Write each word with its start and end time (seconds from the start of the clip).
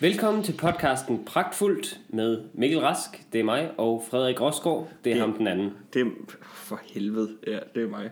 Velkommen 0.00 0.42
til 0.42 0.52
podcasten 0.52 1.24
Pragtfuldt 1.24 1.98
med 2.08 2.40
Mikkel 2.54 2.80
Rask, 2.80 3.10
det 3.32 3.40
er 3.40 3.44
mig, 3.44 3.70
og 3.78 4.04
Frederik 4.10 4.40
Rosgaard, 4.40 4.88
det 5.04 5.10
er 5.10 5.14
Det- 5.14 5.20
ham 5.20 5.32
den 5.32 5.46
anden. 5.46 5.70
Det 5.94 6.00
er 6.02 6.10
for 6.44 6.80
helvede, 6.84 7.30
ja, 7.46 7.58
det 7.74 7.82
er 7.82 7.88
mig. 7.88 8.10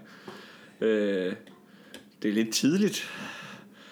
Øh, 0.80 1.32
det 2.22 2.28
er 2.28 2.32
lidt 2.32 2.52
tidligt. 2.54 3.10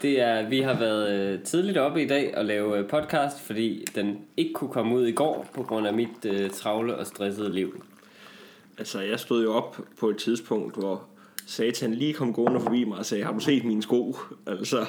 Det 0.02 0.20
er, 0.20 0.48
vi 0.48 0.60
har 0.60 0.78
været 0.78 1.20
øh, 1.34 1.42
tidligt 1.42 1.78
oppe 1.78 2.02
i 2.02 2.06
dag 2.06 2.36
og 2.36 2.44
lave 2.44 2.78
øh, 2.78 2.88
podcast, 2.88 3.40
fordi 3.40 3.84
den 3.94 4.18
ikke 4.36 4.52
kunne 4.52 4.70
komme 4.70 4.96
ud 4.96 5.06
i 5.06 5.12
går 5.12 5.46
på 5.54 5.62
grund 5.62 5.86
af 5.86 5.94
mit 5.94 6.24
øh, 6.24 6.50
travle 6.50 6.96
og 6.96 7.06
stressede 7.06 7.52
liv. 7.54 7.84
Altså, 8.78 9.00
jeg 9.00 9.20
stod 9.20 9.42
jo 9.44 9.52
op 9.54 9.80
på 10.00 10.08
et 10.10 10.16
tidspunkt, 10.16 10.76
hvor 10.78 11.04
Satan 11.46 11.94
lige 11.94 12.12
kom 12.12 12.32
gående 12.32 12.60
forbi 12.60 12.84
mig 12.84 12.98
og 12.98 13.06
sagde, 13.06 13.24
har 13.24 13.32
du 13.32 13.40
set 13.40 13.64
mine 13.64 13.82
sko? 13.82 14.16
Altså, 14.46 14.86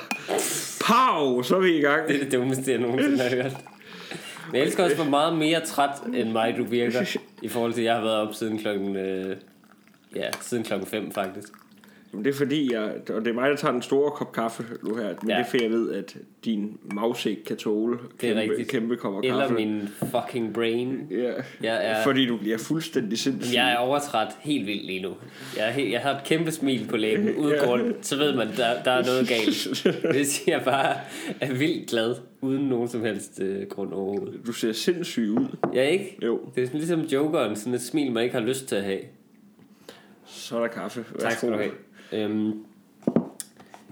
pow, 0.87 1.41
så 1.41 1.55
er 1.55 1.59
vi 1.59 1.77
i 1.77 1.81
gang. 1.81 2.07
Det 2.07 2.15
er 2.15 2.23
det 2.23 2.31
dummeste, 2.31 2.71
jeg 2.71 2.79
nogensinde 2.79 3.17
har 3.23 3.29
hørt. 3.29 3.57
Men 4.51 4.55
jeg 4.55 4.61
elsker 4.61 4.83
også, 4.83 4.95
hvor 4.95 5.05
meget 5.05 5.37
mere 5.37 5.65
træt 5.65 5.99
end 6.13 6.31
mig 6.31 6.57
du 6.57 6.63
virker, 6.63 7.17
i 7.41 7.47
forhold 7.47 7.73
til, 7.73 7.81
at 7.81 7.85
jeg 7.85 7.95
har 7.95 8.01
været 8.01 8.27
op 8.27 8.33
siden 8.33 8.59
klokken, 8.59 8.95
øh, 8.95 9.37
ja, 10.15 10.29
siden 10.41 10.63
klokken 10.63 10.87
5 10.87 11.11
faktisk. 11.11 11.53
Men 12.11 12.25
det 12.25 12.29
er 12.33 12.37
fordi, 12.37 12.73
jeg, 12.73 12.93
og 13.09 13.21
det 13.25 13.27
er 13.27 13.33
mig, 13.33 13.49
der 13.49 13.55
tager 13.55 13.71
den 13.71 13.81
store 13.81 14.11
kop 14.11 14.31
kaffe 14.31 14.63
nu 14.83 14.95
her, 14.95 15.07
men 15.21 15.29
Ja. 15.29 15.35
det 15.37 15.41
er 15.41 15.45
fordi, 15.49 15.63
jeg 15.63 15.71
ved, 15.71 15.93
at 15.93 16.15
din 16.45 16.77
ikke 17.25 17.43
kan 17.43 17.57
tåle 17.57 17.97
Det 18.21 18.29
er 18.29 18.41
kæmpe, 18.47 18.63
kæmpe 18.63 18.95
kopper 18.95 19.21
Eller 19.21 19.39
kaffe. 19.39 19.53
min 19.53 19.89
fucking 20.11 20.53
brain. 20.53 21.07
Ja, 21.11 21.33
Jeg 21.63 21.85
er- 21.91 22.03
fordi 22.03 22.25
du 22.25 22.37
bliver 22.37 22.57
fuldstændig 22.57 23.19
sindssyg. 23.19 23.55
Jeg 23.55 23.71
er 23.71 23.77
overtræt 23.77 24.27
helt 24.39 24.67
vildt 24.67 24.85
lige 24.85 25.01
nu. 25.01 25.13
Jeg, 25.57 25.75
er 25.81 25.89
jeg 25.89 25.99
har 26.01 26.11
et 26.11 26.23
kæmpe 26.25 26.51
smil 26.51 26.87
på 26.89 26.97
læben 26.97 27.35
uden 27.43 27.53
Ja. 27.55 27.65
grund. 27.65 27.93
Så 28.01 28.17
ved 28.17 28.35
man, 28.35 28.47
der, 28.47 28.83
der 28.83 28.91
er 28.91 29.05
noget 29.05 29.27
galt. 29.27 29.87
Hvis 30.15 30.47
jeg 30.47 30.61
bare 30.65 30.95
er 31.41 31.53
vildt 31.53 31.89
glad, 31.89 32.15
uden 32.41 32.63
nogen 32.63 32.87
som 32.87 33.01
helst 33.03 33.39
øh, 33.41 33.67
grund 33.69 33.93
overhovedet. 33.93 34.39
Du 34.47 34.51
ser 34.51 34.71
sindssyg 34.73 35.29
ud. 35.31 35.45
Ja, 35.73 35.83
ikke? 35.83 36.17
Jo, 36.23 36.39
Det 36.55 36.61
er 36.63 36.67
sådan 36.67 36.79
ligesom 36.79 36.99
jokeren, 37.01 37.55
sådan 37.55 37.73
et 37.73 37.81
smil, 37.81 38.11
man 38.11 38.23
ikke 38.23 38.35
har 38.35 38.45
lyst 38.45 38.67
til 38.67 38.75
at 38.75 38.83
have. 38.83 38.99
så 40.25 40.55
er 40.57 40.59
der 40.61 40.67
kaffe. 40.67 41.05
Tak 41.19 41.31
skal 41.31 41.49
du 41.51 41.57
have. 41.57 41.71
Øhm, 42.11 42.65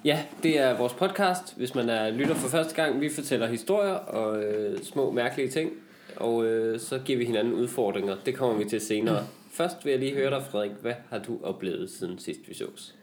ja, 0.06 0.24
det 0.44 0.60
er 0.60 0.78
vores 0.78 0.94
podcast. 0.94 1.58
Hvis 1.58 1.76
man 1.76 1.90
er 1.90 2.12
lytter 2.12 2.36
for 2.36 2.50
første 2.50 2.76
gang, 2.76 3.02
vi 3.02 3.10
fortæller 3.10 3.48
historier 3.48 3.94
og 3.94 4.44
øh, 4.44 4.84
små 4.84 5.12
mærkelige 5.12 5.50
ting. 5.50 5.72
Og 6.16 6.46
øh, 6.46 6.80
så 6.80 7.00
giver 7.06 7.18
vi 7.18 7.26
hinanden 7.26 7.54
udfordringer. 7.54 8.16
Det 8.26 8.36
kommer 8.36 8.58
vi 8.58 8.66
til 8.70 8.82
senere. 8.82 9.24
Først 9.52 9.86
vil 9.86 9.92
jeg 9.92 10.00
lige 10.00 10.14
høre 10.14 10.30
dig, 10.30 10.44
Frederik. 10.52 10.72
Hvad 10.82 10.94
har 11.10 11.20
du 11.20 11.40
oplevet 11.44 11.90
siden 11.90 12.20
sidst 12.20 12.40
vi 12.48 12.54
sås? 12.54 12.96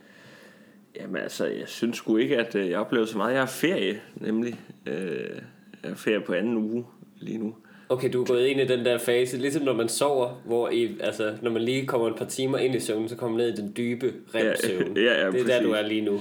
Jamen 0.97 1.17
altså, 1.17 1.47
jeg 1.47 1.69
synes 1.69 1.97
sgu 1.97 2.17
ikke, 2.17 2.37
at 2.37 2.55
øh, 2.55 2.71
jeg 2.71 2.79
oplevede 2.79 3.11
så 3.11 3.17
meget. 3.17 3.33
Jeg 3.33 3.41
har 3.41 3.47
ferie, 3.47 4.01
nemlig. 4.15 4.61
Øh, 4.87 5.41
jeg 5.83 5.91
har 5.91 5.95
ferie 5.95 6.21
på 6.21 6.33
anden 6.33 6.57
uge 6.57 6.87
lige 7.19 7.39
nu. 7.39 7.55
Okay, 7.93 8.13
du 8.13 8.21
er 8.23 8.27
gået 8.27 8.47
ind 8.47 8.61
i 8.61 8.65
den 8.65 8.85
der 8.85 8.99
fase, 8.99 9.37
ligesom 9.37 9.63
når 9.63 9.73
man 9.73 9.89
sover, 9.89 10.43
hvor 10.45 10.69
I, 10.69 10.97
altså, 11.01 11.33
når 11.43 11.51
man 11.51 11.63
lige 11.63 11.87
kommer 11.87 12.09
et 12.09 12.17
par 12.17 12.25
timer 12.25 12.59
ind 12.59 12.75
i 12.75 12.81
søvnen, 12.81 13.09
så 13.09 13.17
kommer 13.17 13.37
man 13.37 13.47
ned 13.47 13.59
i 13.59 13.63
den 13.63 13.73
dybe 13.77 14.13
rem-søvn. 14.35 14.97
Ja, 14.97 15.03
ja, 15.13 15.25
ja, 15.25 15.31
det 15.31 15.41
er 15.41 15.45
der, 15.47 15.63
du 15.63 15.71
præcis. 15.71 15.85
er 15.85 15.89
lige 15.89 16.01
nu. 16.01 16.21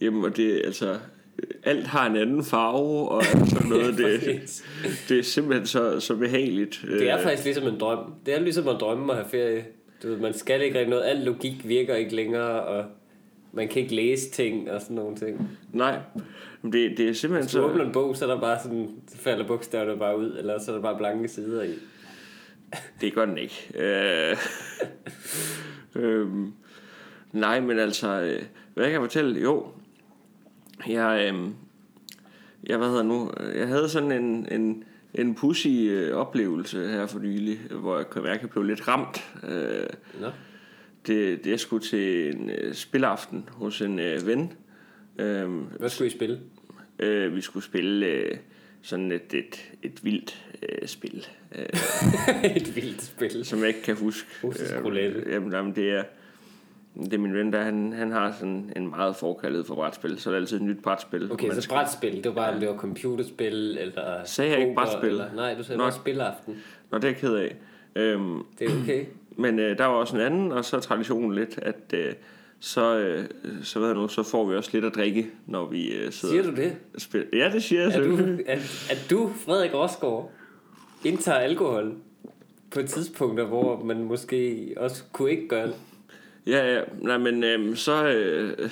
Jamen, 0.00 0.24
og 0.24 0.36
det 0.36 0.62
altså... 0.64 0.96
Alt 1.64 1.86
har 1.86 2.06
en 2.10 2.16
anden 2.16 2.44
farve, 2.44 3.08
og 3.08 3.24
sådan 3.24 3.68
noget. 3.68 3.94
det, 3.98 4.20
Præcis. 4.20 4.64
det 5.08 5.18
er 5.18 5.22
simpelthen 5.22 5.66
så, 5.66 6.00
så 6.00 6.16
behageligt. 6.16 6.84
Det 6.98 7.10
er 7.10 7.16
Øh, 7.16 7.22
faktisk 7.22 7.44
ligesom 7.44 7.66
en 7.66 7.80
drøm. 7.80 7.98
Det 8.26 8.34
er 8.34 8.40
ligesom 8.40 8.68
at 8.68 8.76
drømme 8.80 9.12
at 9.12 9.18
have 9.18 9.28
ferie. 9.30 9.64
Du 10.02 10.08
ved, 10.08 10.16
man 10.16 10.34
skal 10.34 10.62
ikke 10.62 10.78
rigtig 10.78 10.90
noget. 10.90 11.04
Al 11.04 11.16
logik 11.16 11.68
virker 11.68 11.94
ikke 11.94 12.16
længere, 12.16 12.62
og 12.62 12.84
man 13.54 13.68
kan 13.68 13.82
ikke 13.82 13.94
læse 13.94 14.30
ting 14.30 14.70
og 14.70 14.80
sådan 14.80 14.96
nogle 14.96 15.16
ting. 15.16 15.48
Nej, 15.72 15.98
men 16.62 16.72
det, 16.72 16.98
det 16.98 17.08
er 17.08 17.12
simpelthen 17.12 17.44
Hvis 17.44 17.52
du 17.52 17.60
åbner 17.60 17.84
så... 17.84 17.86
en 17.86 17.92
bog, 17.92 18.16
så 18.16 18.24
er 18.24 18.34
der 18.34 18.40
bare 18.40 18.58
sådan, 18.62 18.90
så 19.08 19.18
falder 19.18 19.46
bogstaverne 19.46 19.98
bare 19.98 20.18
ud, 20.18 20.36
eller 20.38 20.58
så 20.58 20.70
er 20.70 20.74
der 20.74 20.82
bare 20.82 20.96
blanke 20.96 21.28
sider 21.28 21.62
i. 21.62 21.74
Det 23.00 23.14
gør 23.14 23.26
den 23.26 23.38
ikke. 23.38 23.70
Øh, 23.74 24.36
øhm, 26.02 26.52
nej, 27.32 27.60
men 27.60 27.78
altså... 27.78 28.20
øh, 28.20 28.42
Hvad 28.74 28.84
kan 28.84 28.92
jeg 28.92 29.00
fortælle? 29.00 29.40
Jo, 29.40 29.66
jeg... 30.88 31.32
Øh, 31.34 31.48
jeg, 32.66 32.78
hvad 32.78 32.88
hedder 32.88 33.02
nu, 33.02 33.30
jeg 33.54 33.68
havde 33.68 33.88
sådan 33.88 34.12
en, 34.12 34.48
en, 34.52 34.84
en 35.14 35.34
pussy 35.34 35.68
øh, 35.68 36.16
oplevelse 36.16 36.88
her 36.88 37.06
for 37.06 37.18
nylig, 37.18 37.58
hvor 37.70 37.96
jeg 37.96 38.10
kan 38.10 38.22
mærke, 38.22 38.34
at 38.34 38.42
jeg 38.42 38.50
blev 38.50 38.64
lidt 38.64 38.88
ramt. 38.88 39.24
Øh, 39.48 39.86
Nå? 40.20 40.26
Det, 41.06 41.44
det 41.44 41.50
jeg 41.50 41.60
skulle 41.60 41.84
til 41.86 42.34
en 42.36 42.50
øh, 42.50 42.74
spilaften 42.74 43.48
hos 43.52 43.80
en 43.80 43.98
øh, 43.98 44.26
ven. 44.26 44.52
Øh, 45.18 45.50
Hvad 45.78 45.88
skulle 45.88 46.08
I 46.08 46.10
spille? 46.10 46.40
øh, 46.98 47.36
vi 47.36 47.40
skulle 47.40 47.64
spille 47.64 48.06
øh, 48.06 48.36
sådan 48.82 49.12
et, 49.12 49.34
et, 49.34 49.72
et 49.82 50.04
vildt 50.04 50.44
øh, 50.62 50.88
spil, 50.88 51.26
øh, 51.58 51.64
et 52.56 52.76
vildt 52.76 53.02
spil. 53.02 53.44
som 53.44 53.58
jeg 53.58 53.68
ikke 53.68 53.82
kan 53.82 53.96
huske. 53.96 54.28
Russisk 54.44 54.74
roulette. 54.84 55.20
Øh, 55.20 55.32
jamen, 55.32 55.52
jamen, 55.52 55.74
det 55.76 55.90
er 55.90 56.02
det 57.04 57.14
er 57.14 57.18
min 57.18 57.34
ven, 57.34 57.52
der 57.52 57.62
han, 57.62 57.92
han 57.92 58.10
har 58.12 58.32
sådan 58.32 58.72
en 58.76 58.88
meget 58.90 59.16
forkaldet 59.16 59.66
for 59.66 59.74
brætspil, 59.74 60.18
så 60.18 60.30
er 60.30 60.34
det 60.34 60.40
altid 60.40 60.56
et 60.56 60.62
nyt 60.62 60.82
brætspil. 60.82 61.32
Okay, 61.32 61.50
så 61.50 61.60
skal- 61.60 61.74
brætspil, 61.74 62.16
det 62.16 62.24
var 62.24 62.32
bare, 62.32 62.52
om 62.54 62.60
det 62.60 62.68
var 62.68 62.76
computerspil, 62.76 63.78
eller 63.80 64.24
Sagde 64.24 64.50
jeg 64.52 64.60
ikke 64.60 64.74
brætspil? 64.74 65.08
Eller, 65.10 65.34
nej, 65.34 65.54
du 65.54 65.62
sagde 65.62 65.78
Nå. 65.78 65.84
bare 65.84 65.92
spilaften. 65.92 66.56
Nå, 66.90 66.98
det 66.98 67.04
er 67.04 67.08
jeg 67.08 67.16
ked 67.16 67.34
af. 67.34 67.56
Øhm, 67.96 68.42
Det 68.58 68.70
er 68.70 68.82
okay. 68.82 69.04
Men 69.36 69.58
øh, 69.58 69.78
der 69.78 69.84
var 69.84 69.94
også 69.94 70.16
en 70.16 70.22
anden, 70.22 70.52
og 70.52 70.64
så 70.64 70.76
er 70.76 70.80
traditionen 70.80 71.34
lidt, 71.34 71.58
at 71.62 71.94
øh, 71.94 72.12
så, 72.60 72.98
øh, 72.98 73.24
så, 73.62 73.78
ved 73.78 73.86
jeg 73.86 73.96
nu, 73.96 74.08
så 74.08 74.22
får 74.22 74.44
vi 74.44 74.56
også 74.56 74.70
lidt 74.72 74.84
at 74.84 74.94
drikke, 74.94 75.30
når 75.46 75.66
vi 75.66 75.92
øh, 75.92 76.12
sidder 76.12 76.34
Siger 76.34 76.50
du 76.50 76.56
det? 76.56 76.76
og 76.94 77.00
spiller. 77.00 77.28
Ja, 77.32 77.50
det 77.52 77.62
siger 77.62 77.82
jeg 77.82 77.92
Er 77.92 78.02
du, 78.02 78.38
at, 78.46 78.86
at 78.90 79.06
du, 79.10 79.30
Frederik 79.44 79.74
Rosgaard, 79.74 80.32
indtager 81.04 81.38
alkohol 81.38 81.94
på 82.70 82.82
tidspunkter, 82.82 83.44
hvor 83.44 83.84
man 83.84 84.04
måske 84.04 84.68
også 84.76 85.02
kunne 85.12 85.30
ikke 85.30 85.48
gøre 85.48 85.66
det? 85.66 85.74
Ja, 86.46 86.74
ja. 86.74 86.80
Nej, 87.00 87.18
men 87.18 87.44
øh, 87.44 87.76
så... 87.76 88.06
Øh, 88.06 88.52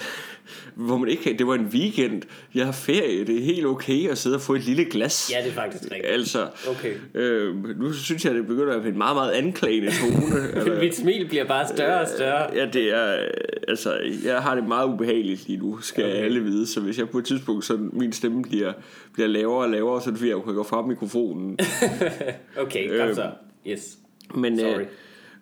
hvor 0.74 0.96
man 0.96 1.08
ikke 1.08 1.36
det 1.38 1.46
var 1.46 1.54
en 1.54 1.64
weekend. 1.66 2.22
Jeg 2.54 2.64
har 2.64 2.72
ferie. 2.72 3.24
Det 3.24 3.38
er 3.38 3.44
helt 3.44 3.66
okay 3.66 4.08
at 4.10 4.18
sidde 4.18 4.36
og 4.36 4.40
få 4.40 4.54
et 4.54 4.64
lille 4.64 4.84
glas. 4.84 5.30
Ja, 5.34 5.42
det 5.42 5.50
er 5.50 5.54
faktisk 5.54 5.82
rigtigt. 5.84 6.06
Altså, 6.06 6.46
Okay. 6.68 6.94
øh, 7.14 7.78
nu 7.78 7.92
synes 7.92 8.24
jeg, 8.24 8.34
det 8.34 8.46
begynder 8.46 8.74
at 8.74 8.80
blive 8.80 8.92
en 8.92 8.98
meget, 8.98 9.16
meget 9.16 9.30
anklagende 9.32 9.90
tone. 10.00 10.42
altså, 10.54 10.78
Mit 10.80 10.96
smil 10.96 11.28
bliver 11.28 11.44
bare 11.44 11.68
større 11.68 12.00
og 12.00 12.08
større. 12.08 12.54
Ja, 12.54 12.66
det 12.66 12.94
er, 12.94 13.12
øh, 13.22 13.28
altså, 13.68 13.98
jeg 14.24 14.42
har 14.42 14.54
det 14.54 14.68
meget 14.68 14.88
ubehageligt 14.88 15.48
lige 15.48 15.58
nu, 15.58 15.80
skal 15.80 16.04
okay. 16.04 16.14
Alle 16.24 16.40
vide. 16.40 16.66
Så 16.66 16.80
hvis 16.80 16.98
jeg 16.98 17.08
på 17.08 17.18
et 17.18 17.24
tidspunkt, 17.24 17.64
sådan, 17.64 17.90
min 17.92 18.12
stemme 18.12 18.42
bliver, 18.42 18.72
bliver 19.14 19.28
lavere 19.28 19.64
og 19.64 19.70
lavere, 19.70 20.02
så 20.02 20.10
det 20.10 20.18
fordi, 20.18 20.30
jeg 20.30 20.40
kan 20.44 20.54
gå 20.54 20.62
fra 20.62 20.86
mikrofonen. 20.86 21.58
Okay, 22.56 22.98
kom 22.98 23.14
så. 23.14 23.30
Yes. 23.66 23.98
Men, 24.34 24.58
Sorry. 24.58 24.80
øh, 24.80 24.86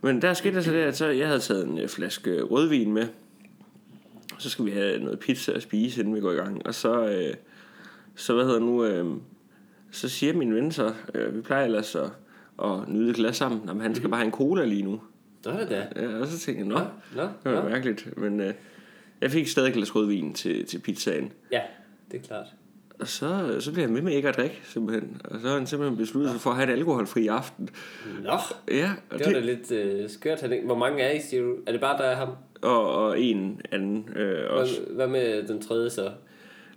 men 0.03 0.23
der 0.23 0.35
skete 0.35 0.55
der 0.57 0.63
så 0.63 0.73
det, 0.73 0.79
at 0.79 0.97
så, 0.97 1.07
jeg 1.07 1.27
havde 1.27 1.41
taget 1.41 1.67
en 1.69 1.79
øh, 1.79 1.89
flaske 1.89 2.43
rødvin 2.43 2.93
med. 2.93 3.07
Så 4.39 4.51
skal 4.51 4.65
vi 4.65 4.71
have 4.71 4.99
noget 4.99 5.19
pizza 5.19 5.53
at 5.53 5.63
spise, 5.63 6.01
inden 6.01 6.15
vi 6.15 6.21
går 6.21 6.33
i 6.33 6.37
gang. 6.37 6.67
Og 6.67 6.75
så, 6.75 7.07
øh, 7.09 7.35
så 8.15 8.35
hvad 8.35 8.45
hedder 8.45 8.61
nu, 8.61 8.85
øh, 8.85 9.07
så 9.91 10.09
siger 10.09 10.33
min 10.33 10.55
ven 10.55 10.73
så, 10.73 10.95
øh, 11.15 11.37
vi 11.37 11.41
plejer 11.41 11.65
ellers 11.65 11.95
at, 11.95 12.11
at 12.65 12.89
nyde 12.89 13.11
et 13.11 13.17
glas 13.17 13.37
sammen. 13.37 13.61
Jamen, 13.69 13.83
han 13.83 13.95
skal 13.95 14.09
bare 14.09 14.19
have 14.19 14.27
en 14.27 14.33
cola 14.33 14.65
lige 14.65 14.83
nu. 14.83 15.01
Nå, 15.45 15.51
det 15.53 15.77
er 15.97 16.03
Ja, 16.03 16.19
og 16.19 16.27
så 16.27 16.39
tænkte 16.39 16.59
jeg, 16.61 16.69
nå, 16.69 16.79
Nå, 17.17 17.23
det 17.23 17.53
var 17.57 17.63
nå. 17.63 17.69
mærkeligt. 17.69 18.17
Men 18.17 18.41
øh, 18.41 18.55
jeg 19.21 19.31
fik 19.31 19.49
stadig 19.49 19.69
et 19.69 19.75
glas 19.75 19.95
rødvin 19.97 20.35
til, 20.35 20.67
til 20.67 20.79
pizzaen. 20.79 21.33
Ja, 21.53 21.61
det 22.11 22.19
er 22.21 22.23
klart. 22.23 22.47
Og 23.01 23.09
så, 23.09 23.57
så 23.61 23.73
blev 23.73 23.83
jeg 23.83 23.93
med 23.93 24.03
med 24.03 24.13
ikke 24.13 24.29
at 24.29 24.37
drikke, 24.37 24.61
simpelthen. 24.65 25.21
Og 25.25 25.41
så 25.41 25.49
har 25.49 25.55
han 25.55 25.67
simpelthen 25.67 25.99
besluttet 25.99 26.33
sig 26.33 26.41
for 26.41 26.51
at 26.51 26.57
have 26.57 26.73
en 26.73 26.79
alkoholfri 26.79 27.27
aften. 27.27 27.69
Nå, 28.23 28.39
Ja, 28.69 28.91
og, 29.11 29.19
det 29.19 29.27
var 29.27 29.33
da 29.33 29.41
lidt 29.41 29.73
øh, 29.73 30.11
skørt. 30.11 30.41
Han 30.41 30.61
Hvor 30.65 30.77
mange 30.77 31.03
er 31.03 31.11
I, 31.13 31.21
siger 31.21 31.43
du? 31.43 31.57
Er 31.67 31.73
det 31.73 31.81
bare 31.81 31.99
der 31.99 32.05
er 32.05 32.17
ham? 32.17 32.29
og, 32.63 32.95
og 32.95 33.21
en 33.21 33.61
anden 33.73 34.09
øh, 34.17 34.51
også. 34.51 34.81
Hvad, 34.81 34.95
hvad 34.95 35.07
med 35.07 35.49
den 35.49 35.63
tredje 35.63 35.91
så? 35.91 36.11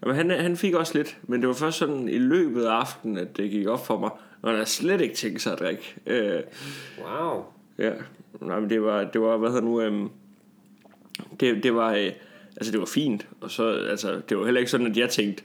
Jamen, 0.03 0.15
han, 0.15 0.29
han 0.29 0.57
fik 0.57 0.73
også 0.73 0.97
lidt, 0.97 1.17
men 1.23 1.41
det 1.41 1.47
var 1.47 1.53
først 1.53 1.77
sådan 1.77 2.09
i 2.09 2.17
løbet 2.17 2.65
af 2.65 2.71
aftenen, 2.71 3.17
at 3.17 3.37
det 3.37 3.51
gik 3.51 3.67
op 3.67 3.85
for 3.85 3.99
mig. 3.99 4.09
Og 4.41 4.49
han 4.49 4.55
havde 4.55 4.69
slet 4.69 5.01
ikke 5.01 5.15
tænkt 5.15 5.41
sig 5.41 5.53
at 5.53 5.59
drikke. 5.59 5.95
Øh, 6.07 6.39
Wow. 7.05 7.43
ja, 7.77 7.91
nej, 8.41 8.59
men 8.59 8.69
det 8.69 8.81
var, 8.81 9.03
det 9.03 9.21
var 9.21 9.37
hvad 9.37 9.49
hedder 9.49 9.63
nu, 9.63 9.81
øhm, 9.81 10.09
det, 11.39 11.63
det 11.63 11.75
var, 11.75 11.93
øh, 11.93 12.11
altså 12.57 12.71
det 12.71 12.79
var 12.79 12.85
fint. 12.85 13.27
Og 13.41 13.51
så, 13.51 13.67
altså, 13.89 14.21
det 14.29 14.37
var 14.37 14.45
heller 14.45 14.59
ikke 14.59 14.71
sådan, 14.71 14.87
at 14.87 14.97
jeg 14.97 15.09
tænkte, 15.09 15.43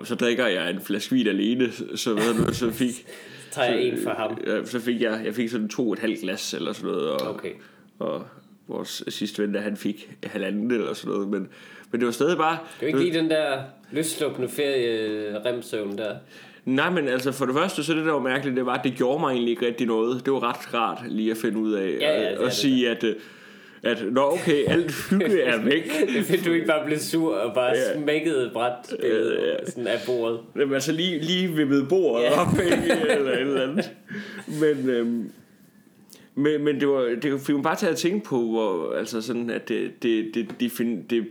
og 0.00 0.06
så 0.06 0.14
drikker 0.14 0.46
jeg 0.46 0.70
en 0.70 0.80
flaske 0.80 1.14
vin 1.14 1.26
alene, 1.26 1.72
så, 1.94 2.12
hvad 2.14 2.34
nu, 2.46 2.52
så 2.52 2.70
fik, 2.70 2.90
Så 2.90 3.04
tager 3.54 3.72
jeg 3.74 3.82
en 3.82 3.98
for 4.02 4.10
ham. 4.10 4.38
ja, 4.46 4.64
så 4.64 4.80
fik 4.80 5.00
jeg, 5.00 5.22
jeg 5.24 5.34
fik 5.34 5.48
sådan 5.50 5.68
to 5.68 5.86
og 5.86 5.92
et 5.92 5.98
halvt 5.98 6.20
glas 6.20 6.54
eller 6.54 6.72
sådan 6.72 6.90
noget. 6.90 7.08
Og, 7.10 7.20
Okay. 7.34 7.52
og 7.98 8.24
vores 8.68 9.04
sidste 9.08 9.42
ven, 9.42 9.54
der 9.54 9.60
han 9.60 9.76
fik 9.76 10.10
halvanden 10.24 10.70
eller 10.70 10.94
sådan 10.94 11.12
noget. 11.12 11.28
Men, 11.28 11.48
men 11.90 12.00
det 12.00 12.06
var 12.06 12.12
stadig 12.12 12.36
bare... 12.36 12.58
Det 12.80 12.86
er 12.86 12.90
jo 12.92 12.98
ikke 12.98 13.10
lige 13.10 13.18
den 13.22 13.30
der 13.30 13.62
løsluppende 13.92 14.48
ferie-remsøvn 14.48 15.98
der. 15.98 16.14
Nej, 16.64 16.90
men 16.90 17.08
altså 17.08 17.32
for 17.32 17.46
det 17.46 17.54
første, 17.54 17.84
så 17.84 17.94
det 17.94 18.06
der 18.06 18.12
var 18.12 18.18
mærkeligt, 18.20 18.56
det 18.56 18.66
var, 18.66 18.74
at 18.74 18.84
det 18.84 18.94
gjorde 18.96 19.20
mig 19.20 19.30
egentlig 19.32 19.50
ikke 19.50 19.66
rigtig 19.66 19.86
noget. 19.86 20.24
Det 20.24 20.32
var 20.32 20.48
ret 20.48 20.74
rart 20.74 20.98
lige 21.12 21.30
at 21.30 21.36
finde 21.36 21.58
ud 21.58 21.72
af 21.72 21.96
Ja, 22.00 22.20
ja, 22.20 22.22
er 22.22 22.28
at, 22.28 22.34
at 22.38 22.44
det 22.44 22.52
sige, 22.52 22.90
at, 22.90 23.04
øh, 23.04 23.14
at 23.88 24.04
nå 24.12 24.20
okay, 24.32 24.64
alt 24.66 24.92
hygge 25.10 25.40
er 25.42 25.64
væk. 25.64 25.90
Det 26.28 26.38
er 26.40 26.44
du 26.44 26.52
ikke 26.52 26.66
bare 26.66 26.86
blev 26.86 26.98
sur 26.98 27.34
og 27.34 27.54
bare 27.54 27.72
Ja. 27.76 28.00
smækkede 28.00 28.46
et 28.46 28.52
bræt 28.52 28.94
Ja, 29.02 29.08
ja. 29.18 29.64
sådan 29.66 29.86
af 29.86 29.98
bordet. 30.06 30.40
Jamen, 30.56 30.74
altså 30.74 30.92
lige, 30.92 31.18
lige 31.18 31.48
vippet 31.48 31.88
bordet 31.88 32.24
Ja. 32.24 32.40
op, 32.40 32.52
ikke? 32.64 33.02
eller 33.10 33.32
et 33.32 33.40
eller 33.40 33.62
andet. 33.62 33.90
Men, 34.60 34.90
øhm, 34.90 35.30
men, 36.34 36.64
men 36.64 36.80
det, 36.80 36.88
var, 36.88 37.00
det 37.22 37.40
fik 37.40 37.54
mig 37.54 37.62
bare 37.62 37.76
til 37.76 37.86
at 37.86 37.96
tænke 37.96 38.24
på, 38.26 38.38
hvor, 38.40 38.92
altså 38.92 39.20
sådan, 39.22 39.50
at 39.50 39.68
det, 39.68 40.02
det, 40.02 40.34
det, 40.34 40.48
defin, 40.60 41.02
det 41.10 41.26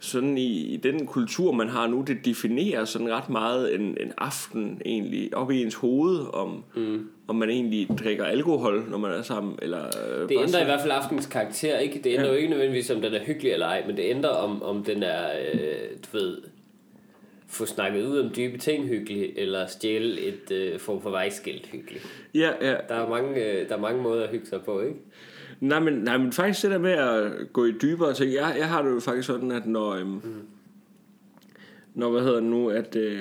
sådan 0.00 0.38
i, 0.38 0.74
i 0.74 0.76
den 0.76 1.06
kultur, 1.06 1.52
man 1.52 1.68
har 1.68 1.86
nu, 1.86 2.04
det 2.06 2.24
definerer 2.24 2.84
sådan 2.84 3.10
ret 3.10 3.30
meget 3.30 3.74
en, 3.74 3.80
en 3.80 4.12
aften 4.18 4.82
egentlig 4.84 5.36
op 5.36 5.50
i 5.50 5.62
ens 5.62 5.74
hoved, 5.74 6.18
om, 6.34 6.64
mm. 6.76 7.06
Om 7.28 7.36
man 7.36 7.50
egentlig 7.50 7.88
drikker 7.98 8.24
alkohol, 8.24 8.84
når 8.90 8.98
man 8.98 9.10
er 9.12 9.22
sammen. 9.22 9.58
Eller, 9.62 9.84
øh, 9.86 10.22
Det 10.28 10.30
ændrer 10.30 10.44
i 10.44 10.48
sådan- 10.48 10.66
hvert 10.66 10.80
fald 10.80 10.92
aftens 10.92 11.26
karakter, 11.26 11.78
ikke? 11.78 12.00
Det 12.04 12.10
ændrer 12.12 12.24
Ja. 12.26 12.30
jo 12.30 12.36
ikke 12.36 12.48
nødvendigvis, 12.50 12.90
om 12.90 13.00
den 13.00 13.14
er 13.14 13.24
hyggelig 13.24 13.52
eller 13.52 13.66
ej, 13.66 13.82
men 13.86 13.96
det 13.96 14.02
ændrer, 14.04 14.30
om, 14.30 14.62
om 14.62 14.84
den 14.84 15.02
er, 15.02 15.26
øh, 15.52 15.60
du 16.12 16.18
ved, 16.18 16.38
få 17.48 17.66
snakket 17.66 18.06
ud 18.06 18.18
om 18.18 18.30
dybe 18.36 18.58
ting 18.58 18.86
hyggelig, 18.88 19.32
eller 19.36 19.66
stjæle 19.66 20.20
et 20.20 20.50
øh, 20.52 20.78
form 20.78 21.02
for 21.02 21.10
vejskilt 21.10 21.66
hyggelig. 21.66 22.00
Ja, 22.34 22.50
ja. 22.60 22.74
Der 22.88 22.94
er, 22.94 23.08
mange, 23.08 23.44
øh, 23.44 23.68
der 23.68 23.76
er 23.76 23.80
mange 23.80 24.02
måder 24.02 24.22
at 24.24 24.30
hygge 24.30 24.46
sig 24.46 24.60
på, 24.62 24.80
ikke? 24.80 24.96
Nej 25.60 25.80
men, 25.80 25.92
nej, 25.94 26.16
men 26.18 26.32
faktisk 26.32 26.62
det 26.62 26.70
der 26.70 26.78
med 26.78 26.92
at 26.92 27.32
gå 27.52 27.64
i 27.64 27.72
dybere 27.82 28.14
ting, 28.14 28.32
jeg, 28.32 28.54
jeg 28.58 28.68
har 28.68 28.82
det 28.82 28.90
jo 28.90 29.00
faktisk 29.00 29.26
sådan, 29.26 29.50
at 29.50 29.66
når, 29.66 29.90
øhm, 29.90 30.08
mm. 30.08 30.20
når 31.94 32.10
hvad 32.10 32.20
hedder 32.20 32.34
det 32.34 32.42
nu, 32.50 32.68
at, 32.70 32.96
øh, 32.96 33.20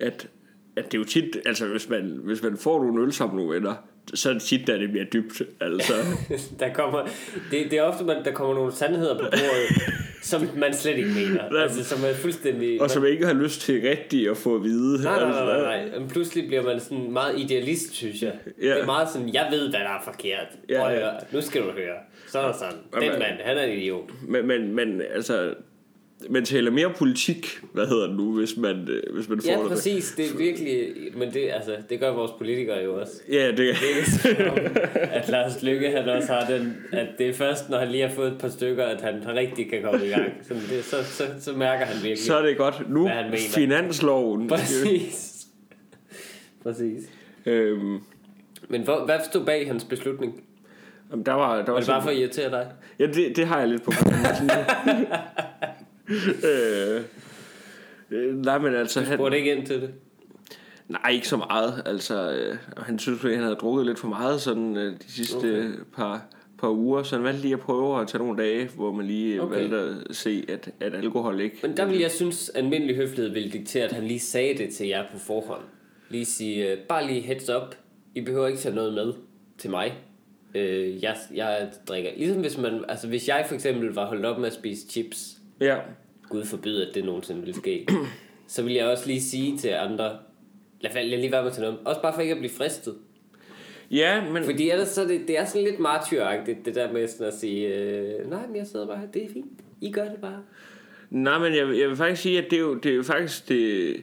at, 0.00 0.28
at 0.76 0.84
det 0.84 0.94
er 0.94 0.98
jo 0.98 1.04
tit, 1.04 1.36
altså 1.46 1.66
hvis 1.66 1.88
man, 1.88 2.20
hvis 2.24 2.42
man 2.42 2.56
får 2.56 2.84
nogle 2.84 3.02
øl 3.02 3.12
sammen 3.12 3.36
nogle 3.36 3.54
venner, 3.54 3.74
så 4.14 4.28
er 4.28 4.32
det 4.32 4.42
tit, 4.42 4.68
at 4.68 4.80
det 4.80 4.90
bliver 4.90 5.04
dybt, 5.04 5.42
altså. 5.60 5.92
der 6.60 6.72
kommer, 6.72 7.08
det, 7.50 7.70
det 7.70 7.78
er 7.78 7.82
ofte, 7.82 8.04
man, 8.04 8.24
der 8.24 8.32
kommer 8.32 8.54
nogle 8.54 8.72
sandheder 8.72 9.14
på 9.14 9.24
bordet, 9.30 9.94
som 10.22 10.48
man 10.56 10.74
slet 10.74 10.96
ikke 10.96 11.10
mener. 11.10 11.50
Nej. 11.50 11.62
Altså, 11.62 11.84
som 11.84 11.98
er 12.04 12.14
fuldstændig... 12.14 12.82
og 12.82 12.90
som 12.90 13.06
ikke 13.06 13.26
har 13.26 13.34
lyst 13.34 13.60
til 13.60 13.80
rigtigt 13.80 14.30
at 14.30 14.36
få 14.36 14.54
at 14.54 14.62
vide. 14.62 15.02
Nej, 15.04 15.16
nej, 15.16 15.26
altså. 15.26 15.44
nej, 15.44 15.60
nej, 15.60 15.88
nej. 15.88 15.98
Men 15.98 16.08
pludselig 16.08 16.46
bliver 16.46 16.62
man 16.62 16.80
sådan 16.80 17.12
meget 17.12 17.38
idealist, 17.38 17.94
synes 17.94 18.22
jeg. 18.22 18.32
Ja. 18.62 18.68
Det 18.68 18.80
er 18.80 18.86
meget 18.86 19.08
sådan, 19.10 19.34
jeg 19.34 19.48
ved, 19.50 19.70
hvad 19.70 19.80
der 19.80 19.86
er 19.86 20.02
forkert. 20.04 20.46
Ja, 20.68 20.88
ja. 20.88 20.98
høre. 20.98 21.12
Nu 21.32 21.40
skal 21.40 21.62
du 21.62 21.70
høre. 21.70 21.96
Sådan 22.26 22.48
og 22.48 22.54
sådan. 22.54 22.78
Den 22.94 23.02
Jamen. 23.02 23.18
mand, 23.18 23.40
han 23.44 23.58
er 23.58 23.62
en 23.62 23.78
idiot. 23.78 24.10
Men, 24.28 24.46
men, 24.46 24.74
men 24.74 25.02
altså, 25.14 25.54
man 26.30 26.44
taler 26.44 26.70
mere 26.70 26.90
politik, 26.98 27.60
hvad 27.72 27.86
hedder 27.86 28.06
det 28.06 28.16
nu, 28.16 28.38
hvis 28.38 28.56
man, 28.56 28.88
øh, 28.88 29.14
hvis 29.14 29.28
man 29.28 29.40
får 29.40 29.50
Ja, 29.50 29.58
det. 29.58 29.68
præcis. 29.68 30.14
Det 30.16 30.30
er 30.30 30.36
virkelig... 30.38 30.88
Men 31.16 31.32
det, 31.32 31.50
altså, 31.50 31.76
det 31.90 32.00
gør 32.00 32.10
vores 32.12 32.30
politikere 32.38 32.78
jo 32.84 33.00
også. 33.00 33.12
Ja, 33.32 33.48
det, 33.48 33.56
Det 33.56 33.66
er 33.68 34.04
som 34.04 34.48
om, 34.50 34.58
at 34.94 35.28
Lars 35.28 35.62
Lykke 35.62 35.90
han 35.90 36.08
også 36.08 36.32
har 36.32 36.46
den, 36.46 36.76
at 36.92 37.06
det 37.18 37.28
er 37.28 37.32
først, 37.32 37.70
når 37.70 37.78
han 37.78 37.88
lige 37.88 38.08
har 38.08 38.14
fået 38.14 38.32
et 38.32 38.38
par 38.38 38.48
stykker, 38.48 38.84
at 38.84 39.00
han 39.00 39.22
rigtig 39.26 39.70
kan 39.70 39.82
komme 39.82 40.06
i 40.06 40.08
gang. 40.08 40.32
Så, 40.48 40.54
det, 40.54 40.84
så, 40.84 41.04
så, 41.04 41.24
så 41.40 41.52
mærker 41.52 41.84
han 41.84 41.94
virkelig. 41.96 42.18
så 42.18 42.36
er 42.36 42.46
det 42.46 42.56
godt. 42.56 42.90
Nu, 42.90 43.10
finansloven. 43.54 44.48
Præcis. 44.48 45.28
Præcis. 46.62 47.02
Øhm, 47.46 47.98
Men 48.68 48.82
hvor, 48.82 49.04
hvad 49.04 49.18
stod 49.30 49.44
bag 49.44 49.66
hans 49.66 49.84
beslutning? 49.84 50.42
jamen, 51.10 51.26
der 51.26 51.32
var, 51.32 51.56
der 51.56 51.62
var, 51.64 51.72
Var 51.72 51.78
det 51.80 51.88
bare 51.88 52.02
for 52.02 52.10
at 52.10 52.16
irritere 52.16 52.50
dig? 52.50 52.66
Ja, 52.98 53.06
det, 53.06 53.36
det 53.36 53.46
har 53.46 53.58
jeg 53.58 53.68
lidt 53.68 53.82
på. 53.82 53.92
øh, 56.44 57.00
øh, 58.10 58.36
nej, 58.44 58.58
men 58.58 58.74
altså... 58.74 59.00
Han, 59.00 59.16
Spurgte 59.18 59.38
ikke 59.38 59.54
ind 59.54 59.66
til 59.66 59.80
det? 59.80 59.90
nej, 60.88 61.10
ikke 61.10 61.28
så 61.28 61.36
meget. 61.36 61.82
Altså, 61.86 62.32
øh, 62.32 62.56
han 62.76 62.98
synes, 62.98 63.24
at 63.24 63.30
han 63.30 63.42
havde 63.42 63.54
drukket 63.54 63.86
lidt 63.86 63.98
for 63.98 64.08
meget 64.08 64.40
sådan 64.40 64.76
øh, 64.76 64.92
de 64.92 65.12
sidste 65.12 65.36
Okay. 65.36 65.70
par, 65.96 66.24
par 66.58 66.68
uger, 66.70 67.02
så 67.02 67.16
han 67.16 67.24
valgte 67.24 67.42
lige 67.42 67.54
at 67.54 67.60
prøve 67.60 68.00
at 68.00 68.08
tage 68.08 68.24
nogle 68.24 68.42
dage, 68.42 68.70
hvor 68.76 68.92
man 68.92 69.06
lige 69.06 69.42
Okay. 69.42 69.56
okay. 69.56 69.70
valgte 69.70 70.04
at 70.10 70.16
se, 70.16 70.44
at, 70.48 70.70
at 70.80 70.94
alkohol 70.94 71.40
ikke... 71.40 71.58
Men 71.62 71.76
der 71.76 71.84
vil 71.84 71.98
jeg 71.98 72.10
synes, 72.10 72.48
at 72.48 72.56
almindelig 72.64 72.96
høflighed 72.96 73.32
ville 73.32 73.50
diktere, 73.50 73.84
at 73.84 73.92
han 73.92 74.04
lige 74.04 74.20
sagde 74.20 74.58
det 74.58 74.74
til 74.74 74.86
jer 74.88 75.04
på 75.12 75.18
forhånd. 75.18 75.62
Lige 76.08 76.24
sige, 76.24 76.72
øh, 76.72 76.78
bare 76.78 77.06
lige 77.06 77.20
heads 77.20 77.48
up. 77.48 77.74
I 78.14 78.20
behøver 78.20 78.46
ikke 78.46 78.60
tage 78.60 78.74
noget 78.74 78.94
med 78.94 79.12
til 79.58 79.70
mig. 79.70 79.94
Øh, 80.54 81.02
jeg, 81.02 81.16
jeg 81.34 81.70
drikker. 81.88 82.10
Ligesom 82.16 82.40
hvis 82.40 82.58
man, 82.58 82.84
altså 82.88 83.08
hvis 83.08 83.28
jeg 83.28 83.44
for 83.48 83.54
eksempel 83.54 83.88
var 83.94 84.06
holdt 84.06 84.26
op 84.26 84.38
med 84.38 84.46
at 84.46 84.52
spise 84.54 84.88
chips, 84.90 85.38
Ja, 85.60 85.76
Gud 86.32 86.44
forbyde, 86.44 86.88
at 86.88 86.94
det 86.94 87.04
nogensinde 87.04 87.40
ville 87.40 87.54
ske, 87.54 87.86
så 88.46 88.62
vil 88.62 88.72
jeg 88.72 88.86
også 88.86 89.06
lige 89.06 89.22
sige 89.22 89.58
til 89.58 89.68
andre, 89.68 90.18
lad, 90.80 90.90
lad 90.94 91.18
lige 91.18 91.32
være 91.32 91.44
med 91.44 91.52
til 91.52 91.62
noget. 91.62 91.78
Også 91.84 92.02
bare 92.02 92.14
for 92.14 92.20
ikke 92.20 92.32
at 92.32 92.38
blive 92.38 92.52
fristet. 92.52 92.94
ja 93.90 94.30
men... 94.30 94.44
Fordi 94.44 94.70
ellers 94.70 94.88
så 94.88 95.04
det, 95.04 95.20
det 95.28 95.38
er 95.38 95.44
sådan 95.44 95.64
lidt 95.64 95.80
martyragtigt, 95.80 96.64
det 96.64 96.74
der 96.74 96.92
med 96.92 97.08
sådan 97.08 97.26
at 97.26 97.34
sige, 97.34 97.66
øh, 97.66 98.30
nej, 98.30 98.46
men 98.46 98.56
jeg 98.56 98.66
sidder 98.66 98.86
bare 98.86 98.98
her, 98.98 99.06
det 99.06 99.24
er 99.24 99.28
fint. 99.32 99.60
I 99.80 99.92
gør 99.92 100.04
det 100.04 100.18
bare. 100.20 100.42
Nej, 101.10 101.38
men 101.38 101.52
jeg, 101.52 101.78
jeg 101.78 101.88
vil 101.88 101.96
faktisk 101.96 102.22
sige, 102.22 102.38
at 102.38 102.50
det 102.50 102.56
er 102.56 102.60
jo, 102.60 102.74
det 102.74 102.90
er 102.90 102.96
jo 102.96 103.02
faktisk 103.02 103.48
det, 103.48 103.96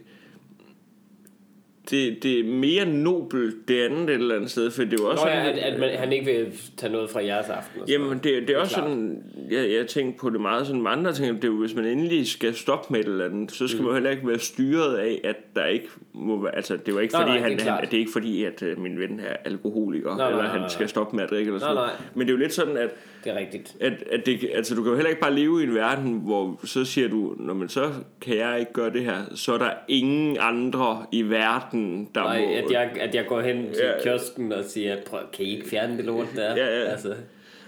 det, 1.92 2.24
det 2.24 2.40
er 2.40 2.44
mere 2.44 2.86
nobelt 2.86 3.68
det 3.68 3.82
andet 3.84 4.10
et 4.10 4.14
eller 4.14 4.36
andet 4.36 4.52
sted, 4.52 4.72
for 4.72 4.84
det 4.84 4.94
er 4.94 4.98
jo 5.04 5.10
også 5.10 5.26
Nå 5.26 5.32
ja, 5.32 5.44
sådan, 5.46 5.60
at, 5.60 5.74
at 5.74 5.80
man, 5.80 5.90
han 5.90 6.14
ikke 6.14 6.26
vil 6.26 6.48
tage 6.78 6.92
noget 6.92 7.10
fra 7.10 7.24
jeres 7.26 7.50
aften. 7.50 7.82
og 7.82 7.90
Jamen, 7.90 8.08
noget. 8.08 8.24
det, 8.24 8.48
det 8.48 8.56
er 8.56 8.60
også 8.60 8.76
klart. 8.76 8.90
sådan, 8.90 9.24
jeg, 9.52 9.72
jeg 9.72 9.88
tænker 9.88 10.20
på 10.20 10.30
det 10.30 10.42
meget 10.42 10.68
sådan 10.68 10.82
med 10.82 10.92
andre 10.92 11.14
ting, 11.14 11.36
det 11.36 11.44
er 11.44 11.48
jo, 11.48 11.60
hvis 11.60 11.76
man 11.76 11.86
endelig 11.86 12.28
skal 12.28 12.56
stoppe 12.56 12.94
med 12.94 13.00
et 13.00 13.06
eller 13.06 13.26
andet, 13.26 13.52
så 13.52 13.68
skal 13.68 13.80
mm. 13.80 13.86
man 13.86 13.94
heller 13.94 14.10
ikke 14.10 14.28
være 14.28 14.40
styret 14.40 14.96
af, 14.98 15.22
at 15.24 15.36
der 15.56 15.66
ikke 15.66 15.88
må 16.14 16.42
være, 16.42 16.56
altså 16.56 16.74
det 16.78 16.88
er 16.88 16.94
jo 16.94 17.00
ikke 17.00 17.14
Nej, 17.14 17.22
fordi, 17.22 17.40
nej, 17.40 17.50
det 17.50 17.62
er 17.62 17.64
han, 17.66 17.74
han, 17.80 17.86
det 17.86 17.94
er 17.94 18.00
ikke 18.00 18.12
fordi, 18.12 18.44
at 18.44 18.62
uh, 18.62 18.82
min 18.84 19.00
ven 19.00 19.20
er 19.20 19.36
alkoholiker, 19.46 20.08
Nej, 20.10 20.18
nej, 20.18 20.28
eller 20.28 20.44
nej, 20.44 20.52
han 20.52 20.60
nej. 20.60 20.70
skal 20.70 20.90
stoppe 20.90 21.16
med 21.16 21.24
at 21.24 21.30
drikke 21.30 21.48
eller 21.50 21.60
sådan 21.60 21.76
Nej, 21.76 21.84
noget. 21.84 22.00
nej. 22.00 22.10
Men 22.14 22.28
det 22.28 22.34
er 22.34 22.38
jo 22.38 22.40
lidt 22.42 22.54
sådan, 22.54 22.78
at 22.78 22.90
Det 23.24 23.32
er 23.32 23.38
rigtigt. 23.38 23.76
at, 23.82 23.94
at 24.12 24.26
det, 24.26 24.50
altså, 24.54 24.76
du 24.76 24.84
kan 24.84 24.90
jo 24.90 24.96
heller 24.96 25.10
ikke 25.10 25.22
bare 25.22 25.34
leve 25.34 25.62
i 25.62 25.64
en 25.64 25.76
verden, 25.76 26.14
hvor 26.14 26.60
så 26.64 26.86
siger 26.86 27.08
du, 27.08 27.36
når 27.40 27.54
man 27.54 27.70
så 27.70 27.92
kan 28.22 28.38
jeg 28.38 28.60
ikke 28.60 28.74
gøre 28.74 28.94
det 28.94 29.04
her, 29.04 29.22
så 29.36 29.54
er 29.54 29.58
der 29.58 29.72
ingen 29.88 30.38
andre 30.40 31.06
i 31.12 31.22
verden, 31.22 32.10
der 32.16 32.22
Nej, 32.22 32.40
må... 32.46 32.52
at 32.52 32.72
jeg, 32.72 32.92
at 33.00 33.16
jeg 33.16 33.26
går 33.28 33.42
hen 33.42 33.58
til 33.74 33.84
Ja. 33.84 34.02
kiosken 34.04 34.52
og 34.52 34.64
siger, 34.64 34.98
prøv, 35.06 35.20
kan 35.34 35.46
I 35.46 35.56
ikke 35.56 35.70
fjerne 35.70 35.98
det 35.98 36.06
lort 36.06 36.28
der? 36.36 36.56
Ja, 36.56 36.80
ja. 36.80 36.86
Altså, 36.86 37.16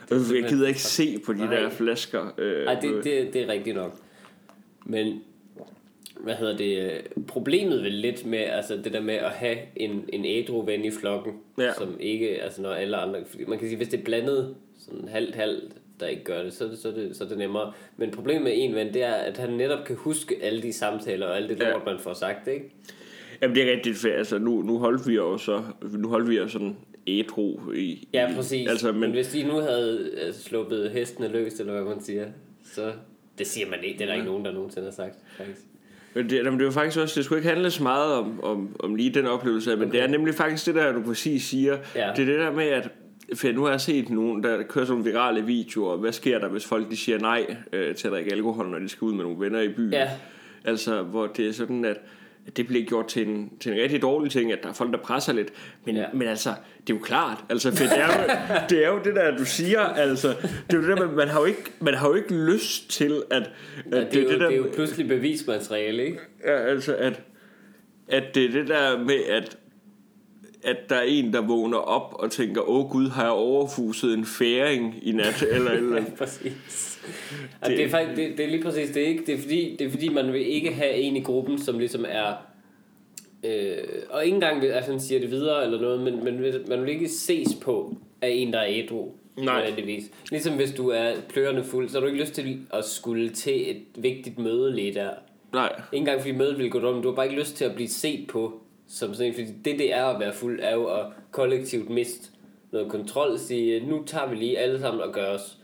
jeg 0.09 0.43
gider 0.49 0.67
ikke 0.67 0.81
se 0.81 1.19
på 1.25 1.33
de 1.33 1.37
Nej. 1.45 1.55
der 1.55 1.69
flasker. 1.69 2.33
Øh, 2.37 2.65
Ej, 2.65 2.73
det, 2.81 3.03
det, 3.03 3.33
det 3.33 3.41
er 3.41 3.47
rigtigt 3.47 3.75
nok. 3.75 3.95
Men, 4.85 5.21
hvad 6.23 6.35
hedder 6.35 6.57
det, 6.57 6.77
øh, 6.91 6.99
problemet 7.27 7.83
vel 7.83 7.91
lidt 7.93 8.25
med, 8.25 8.39
altså 8.39 8.77
det 8.83 8.93
der 8.93 9.01
med 9.01 9.13
at 9.13 9.29
have 9.31 9.57
en, 9.75 10.09
en 10.13 10.25
ædru 10.25 10.61
ven 10.65 10.85
i 10.85 10.91
flokken, 10.91 11.33
Ja. 11.59 11.73
som 11.73 11.97
ikke, 11.99 12.41
altså 12.43 12.61
når 12.61 12.69
alle 12.69 12.97
andre, 12.97 13.19
man 13.47 13.57
kan 13.59 13.67
sige, 13.67 13.77
hvis 13.77 13.87
det 13.87 13.99
er 13.99 14.03
blandet, 14.03 14.55
sådan 14.79 15.07
halvt 15.07 15.35
halvt, 15.35 15.73
der 15.99 16.07
ikke 16.07 16.23
gør 16.23 16.43
det, 16.43 16.53
så, 16.53 16.81
så, 16.81 16.91
det, 16.91 17.15
så 17.15 17.23
er 17.23 17.27
det 17.27 17.37
nemmere. 17.37 17.73
Men 17.97 18.11
problemet 18.11 18.43
med 18.43 18.51
en 18.55 18.75
ven, 18.75 18.93
det 18.93 19.03
er, 19.03 19.13
at 19.13 19.37
han 19.37 19.49
netop 19.49 19.85
kan 19.85 19.95
huske 19.95 20.35
alle 20.41 20.61
de 20.61 20.73
samtaler 20.73 21.27
og 21.27 21.37
alt 21.37 21.49
det 21.49 21.59
Ja. 21.59 21.69
lort, 21.71 21.85
man 21.85 21.99
får 21.99 22.13
sagt, 22.13 22.47
ikke? 22.47 22.65
Jamen 23.41 23.55
det 23.55 23.67
er 23.67 23.71
rigtigt, 23.71 23.97
for 23.97 24.07
altså 24.07 24.37
nu, 24.37 24.61
nu 24.61 24.77
holdt 24.77 25.07
vi 25.07 25.15
jo 25.15 25.37
så, 25.37 25.63
nu 25.97 26.07
holdt 26.07 26.29
vi 26.29 26.37
jo 26.37 26.47
sådan 26.47 26.75
ædru 27.07 27.71
i... 27.73 28.07
Ja, 28.13 28.31
i- 28.31 28.35
præcis. 28.35 28.69
Altså, 28.69 28.91
men, 28.91 29.01
men, 29.01 29.11
hvis 29.11 29.27
de 29.27 29.43
nu 29.43 29.53
havde 29.53 30.09
øh, 30.27 30.33
sluppet 30.33 30.91
hestene 30.91 31.27
løs, 31.27 31.59
eller 31.59 31.73
hvad 31.73 31.83
man 31.95 32.01
siger, 32.03 32.25
så... 32.63 32.91
Det 33.37 33.47
siger 33.47 33.69
man 33.69 33.83
ikke. 33.83 33.97
Det 33.97 34.03
er 34.03 34.07
der 34.07 34.13
ikke 34.13 34.25
nogen, 34.25 34.45
der 34.45 34.51
nogensinde 34.51 34.85
har 34.87 34.91
sagt, 34.91 35.15
faktisk. 35.37 35.61
Men 36.13 36.29
det, 36.29 36.37
jamen, 36.37 36.53
det 36.53 36.61
er 36.61 36.65
jo 36.65 36.71
faktisk 36.71 36.99
også, 36.99 37.13
det 37.15 37.25
skulle 37.25 37.39
ikke 37.39 37.49
handle 37.49 37.71
så 37.71 37.83
meget 37.83 38.13
om, 38.13 38.43
om, 38.43 38.75
om 38.79 38.95
lige 38.95 39.09
den 39.09 39.25
oplevelse, 39.25 39.75
men 39.75 39.81
Okay. 39.87 39.91
det 39.91 40.01
er 40.03 40.07
nemlig 40.07 40.33
faktisk 40.35 40.65
det 40.65 40.75
der, 40.75 40.91
du 40.91 41.01
præcis 41.01 41.43
siger. 41.43 41.77
Ja. 41.95 42.09
Det 42.15 42.21
er 42.21 42.25
det 42.25 42.39
der 42.39 42.51
med, 42.51 42.65
at 42.65 42.89
for 43.35 43.51
nu 43.51 43.63
har 43.63 43.69
jeg 43.71 43.81
set 43.81 44.09
nogen, 44.09 44.43
der 44.43 44.63
kører 44.63 44.85
sådan 44.85 44.99
nogle 44.99 45.11
virale 45.11 45.45
videoer. 45.45 45.97
Hvad 45.97 46.11
sker 46.11 46.39
der, 46.39 46.47
hvis 46.47 46.65
folk 46.65 46.89
de 46.91 46.97
siger 46.97 47.19
nej 47.19 47.55
øh, 47.73 47.95
til 47.95 48.07
at 48.07 48.11
drikke 48.13 48.31
alkohol, 48.31 48.69
når 48.69 48.79
de 48.79 48.89
skal 48.89 49.05
ud 49.05 49.13
med 49.13 49.23
nogle 49.23 49.39
venner 49.39 49.61
i 49.61 49.69
byen? 49.69 49.93
Ja. 49.93 50.09
Altså, 50.65 51.01
hvor 51.01 51.27
det 51.27 51.47
er 51.47 51.53
sådan, 51.53 51.85
at 51.85 51.97
det 52.57 52.67
bliver 52.67 52.85
gjort 52.85 53.07
til 53.07 53.27
en, 53.27 53.51
til 53.59 53.71
en 53.73 53.81
rigtig 53.81 54.01
dårlig 54.01 54.31
ting, 54.31 54.51
at 54.51 54.59
der 54.63 54.69
er 54.69 54.73
folk, 54.73 54.91
der 54.91 54.97
presser 54.97 55.33
lidt. 55.33 55.49
Men, 55.85 55.95
Ja. 55.95 56.05
men 56.13 56.27
altså, 56.27 56.49
det 56.87 56.93
er 56.93 56.97
jo 56.97 57.03
klart. 57.03 57.37
Altså, 57.49 57.71
for 57.71 57.83
det, 57.83 57.97
er 57.99 58.05
jo, 58.07 58.29
det 58.69 58.85
er 58.85 58.89
jo 58.89 58.99
det 59.03 59.15
der, 59.15 59.37
du 59.37 59.45
siger. 59.45 59.79
Altså, 59.79 60.27
det 60.71 60.77
er 60.77 60.81
jo 60.81 60.89
det 60.89 60.97
der, 60.97 61.11
man, 61.11 61.27
har 61.27 61.39
jo 61.39 61.45
ikke, 61.45 61.71
man 61.79 61.93
har 61.93 62.07
jo 62.07 62.13
ikke 62.13 62.33
lyst 62.35 62.89
til, 62.91 63.23
at... 63.31 63.41
at 63.41 63.49
Ja, 63.91 63.99
det, 63.99 64.15
er 64.15 64.23
jo, 64.23 64.29
det, 64.29 64.39
der, 64.39 64.47
det 64.47 64.53
er 64.53 64.57
jo 64.57 64.67
pludselig 64.75 65.07
bevismateriale, 65.07 66.05
ikke? 66.05 66.19
Ja, 66.45 66.57
altså, 66.57 66.95
at, 66.95 67.21
at 68.07 68.35
det 68.35 68.45
er 68.45 68.51
det 68.51 68.67
der 68.67 68.99
med, 68.99 69.23
at 69.29 69.57
at 70.63 70.77
der 70.89 70.95
er 70.95 71.01
en, 71.01 71.33
der 71.33 71.41
vågner 71.41 71.77
op 71.77 72.13
og 72.13 72.31
tænker, 72.31 72.69
åh 72.69 72.89
gud, 72.91 73.09
har 73.09 73.23
jeg 73.23 73.31
overfuset 73.31 74.13
en 74.13 74.25
færing 74.25 74.95
i 75.01 75.11
nat, 75.11 75.45
eller, 75.49 75.71
eller 75.71 75.95
Ja, 76.01 76.03
præcis. 76.17 76.90
Det, 77.65 77.77
det, 77.77 77.85
er 77.85 77.89
faktisk, 77.89 78.17
det, 78.17 78.37
det 78.37 78.45
er 78.45 78.49
lige 78.49 78.63
præcis 78.63 78.89
det, 78.89 79.01
ikke? 79.01 79.25
Det 79.25 79.33
er, 79.35 79.37
fordi, 79.37 79.75
det 79.79 79.87
er 79.87 79.91
fordi, 79.91 80.09
man 80.09 80.33
vil 80.33 80.47
ikke 80.47 80.73
have 80.73 80.93
en 80.93 81.15
i 81.15 81.21
gruppen, 81.21 81.59
som 81.59 81.79
ligesom 81.79 82.05
er... 82.09 82.33
Øh, 83.43 83.77
og 84.09 84.25
ikke 84.25 84.35
engang 84.35 84.61
vil, 84.61 84.67
altså, 84.67 84.91
han 84.91 84.99
siger 84.99 85.19
det 85.19 85.31
videre 85.31 85.65
eller 85.65 85.81
noget, 85.81 85.99
men, 85.99 86.23
men 86.23 86.41
man 86.67 86.81
vil 86.81 86.89
ikke 86.89 87.09
ses 87.09 87.55
på 87.61 87.97
af 88.21 88.29
en, 88.29 88.53
der 88.53 88.59
er 88.59 88.67
ædru. 88.69 89.11
Nej. 89.37 89.59
nødvendigvis. 89.59 90.11
Ligesom 90.29 90.55
hvis 90.55 90.71
du 90.71 90.89
er 90.89 91.11
plørende 91.29 91.63
fuld, 91.63 91.89
så 91.89 91.95
har 91.95 92.01
du 92.01 92.07
ikke 92.07 92.19
lyst 92.19 92.33
til 92.33 92.59
at 92.73 92.85
skulle 92.85 93.29
til 93.29 93.71
et 93.71 93.83
vigtigt 93.95 94.39
møde 94.39 94.75
lige 94.75 94.93
der. 94.93 95.09
nej, 95.53 95.71
Ikke 95.91 96.01
engang 96.01 96.21
fordi 96.21 96.31
mødet 96.31 96.57
ville 96.57 96.71
gå 96.71 96.79
dumt, 96.79 97.03
du 97.03 97.09
har 97.09 97.15
bare 97.15 97.25
ikke 97.25 97.39
lyst 97.39 97.55
til 97.55 97.65
at 97.65 97.75
blive 97.75 97.89
set 97.89 98.27
på 98.27 98.61
som 98.87 99.13
sådan 99.13 99.27
en, 99.27 99.33
fordi 99.33 99.47
det 99.65 99.79
det 99.79 99.93
er 99.93 100.05
at 100.05 100.19
være 100.19 100.33
fuld, 100.33 100.59
er 100.63 100.73
jo 100.73 100.85
at 100.85 101.05
kollektivt 101.31 101.89
miste 101.89 102.29
noget 102.71 102.91
kontrol, 102.91 103.39
sige, 103.39 103.87
nu 103.87 104.03
tager 104.05 104.29
vi 104.29 104.35
lige 104.35 104.59
alle 104.59 104.79
sammen 104.79 105.01
og 105.01 105.13
gør 105.13 105.33
os 105.33 105.57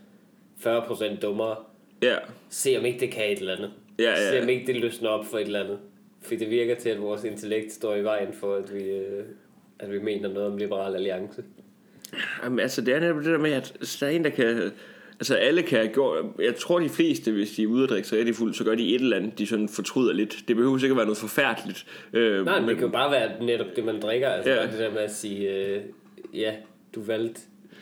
40% 0.66 1.20
dummere. 1.20 1.56
Ja, 2.02 2.16
Se 2.48 2.76
om 2.78 2.84
ikke 2.84 3.00
det 3.00 3.10
kan 3.10 3.32
et 3.32 3.38
eller 3.38 3.56
andet. 3.56 3.70
Ja, 3.98 4.10
ja. 4.10 4.30
Se 4.30 4.42
om 4.42 4.48
ikke 4.48 4.66
det 4.66 4.76
løsner 4.80 5.08
op 5.08 5.26
for 5.26 5.38
et 5.38 5.46
eller 5.46 5.64
andet. 5.64 5.78
For 6.22 6.34
det 6.34 6.50
virker 6.50 6.74
til, 6.74 6.88
at 6.88 7.00
vores 7.00 7.24
intellekt 7.24 7.72
står 7.72 7.94
i 7.94 8.04
vejen 8.04 8.32
for, 8.32 8.54
at 8.54 8.74
vi, 8.74 8.82
øh, 8.84 9.24
at 9.78 9.92
vi 9.92 9.98
mener 9.98 10.28
noget 10.28 10.52
om 10.52 10.56
liberal 10.56 10.94
alliance. 10.94 11.44
Jamen, 12.44 12.60
altså 12.60 12.80
det 12.80 12.94
er 12.94 13.00
netop 13.00 13.16
det 13.16 13.24
der 13.24 13.38
med, 13.38 13.52
at 13.52 13.76
der 14.00 14.06
er 14.06 14.10
en, 14.10 14.24
der 14.24 14.30
kan... 14.30 14.72
Altså 15.20 15.34
alle 15.34 15.62
kan 15.62 15.78
have 15.78 15.92
gjort... 15.92 16.24
Jeg 16.38 16.56
tror 16.56 16.78
de 16.78 16.88
fleste, 16.88 17.32
hvis 17.32 17.50
de 17.50 17.62
er 17.62 17.66
ude 17.66 17.84
at 17.84 17.90
drikke 17.90 18.08
sig 18.08 18.18
rigtig 18.18 18.34
fuld, 18.34 18.54
så 18.54 18.64
gør 18.64 18.74
de 18.74 18.94
et 18.94 19.00
eller 19.00 19.16
andet, 19.16 19.38
de 19.38 19.46
sådan 19.46 19.68
fortryder 19.68 20.12
lidt. 20.12 20.36
Det 20.48 20.56
behøver 20.56 20.78
sikkert 20.78 20.96
være 20.96 21.06
noget 21.06 21.18
forfærdeligt. 21.18 21.86
Øh, 22.12 22.44
Nej, 22.44 22.60
men 22.60 22.68
det 22.68 22.76
kan 22.76 22.86
jo 22.86 22.92
bare 22.92 23.10
være 23.10 23.44
netop 23.44 23.66
det, 23.76 23.84
man 23.84 24.00
drikker. 24.00 24.28
Altså 24.28 24.52
ja. 24.52 24.62
det 24.62 24.78
der 24.78 24.90
med 24.90 25.00
at 25.00 25.14
sige, 25.14 25.54
øh, 25.54 25.82
ja, 26.34 26.54
du 26.94 27.02
valgte 27.02 27.40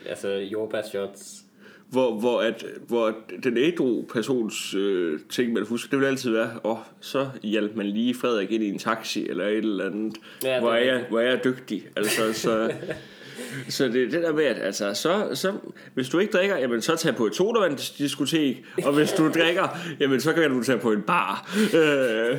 altså 0.09 0.29
jordbærshots. 0.29 1.43
Hvor, 1.89 2.19
hvor, 2.19 2.41
at, 2.41 2.65
hvor 2.87 3.15
den 3.43 3.57
ædru 3.57 4.05
persons 4.13 4.73
øh, 4.73 5.19
ting, 5.29 5.53
man 5.53 5.65
husker, 5.65 5.89
det 5.89 5.99
vil 5.99 6.05
altid 6.05 6.31
være, 6.31 6.49
åh, 6.63 6.71
oh, 6.71 6.77
så 7.01 7.29
hjalp 7.43 7.75
man 7.75 7.85
lige 7.85 8.15
Frederik 8.15 8.51
ind 8.51 8.63
i 8.63 8.69
en 8.69 8.79
taxi, 8.79 9.29
eller 9.29 9.45
et 9.45 9.57
eller 9.57 9.85
andet. 9.85 10.17
Ja, 10.43 10.59
hvor, 10.59 10.73
er 10.73 10.85
jeg, 10.85 11.05
hvor 11.09 11.19
er 11.19 11.29
jeg 11.29 11.43
dygtig. 11.43 11.83
Altså, 11.95 12.33
så, 12.33 12.71
så 13.69 13.87
det 13.87 14.03
er 14.03 14.09
det 14.09 14.23
der 14.23 14.33
med, 14.33 14.43
at 14.43 14.59
altså, 14.59 14.93
så, 14.93 15.29
så, 15.33 15.53
hvis 15.93 16.09
du 16.09 16.19
ikke 16.19 16.31
drikker, 16.31 16.57
jamen, 16.57 16.81
så 16.81 16.95
tag 16.95 17.15
på 17.15 17.25
et 17.25 17.35
sodavandsdiskotek, 17.35 18.65
og 18.83 18.93
hvis 18.93 19.11
du 19.11 19.31
drikker, 19.31 19.77
jamen, 19.99 20.21
så 20.21 20.33
kan 20.33 20.49
du 20.49 20.63
tage 20.63 20.79
på 20.79 20.91
en 20.91 21.01
bar. 21.01 21.57
Øh, 21.73 22.37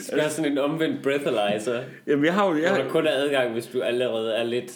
skal 0.00 0.30
sådan 0.30 0.52
en 0.52 0.58
omvendt 0.58 1.02
breathalyzer, 1.02 1.82
jamen, 2.06 2.24
jeg 2.24 2.34
har 2.34 2.46
jo... 2.46 2.52
hvor 2.52 2.60
Jeg, 2.62 2.78
der 2.78 2.88
kun 2.88 3.06
er 3.06 3.12
adgang, 3.12 3.52
hvis 3.52 3.66
du 3.66 3.80
allerede 3.80 4.34
er 4.34 4.44
lidt... 4.44 4.72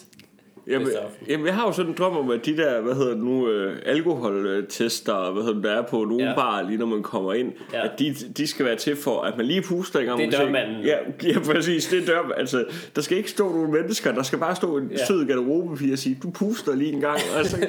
Jamen, 0.71 0.89
jamen, 1.29 1.47
jeg 1.47 1.55
har 1.55 1.67
jo 1.67 1.73
sådan 1.73 1.91
en 1.91 1.97
drøm 1.99 2.17
om, 2.17 2.31
at 2.31 2.47
de 2.47 2.57
der, 2.57 2.81
hvad 2.81 2.95
hedder 2.95 3.15
det 3.15 3.23
nu, 3.23 3.49
øh, 3.49 3.77
alkoholtester, 3.87 5.33
hvad 5.33 5.43
hedder 5.43 5.55
det, 5.55 5.65
der 5.65 5.71
er 5.71 5.83
på 5.83 6.05
nogle 6.05 6.29
ja. 6.29 6.35
Barer, 6.35 6.69
lige 6.69 6.79
når 6.79 6.87
man 6.87 7.03
kommer 7.03 7.33
ind, 7.33 7.53
ja. 7.73 7.85
At 7.85 7.91
de, 7.99 8.15
de 8.37 8.47
skal 8.47 8.67
være 8.67 8.77
til 8.77 8.97
for, 8.97 9.23
at 9.23 9.37
man 9.37 9.47
lige 9.47 9.62
puster 9.62 10.00
en 10.00 10.07
gang. 10.07 10.19
Det 10.19 10.35
er 10.35 10.41
dørmanden. 10.41 10.85
Ja, 10.85 10.97
ja, 11.23 11.39
præcis, 11.39 11.87
det 11.87 12.03
er 12.03 12.07
dør, 12.07 12.33
altså, 12.37 12.65
der 12.97 13.03
skal 13.03 13.17
ikke 13.17 13.31
stå 13.31 13.53
nogle 13.53 13.71
mennesker, 13.71 14.12
der 14.12 14.23
skal 14.23 14.39
bare 14.39 14.57
stå 14.57 14.77
en 14.77 14.89
ja. 14.91 14.97
Ja. 14.99 15.07
sød 15.07 15.27
garderobepige 15.27 15.93
og 15.93 15.99
sige, 15.99 16.19
du 16.23 16.31
puster 16.31 16.75
lige 16.75 16.93
en 16.93 17.00
gang, 17.00 17.21
altså, 17.37 17.57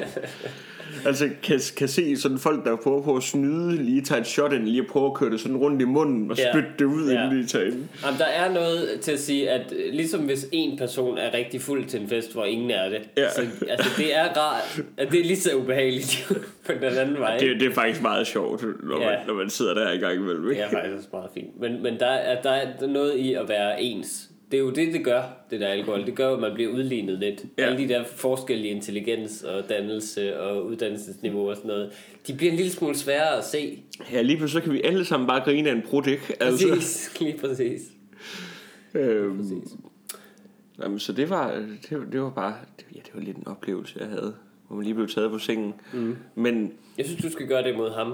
altså 1.06 1.30
kan, 1.44 1.60
kan 1.78 1.88
se 1.88 2.18
sådan 2.18 2.38
folk, 2.38 2.66
der 2.66 2.76
prøver 2.76 3.02
på 3.02 3.16
at 3.16 3.24
snyde, 3.24 3.84
lige 3.84 4.02
tage 4.02 4.22
et 4.22 4.28
shot 4.28 4.54
ind, 4.54 4.64
lige 4.64 4.84
prøve 4.84 5.06
at 5.06 5.14
køre 5.14 5.30
det 5.30 5.40
sådan 5.40 5.58
rundt 5.58 5.82
i 5.82 5.86
munden, 5.86 6.32
og 6.32 6.38
Ja. 6.38 6.52
spytte 6.52 6.70
det 6.80 6.86
ud, 6.86 7.12
Ja. 7.12 7.24
inden 7.26 7.44
de 7.44 7.48
tager 7.48 7.66
ind. 7.66 7.74
Jamen, 8.06 8.20
der 8.20 8.26
er 8.26 8.54
noget 8.54 9.00
til 9.02 9.12
at 9.12 9.20
sige, 9.20 9.50
at 9.50 9.74
øh, 9.78 9.94
ligesom 9.94 10.22
hvis 10.22 10.48
en 10.52 10.78
person 10.78 11.18
er 11.18 11.34
rigtig 11.34 11.62
fuld 11.62 11.86
til 11.86 12.02
en 12.02 12.08
fest, 12.10 12.34
hvor 12.34 12.46
ingen 12.46 12.72
er 12.72 12.90
det, 12.90 13.00
Ja. 13.18 13.30
så 13.30 13.42
altså, 13.70 13.90
det 13.98 14.16
er 14.18 14.24
rart, 14.24 14.82
at 14.98 15.12
det 15.12 15.20
er 15.20 15.24
lige 15.26 15.38
så 15.40 15.56
ubehageligt 15.56 16.32
på 16.66 16.72
den 16.82 16.84
anden 16.84 17.20
vej. 17.20 17.38
Det, 17.38 17.60
det 17.60 17.68
er 17.70 17.74
faktisk 17.74 18.02
meget 18.02 18.28
sjovt, 18.28 18.64
når, 18.84 19.02
ja. 19.02 19.06
Man, 19.10 19.18
når 19.28 19.34
man 19.34 19.50
sidder 19.50 19.74
der 19.74 19.92
i 19.92 19.98
gang 19.98 20.16
imellem. 20.16 20.44
Det 20.44 20.52
Ikke? 20.52 20.62
er 20.64 20.70
faktisk 20.70 20.96
også 20.98 21.10
meget 21.14 21.30
fint. 21.34 21.60
Men, 21.60 21.84
men 21.84 22.00
der, 22.00 22.06
er, 22.06 22.42
der 22.42 22.52
er 22.52 22.88
noget 22.88 23.16
i 23.18 23.34
at 23.34 23.50
være 23.50 23.82
ens. 23.82 24.28
Det 24.52 24.58
er 24.58 24.62
jo 24.62 24.70
det, 24.70 24.94
det 24.94 25.04
gør, 25.06 25.22
det 25.52 25.60
der 25.60 25.68
alkohol. 25.68 26.06
Det 26.06 26.16
gør 26.16 26.34
at 26.34 26.40
man 26.40 26.54
bliver 26.54 26.74
udlignet 26.74 27.20
lidt. 27.20 27.44
Ja. 27.58 27.64
Alle 27.66 27.78
de 27.78 27.88
der 27.88 28.04
forskelle 28.04 28.64
i 28.68 28.68
intelligens 28.70 29.44
og 29.44 29.70
dannelse 29.70 30.40
og 30.40 30.66
uddannelsesniveau 30.66 31.50
og 31.50 31.56
sådan 31.56 31.68
noget, 31.68 31.92
de 32.28 32.34
bliver 32.34 32.52
en 32.52 32.58
lille 32.58 32.72
smule 32.72 32.96
sværere 32.96 33.38
at 33.38 33.44
se. 33.46 33.84
Ja, 34.12 34.22
lige 34.22 34.38
pludselig 34.38 34.62
så 34.64 34.66
kan 34.66 34.74
vi 34.74 34.82
alle 34.84 35.06
sammen 35.06 35.28
bare 35.28 35.40
grine 35.44 35.70
af 35.70 35.74
en 35.76 35.82
brud, 35.90 36.08
ikke? 36.08 36.36
Altså, 36.40 36.68
Præcis, 36.70 37.12
lige 37.22 37.38
præcis. 37.38 37.82
øhm, 38.94 39.38
præcis. 39.38 39.76
jamen, 40.84 41.00
så 41.00 41.14
det 41.14 41.30
var, 41.30 41.52
det, 41.90 41.98
var- 42.00 42.06
det 42.12 42.22
var 42.22 42.30
bare, 42.30 42.56
det, 42.80 42.86
ja, 42.96 43.00
det 43.06 43.12
var 43.14 43.22
lidt 43.22 43.38
en 43.38 43.48
oplevelse, 43.48 43.96
jeg 44.00 44.08
havde, 44.08 44.36
hvor 44.68 44.76
man 44.76 44.86
lige 44.86 44.96
blev 44.96 45.08
taget 45.08 45.32
på 45.32 45.40
sengen. 45.40 45.74
Mm. 45.94 46.16
Men 46.36 46.74
Jeg 46.98 47.06
synes, 47.06 47.22
du 47.22 47.32
skal 47.32 47.48
gøre 47.48 47.64
det 47.64 47.78
mod 47.78 47.92
ham 47.92 48.14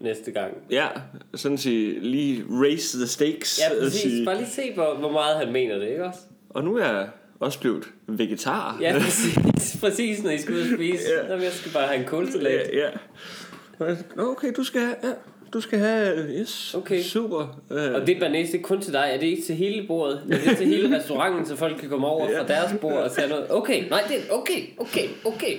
næste 0.00 0.30
gang. 0.30 0.52
ja, 0.70 0.86
sådan 1.34 1.58
sige, 1.58 2.00
lige 2.00 2.44
raise 2.50 2.98
the 2.98 3.06
stakes. 3.06 3.60
Ja, 3.70 3.80
præcis. 3.80 4.00
sige. 4.00 4.24
Bare 4.24 4.36
lige 4.36 4.50
se, 4.50 4.72
hvor, 4.74 4.94
hvor 4.94 5.12
meget 5.12 5.36
han 5.36 5.52
mener 5.52 5.78
det, 5.78 5.88
ikke 5.88 6.04
også? 6.04 6.20
Og 6.50 6.64
nu 6.64 6.76
er 6.76 6.84
jeg 6.86 7.08
også 7.40 7.60
blevet 7.60 7.84
vegetar. 8.06 8.78
Ja, 8.80 8.92
præcis. 9.00 9.76
præcis, 9.82 10.22
når 10.22 10.30
I 10.30 10.38
skal 10.38 10.54
ud 10.54 10.60
og 10.60 10.66
spise. 10.74 11.02
Ja. 11.22 11.28
Jamen, 11.30 11.44
jeg 11.44 11.52
skal 11.52 11.72
bare 11.72 11.86
have 11.86 12.00
en 12.00 12.06
kålsalat. 12.06 12.70
ja, 12.72 12.78
ja. 13.80 13.94
Okay, 14.18 14.52
du 14.56 14.64
skal 14.64 14.80
have, 14.80 14.94
ja, 15.04 15.08
du 15.52 15.60
skal 15.60 15.78
have, 15.78 16.28
yes, 16.40 16.74
Okay. 16.74 17.02
super. 17.02 17.60
Øh, 17.70 17.94
Og 17.94 18.06
det 18.06 18.16
banæs, 18.20 18.50
det 18.50 18.58
er 18.58 18.62
kun 18.62 18.80
til 18.80 18.92
dig. 18.92 19.10
Er 19.14 19.18
det 19.20 19.26
ikke 19.26 19.42
til 19.42 19.54
hele 19.54 19.86
bordet? 19.86 20.22
Er 20.30 20.38
det 20.48 20.56
til 20.56 20.66
hele 20.66 20.96
restauranten, 20.98 21.46
så 21.46 21.56
folk 21.56 21.76
kan 21.80 21.88
komme 21.88 22.06
over 22.06 22.26
fra 22.38 22.46
deres 22.46 22.74
bord 22.80 22.92
og 22.92 23.12
tage 23.12 23.28
noget? 23.28 23.46
Okay, 23.50 23.88
nej, 23.88 24.02
det 24.08 24.16
er 24.16 24.32
okay, 24.32 24.60
okay, 24.78 25.08
okay. 25.24 25.58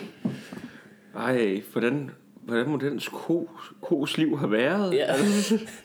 Ej, 1.17 1.61
hvordan, 1.71 2.11
hvordan 2.47 2.69
må 2.69 2.77
dens 2.77 3.07
ko, 3.07 3.49
kos 3.81 4.17
liv 4.17 4.37
have 4.37 4.51
været? 4.51 4.93
Ja. 4.93 5.13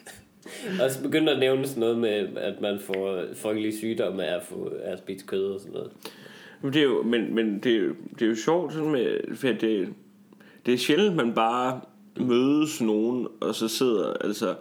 og 0.83 0.91
så 0.91 1.01
begynder 1.03 1.33
at 1.33 1.39
nævne 1.39 1.67
sådan 1.67 1.81
noget 1.81 1.97
med, 1.97 2.37
at 2.37 2.61
man 2.61 2.79
får 2.79 3.23
frygtelige 3.35 3.77
sygdomme 3.77 4.25
af 4.25 4.35
at, 4.35 4.43
få, 4.43 4.71
af 4.83 4.91
at 4.91 4.99
spise 4.99 5.25
kød 5.25 5.45
og 5.45 5.59
sådan 5.59 5.73
noget. 5.73 5.91
Men 6.61 6.73
det 6.73 6.79
er 6.79 6.83
jo, 6.83 7.03
men, 7.03 7.35
men 7.35 7.59
det, 7.59 7.75
er 7.75 7.79
jo, 7.79 7.93
det 8.19 8.21
er 8.21 8.29
jo 8.29 8.35
sjovt, 8.35 8.73
sådan 8.73 8.91
med, 8.91 9.35
for 9.35 9.47
det, 9.47 9.93
det 10.65 10.73
er 10.73 10.77
sjældent, 10.77 11.15
man 11.15 11.33
bare 11.33 11.81
mødes 12.17 12.81
nogen, 12.81 13.27
og 13.41 13.55
så 13.55 13.67
sidder, 13.67 14.13
altså, 14.13 14.55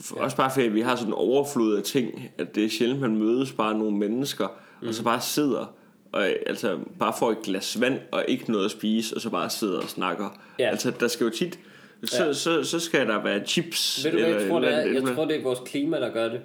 for, 0.00 0.16
også 0.16 0.36
bare 0.36 0.50
fordi 0.50 0.68
vi 0.68 0.80
har 0.80 0.96
sådan 0.96 1.08
en 1.08 1.14
overflod 1.14 1.76
af 1.76 1.82
ting, 1.82 2.30
at 2.38 2.54
det 2.54 2.64
er 2.64 2.68
sjældent, 2.68 3.00
man 3.00 3.16
mødes 3.16 3.52
bare 3.52 3.78
nogle 3.78 3.96
mennesker, 3.96 4.46
mm. 4.82 4.88
og 4.88 4.94
så 4.94 5.04
bare 5.04 5.20
sidder, 5.20 5.74
og 6.12 6.26
altså 6.46 6.78
bare 6.98 7.12
får 7.18 7.30
et 7.30 7.42
glas 7.42 7.80
vand, 7.80 7.98
og 8.12 8.24
ikke 8.28 8.52
noget 8.52 8.64
at 8.64 8.70
spise, 8.70 9.14
og 9.16 9.20
så 9.20 9.30
bare 9.30 9.50
sidder 9.50 9.78
og 9.78 9.88
snakker. 9.88 10.38
Ja. 10.58 10.68
Altså, 10.70 10.90
der 11.00 11.08
skal 11.08 11.24
jo 11.24 11.30
tit, 11.30 11.58
så, 12.04 12.24
Ja. 12.24 12.32
så, 12.32 12.64
så 12.64 12.80
skal 12.80 13.06
der 13.06 13.22
være 13.22 13.44
chips. 13.46 14.04
Ved 14.04 14.12
du 14.12 14.18
hvad, 14.18 14.28
jeg 14.28 14.48
tror, 14.48 14.56
et 14.58 14.62
det 14.64 14.72
er? 14.74 14.80
Jeg 14.92 15.02
tror, 15.14 15.24
det 15.24 15.36
er 15.36 15.42
vores 15.42 15.58
klima, 15.66 16.00
der 16.00 16.12
gør 16.12 16.28
det. 16.28 16.40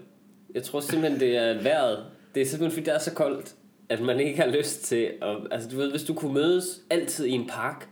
Jeg 0.55 0.63
tror 0.63 0.79
simpelthen, 0.79 1.19
det 1.19 1.37
er 1.37 1.61
vejret. 1.63 1.99
Det 2.35 2.41
er 2.41 2.45
simpelthen, 2.45 2.71
fordi 2.71 2.85
det 2.85 2.95
er 2.95 2.99
så 2.99 3.13
koldt, 3.13 3.55
at 3.89 4.01
man 4.01 4.19
ikke 4.19 4.41
har 4.41 4.49
lyst 4.51 4.83
til 4.83 5.09
at... 5.21 5.37
Altså, 5.51 5.69
du 5.69 5.75
ved, 5.77 5.91
hvis 5.91 6.03
du 6.03 6.13
kunne 6.13 6.33
mødes 6.33 6.81
altid 6.89 7.25
i 7.25 7.31
en 7.31 7.47
park, 7.47 7.87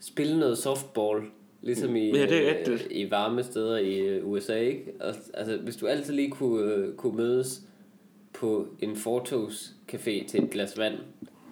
spille 0.00 0.38
noget 0.38 0.58
softball, 0.58 1.22
ligesom 1.62 1.96
i, 1.96 2.16
Ja, 2.16 2.22
det 2.26 2.32
er 2.32 2.50
øh, 2.50 2.56
rigtigt. 2.58 2.88
i 2.90 3.10
varme 3.10 3.42
steder 3.44 3.76
i 3.78 3.98
øh, 3.98 4.26
USA, 4.28 4.54
ikke? 4.58 4.84
Og, 5.00 5.14
altså, 5.34 5.56
hvis 5.56 5.76
du 5.76 5.86
altid 5.86 6.14
lige 6.14 6.30
kunne, 6.30 6.72
øh, 6.72 6.94
kunne 6.94 7.16
mødes 7.16 7.60
på 8.32 8.66
en 8.80 8.92
fortogscafé 8.96 10.28
til 10.28 10.44
et 10.44 10.50
glas 10.50 10.78
vand. 10.78 10.94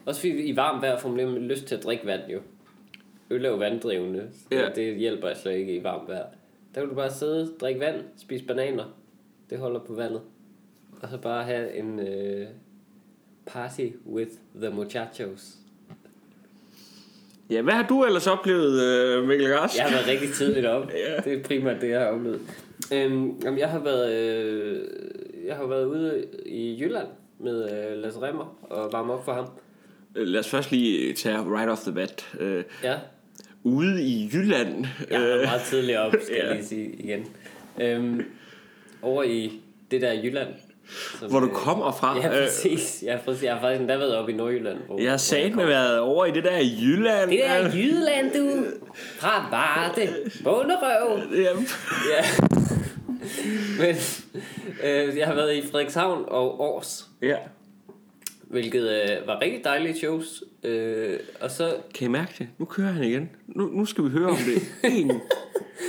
Også 0.07 0.21
fordi 0.21 0.33
i 0.35 0.57
varmt 0.57 0.83
vejr 0.83 0.99
får 0.99 1.09
man 1.09 1.39
lyst 1.39 1.65
til 1.65 1.75
at 1.75 1.85
drikke 1.85 2.07
vand, 2.07 2.23
jo. 2.33 2.41
Øl 3.31 3.45
er 3.45 3.49
jo 3.49 3.57
vanddrivende, 3.57 4.29
så 4.33 4.47
Ja. 4.59 4.69
det 4.75 4.97
hjælper 4.97 5.29
altså 5.29 5.49
ikke 5.51 5.77
i 5.77 5.83
varmt 5.85 6.09
vejr. 6.09 6.27
Der 6.75 6.81
kan 6.81 6.89
du 6.89 6.95
bare 6.95 7.11
sidde, 7.13 7.53
drikke 7.61 7.81
vand, 7.81 7.97
spise 8.17 8.45
bananer. 8.45 8.85
Det 9.51 9.59
holder 9.59 9.81
på 9.81 9.95
vandet. 9.95 10.21
Og 11.03 11.09
så 11.09 11.19
bare 11.19 11.45
have 11.45 11.75
en 11.77 12.01
øh, 12.01 12.47
party 13.47 13.87
with 14.07 14.31
the 14.63 14.71
muchachos. 14.71 15.57
Ja, 17.51 17.63
hvad 17.63 17.73
har 17.75 17.87
du 17.89 18.05
ellers 18.05 18.27
oplevet, 18.27 18.83
øh, 18.83 19.29
Mikkel 19.29 19.55
Rask? 19.57 19.77
Jeg 19.77 19.85
har 19.85 19.91
været 19.93 20.07
rigtig 20.09 20.35
tidligt 20.35 20.67
op. 20.67 20.91
Ja. 21.09 21.31
Det 21.31 21.33
er 21.39 21.43
primært 21.43 21.81
det, 21.81 21.89
jeg 21.91 22.01
har 22.01 22.07
oplevet. 22.07 22.41
Øhm, 22.93 23.59
jeg 23.59 23.71
har 23.71 23.79
været, 23.79 24.13
øh, 24.13 24.89
jeg 25.47 25.57
har 25.57 25.67
været 25.67 25.85
ude 25.85 26.25
i 26.47 26.79
Jylland 26.81 27.07
med 27.41 27.65
øh, 27.73 28.03
Lasse 28.03 28.21
Remmer 28.23 28.57
og 28.63 28.93
varme 28.93 29.13
op 29.13 29.25
for 29.25 29.33
ham. 29.33 29.47
Øh, 30.17 30.27
Lad 30.27 30.41
os 30.41 30.49
først 30.49 30.71
lige 30.71 31.13
tage 31.15 31.39
right 31.39 31.71
off 31.71 31.81
the 31.83 31.93
bat. 31.93 32.27
Øh, 32.41 32.65
Ja, 32.83 32.95
ude 33.63 34.03
i 34.03 34.31
Jylland. 34.35 34.87
jeg 35.11 35.21
har 35.21 35.27
øh, 35.29 35.43
meget 35.43 35.63
tidligt 35.63 35.99
op, 35.99 36.13
skal 36.23 36.37
ja. 36.43 36.47
jeg 36.47 36.55
lige 36.57 36.67
sige 36.67 36.87
igen. 36.99 37.27
Øhm, 37.81 38.23
over 39.03 39.23
i 39.23 39.53
det 39.91 40.01
der 40.01 40.13
Jylland. 40.25 40.49
som, 41.21 41.31
hvor 41.31 41.41
du 41.41 41.47
øh, 41.47 41.53
kommer 41.53 41.93
fra. 41.93 42.17
Ja, 42.19 42.29
præcis. 42.29 43.03
Ja, 43.07 43.19
præcis. 43.25 43.43
Jeg 43.45 43.55
har 43.55 43.61
faktisk 43.61 43.81
endda 43.81 43.97
været 43.97 44.17
oppe 44.17 44.33
i 44.33 44.35
Nordjylland. 44.37 44.79
Hvor, 44.87 45.01
jeg 45.01 45.11
har 45.11 45.57
med 45.57 45.67
været 45.67 45.99
over 45.99 46.25
i 46.27 46.31
det 46.31 46.45
der 46.45 46.59
Jylland. 46.83 47.31
Det 47.31 47.47
er 47.47 47.71
Jylland, 47.75 48.31
du. 48.33 48.65
Fra 49.19 49.49
Varde. 49.51 50.09
Bunderøv. 50.45 51.19
Ja, 51.35 51.43
Ja. 51.43 52.56
Men 53.81 53.97
øh, 54.85 55.17
jeg 55.19 55.27
har 55.27 55.35
været 55.35 55.57
i 55.57 55.63
Frederikshavn 55.63 56.25
og 56.29 56.61
Års, 56.61 57.07
ja. 57.23 57.37
hvilket 58.43 58.89
øh, 58.91 59.27
var 59.27 59.41
rigtig 59.41 59.65
dejlige 59.65 59.97
shows. 59.99 60.43
Øh, 60.65 61.19
og 61.41 61.51
så 61.51 61.77
Kan 61.95 62.05
I 62.07 62.11
mærke 62.11 62.33
det? 62.39 62.49
Nu 62.59 62.65
kører 62.65 62.93
han 62.93 63.05
igen. 63.05 63.31
Nu, 63.47 63.67
nu 63.67 63.85
skal 63.85 64.05
vi 64.05 64.09
høre 64.09 64.29
om 64.31 64.37
det. 64.37 64.63
En, 64.93 65.11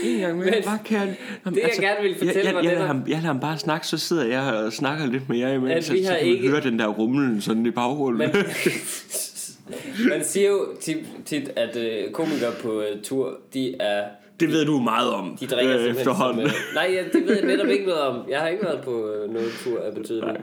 en 0.04 0.20
gang 0.20 0.38
mere. 0.38 0.52
Men 0.52 0.64
Bare 0.66 0.80
kan 0.86 0.98
han, 1.00 1.16
Jamen, 1.46 1.56
det, 1.60 1.64
jeg 1.64 1.72
gerne 1.80 2.02
ville 2.02 2.18
fortælle, 2.18 2.40
jeg, 2.40 2.46
jeg, 2.46 2.54
jeg, 2.56 2.64
det, 2.64 2.72
lader 2.72 2.80
der- 2.80 2.88
ham, 2.88 2.98
jeg 3.08 3.16
lader 3.16 3.28
ham 3.28 3.40
bare 3.40 3.58
snakke, 3.58 3.88
så 3.88 3.98
sidder 3.98 4.26
jeg 4.26 4.54
og 4.54 4.74
snakker 4.74 5.06
lidt 5.06 5.30
med 5.30 5.38
jer 5.38 5.54
imens, 5.54 5.72
At 5.72 5.84
så, 5.86 5.94
vi 5.94 6.04
så 6.04 6.12
har 6.12 6.18
kan 6.20 6.28
ikke- 6.28 6.50
høre 6.50 6.62
den 6.62 6.80
der 6.80 6.88
rumlen 6.88 7.42
sådan 7.42 7.66
i 7.66 7.72
baggrunden. 7.72 8.18
Men, 8.18 8.30
man 10.10 10.24
siger 10.26 10.50
jo 10.50 10.66
tit, 10.82 10.98
tit 11.26 11.50
at 11.56 11.76
øh, 11.78 12.12
komikere 12.12 12.52
på 12.62 12.82
øh, 12.82 13.02
tur, 13.04 13.38
de 13.54 13.76
er 13.82 14.04
det 14.40 14.50
ved 14.50 14.66
du 14.66 14.80
meget 14.80 15.10
om 15.10 15.38
de 15.40 15.48
drikker 15.48 15.80
øh, 15.80 15.86
efterhånden. 15.86 16.50
Som, 16.50 16.58
øh, 16.58 16.76
nej, 16.76 17.06
det 17.14 17.26
ved 17.28 17.36
jeg 17.36 17.46
netop 17.46 17.68
ikke 17.68 17.86
noget 17.86 18.02
om. 18.02 18.30
Jeg 18.30 18.40
har 18.40 18.48
ikke 18.48 18.64
været 18.64 18.82
på 18.82 19.10
øh, 19.10 19.34
noget 19.34 19.52
tur 19.64 19.82
af 19.82 19.94
betydning. 19.94 20.38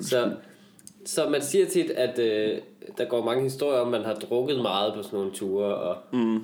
Så, 0.00 0.30
så 1.04 1.28
man 1.28 1.42
siger 1.42 1.66
tit, 1.66 1.90
at 1.90 2.18
øh, 2.18 2.58
der 2.98 3.04
går 3.04 3.24
mange 3.24 3.42
historier 3.42 3.80
om, 3.80 3.94
at 3.94 4.00
man 4.00 4.04
har 4.04 4.14
drukket 4.14 4.62
meget 4.62 4.94
på 4.94 5.02
sådan 5.02 5.18
nogle 5.18 5.32
ture, 5.32 5.74
og, 5.74 5.96
mm. 6.12 6.40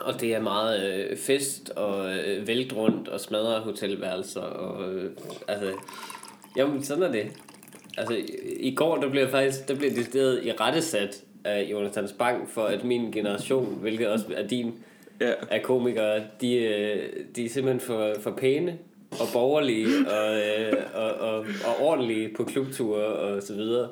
Og 0.00 0.20
det 0.20 0.34
er 0.34 0.40
meget 0.40 0.92
øh, 0.92 1.16
fest 1.16 1.70
og 1.70 2.14
øh, 2.14 2.46
vælt 2.46 2.76
rundt 2.76 3.08
og 3.08 3.20
smadre 3.20 3.60
hotelværelser. 3.60 4.40
Og, 4.40 4.92
øh, 4.92 5.10
altså, 5.48 5.72
jamen, 6.56 6.82
sådan 6.82 7.02
er 7.02 7.12
det. 7.12 7.26
Altså, 7.98 8.16
i, 8.60 8.74
går 8.74 8.96
der 8.96 9.10
blev 9.10 9.22
jeg 9.22 9.30
faktisk 9.30 9.68
der 9.68 9.74
blev 9.74 9.90
decideret 9.90 10.44
i 10.44 10.52
rettesat 10.52 11.22
af 11.44 11.68
Jonathan 11.70 12.08
Spang 12.08 12.50
for 12.50 12.62
at 12.62 12.84
min 12.84 13.12
generation, 13.12 13.78
hvilket 13.80 14.08
også 14.08 14.24
er 14.34 14.46
din, 14.46 14.74
Ja. 15.20 15.32
af 15.50 15.62
komikere, 15.62 16.22
de, 16.40 16.56
øh, 16.56 17.12
de 17.36 17.44
er 17.44 17.48
simpelthen 17.48 17.80
for, 17.80 18.14
for 18.20 18.30
pæne 18.30 18.78
og 19.10 19.26
borgerlige 19.32 19.86
og, 20.10 20.38
øh, 20.38 20.72
og, 20.94 21.10
og, 21.14 21.38
og 21.38 21.80
ordentlige 21.86 22.34
på 22.36 22.44
klubture 22.44 23.04
og 23.04 23.42
så 23.42 23.54
videre. 23.54 23.88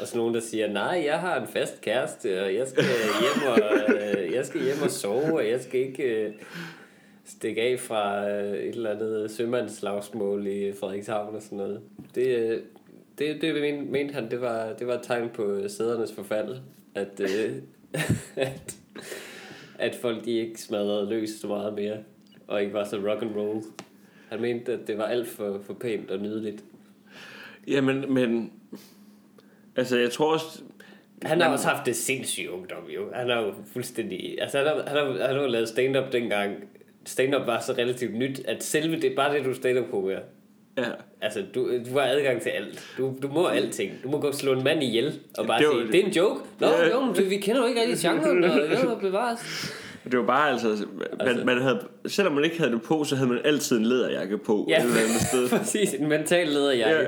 Og 0.00 0.06
så 0.06 0.16
nogen, 0.16 0.34
der 0.34 0.40
siger, 0.40 0.72
nej, 0.72 1.02
jeg 1.06 1.18
har 1.18 1.40
en 1.40 1.48
fast 1.48 1.80
kæreste, 1.80 2.42
og 2.42 2.54
jeg 2.54 2.66
skal 2.68 2.84
hjem 3.20 3.48
og, 3.52 3.58
øh, 3.94 4.32
jeg 4.32 4.46
skal 4.46 4.62
hjem 4.62 4.82
og 4.84 4.90
sove, 4.90 5.34
og 5.34 5.48
jeg 5.48 5.60
skal 5.60 5.80
ikke 5.80 6.02
øh, 6.02 6.32
stikke 7.24 7.62
af 7.62 7.80
fra 7.80 8.30
øh, 8.30 8.52
et 8.58 8.74
eller 8.74 8.90
andet 8.90 9.30
sømandslagsmål 9.30 10.46
i 10.46 10.72
Frederikshavn 10.80 11.34
og 11.34 11.42
sådan 11.42 11.58
noget. 11.58 11.80
Det, 12.14 12.26
øh, 12.26 12.60
det, 13.18 13.40
det 13.40 13.54
men- 13.54 13.92
mente 13.92 14.14
han, 14.14 14.30
det 14.30 14.40
var, 14.40 14.72
det 14.78 14.86
var 14.86 14.94
et 14.94 15.02
tegn 15.02 15.28
på 15.34 15.44
øh, 15.44 15.70
sædernes 15.70 16.12
forfald, 16.12 16.56
at, 16.94 17.20
øh, 17.20 17.52
at, 18.36 18.76
at 19.78 19.94
folk 19.94 20.24
de 20.24 20.30
ikke 20.30 20.60
smadrede 20.60 21.08
løs 21.08 21.30
så 21.30 21.46
meget 21.46 21.74
mere, 21.74 21.96
og 22.46 22.62
ikke 22.62 22.74
var 22.74 22.84
så 22.84 22.96
rock 22.96 23.22
and 23.22 23.36
roll. 23.36 23.62
Han 24.28 24.40
mente, 24.40 24.72
at 24.72 24.86
det 24.86 24.98
var 24.98 25.04
alt 25.04 25.28
for, 25.28 25.60
for 25.66 25.74
pænt 25.74 26.10
og 26.10 26.18
nydeligt. 26.18 26.64
Jamen, 27.66 28.14
men... 28.14 28.52
Altså, 29.76 29.98
jeg 29.98 30.10
tror 30.10 30.32
også... 30.32 30.62
Han 31.22 31.40
har 31.40 31.52
også 31.52 31.68
haft 31.68 31.86
det 31.86 31.96
sindssyge 31.96 32.50
ungdom, 32.50 32.84
jo. 32.94 33.12
Han 33.14 33.30
har 33.30 33.40
jo 33.40 33.54
fuldstændig... 33.72 34.42
Altså, 34.42 34.58
han 34.58 34.66
har, 34.66 34.74
han 34.74 34.96
har, 34.96 35.26
han 35.26 35.36
har 35.36 35.46
lavet 35.46 35.68
stand-up 35.68 36.12
dengang. 36.12 36.64
Stand-up 37.04 37.46
var 37.46 37.60
så 37.60 37.72
relativt 37.72 38.14
nyt, 38.14 38.40
at 38.44 38.64
selve 38.64 39.00
det, 39.00 39.16
bare 39.16 39.34
det, 39.34 39.44
du 39.44 39.54
stand-up 39.54 39.90
på, 39.90 40.10
ja. 40.10 40.18
Ja. 40.78 40.90
Altså, 41.20 41.42
du, 41.54 41.70
du 41.90 41.98
har 41.98 42.06
adgang 42.06 42.42
til 42.42 42.48
alt. 42.50 42.84
Du, 42.98 43.14
du 43.22 43.28
må 43.28 43.46
alting. 43.46 43.92
Du 44.04 44.08
må 44.10 44.20
gå 44.20 44.26
og 44.28 44.34
slå 44.34 44.52
en 44.52 44.64
mand 44.64 44.82
ihjel 44.82 45.14
og 45.38 45.46
bare 45.46 45.58
Det 45.60 45.66
var 45.68 45.72
sige, 45.74 45.92
det. 45.92 46.00
er 46.00 46.04
en 46.06 46.12
joke. 46.12 46.40
Nå, 46.60 46.66
Ja. 46.66 46.88
jo, 46.90 47.00
men 47.00 47.30
vi 47.30 47.36
kender 47.36 47.60
jo 47.60 47.66
ikke 47.66 47.80
rigtig 47.80 47.98
genren, 47.98 48.44
og 48.44 48.50
det 48.70 48.84
må 48.84 48.94
bevares. 48.94 49.72
Det 50.10 50.18
var 50.18 50.26
bare 50.26 50.50
altså, 50.50 50.68
man, 50.68 51.28
Altså- 51.28 51.44
man 51.44 51.62
havde, 51.62 51.80
selvom 52.06 52.34
man 52.34 52.44
ikke 52.44 52.58
havde 52.58 52.72
det 52.72 52.82
på, 52.82 53.04
så 53.04 53.16
havde 53.16 53.28
man 53.28 53.38
altid 53.44 53.78
en 53.78 53.84
læderjakke 53.86 54.38
på 54.38 54.66
Ja, 54.68 54.78
et 54.78 54.84
eller 54.84 54.96
andet 55.00 55.20
sted. 55.28 55.48
præcis. 55.58 55.94
En 55.94 56.08
mental 56.08 56.48
lederjakke. 56.48 57.00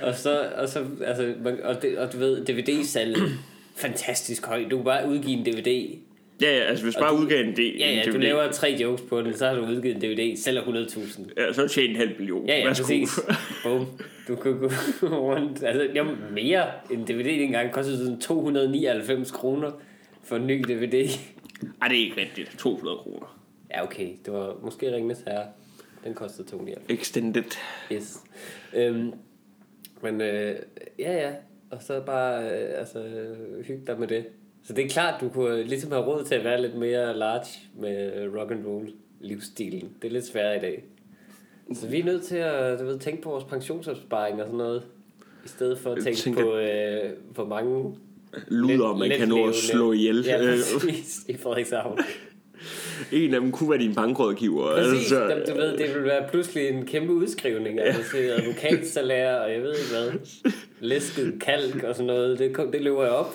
Ja. 0.00 0.06
Og 0.08 0.14
så, 0.14 0.48
og 0.56 0.68
så 0.68 0.84
altså, 1.04 1.32
man, 1.44 1.58
og, 1.64 1.82
det, 1.82 1.98
og 1.98 2.12
du 2.12 2.18
ved, 2.18 2.44
DVD-salget, 2.44 3.32
fantastisk 3.76 4.46
høj. 4.46 4.64
Du 4.70 4.76
kan 4.76 4.84
bare 4.84 5.08
udgive 5.08 5.36
en 5.38 5.44
DVD. 5.46 5.98
Ja, 6.42 6.56
ja, 6.56 6.62
altså 6.62 6.84
hvis 6.84 6.96
Og 6.96 7.00
bare 7.00 7.12
du- 7.16 7.18
udgav 7.22 7.40
en 7.44 7.56
del. 7.56 7.76
Ja, 7.78 7.90
ja, 7.92 7.98
en 8.02 8.06
du 8.06 8.12
DVD, 8.12 8.22
laver 8.22 8.50
tre 8.52 8.76
jokes 8.80 9.02
på 9.08 9.22
den, 9.22 9.34
så 9.34 9.46
har 9.46 9.54
du 9.54 9.62
udgivet 9.66 9.94
en 9.96 10.02
DVD, 10.02 10.36
sælger 10.36 10.62
100.000. 10.62 11.30
Ja, 11.36 11.52
så 11.52 11.68
tjene 11.68 11.88
en 11.90 11.96
halv 11.96 12.10
million. 12.18 12.46
Ja, 12.46 12.58
ja, 12.58 12.66
Værsgo. 12.66 12.82
præcis. 12.82 13.10
Boom. 13.64 13.86
Du 14.28 14.36
kan 14.36 14.58
gå 14.58 14.68
rundt. 15.30 15.62
Altså, 15.64 15.82
jo, 15.96 16.04
mere 16.32 16.66
end 16.90 17.06
DVD 17.06 17.40
dengang 17.40 17.72
kostede 17.72 17.98
sådan 17.98 18.20
299 18.20 19.30
kroner 19.30 19.70
for 20.24 20.36
en 20.36 20.46
ny 20.46 20.64
DVD. 20.68 20.94
Ej, 21.82 21.88
det 21.88 21.98
er 21.98 22.04
ikke 22.04 22.20
rigtigt. 22.20 22.54
200 22.58 22.96
kroner. 22.96 23.38
Ja, 23.70 23.82
okay. 23.84 24.08
Det 24.24 24.32
var 24.32 24.56
måske 24.62 24.94
Ringnes 24.94 25.22
Herre. 25.26 25.46
Den 26.04 26.14
kostede 26.14 26.48
299. 26.48 27.00
Extended. 27.00 27.44
Yes. 27.92 28.18
Øhm, 28.74 29.12
men 30.02 30.20
øh, 30.20 30.54
ja, 30.98 31.12
ja. 31.12 31.30
Og 31.70 31.82
så 31.82 32.00
bare 32.06 32.42
øh, 32.44 32.78
altså, 32.78 33.04
hygge 33.66 33.82
dig 33.86 34.00
med 34.00 34.08
det. 34.08 34.24
Så 34.66 34.72
det 34.72 34.84
er 34.84 34.88
klart, 34.88 35.20
du 35.20 35.28
kunne 35.28 35.62
ligesom 35.62 35.92
have 35.92 36.04
råd 36.04 36.24
til 36.24 36.34
at 36.34 36.44
være 36.44 36.62
lidt 36.62 36.74
mere 36.74 37.16
large 37.18 37.46
med 37.80 38.28
rock 38.38 38.50
and 38.50 38.66
roll 38.66 38.88
livsstilen. 39.20 39.88
Det 40.02 40.08
er 40.08 40.12
lidt 40.12 40.26
sværere 40.26 40.56
i 40.56 40.60
dag. 40.60 40.84
Så 41.74 41.86
vi 41.86 42.00
er 42.00 42.04
nødt 42.04 42.22
til 42.22 42.36
at 42.36 42.80
du 42.80 42.84
ved, 42.84 42.98
tænke 42.98 43.22
på 43.22 43.30
vores 43.30 43.44
pensionsopsparing 43.44 44.40
og 44.40 44.46
sådan 44.46 44.58
noget. 44.58 44.82
I 45.44 45.48
stedet 45.48 45.78
for 45.78 45.92
at 45.92 46.02
tænke 46.04 46.18
tænker- 46.18 46.42
på, 46.42 46.56
øh, 46.56 47.10
hvor 47.34 47.44
mange 47.46 47.94
Luder, 48.48 48.96
man 48.96 49.10
kan 49.10 49.28
nå 49.28 49.46
at 49.48 49.54
slå 49.54 49.92
ihjel. 49.92 50.24
Ja, 50.26 50.42
Øh, 50.42 50.48
præcis. 50.80 51.24
I 51.28 51.36
Frederikshavn. 51.36 51.98
en 53.12 53.34
af 53.34 53.40
dem 53.40 53.52
kunne 53.52 53.70
være 53.70 53.78
din 53.78 53.94
bankrådgiver. 53.94 54.74
Præcis, 54.74 55.12
Altså, 55.12 55.28
Jamen, 55.28 55.46
du 55.48 55.54
ved, 55.54 55.76
det 55.78 55.94
vil 55.94 56.04
være 56.04 56.28
pludselig 56.30 56.68
en 56.68 56.86
kæmpe 56.86 57.12
udskrivning. 57.12 57.80
Altså 57.80 58.02
til 58.10 58.18
advokatsalær, 58.18 59.34
og 59.34 59.52
jeg 59.52 59.62
ved 59.62 59.74
ikke 59.74 59.90
hvad. 59.90 60.20
Læsket 60.80 61.34
kalk 61.40 61.82
og 61.82 61.94
sådan 61.94 62.06
noget. 62.06 62.38
Det, 62.38 62.52
kom- 62.54 62.72
det 62.72 62.82
løber 62.82 63.02
jeg 63.02 63.12
op. 63.12 63.34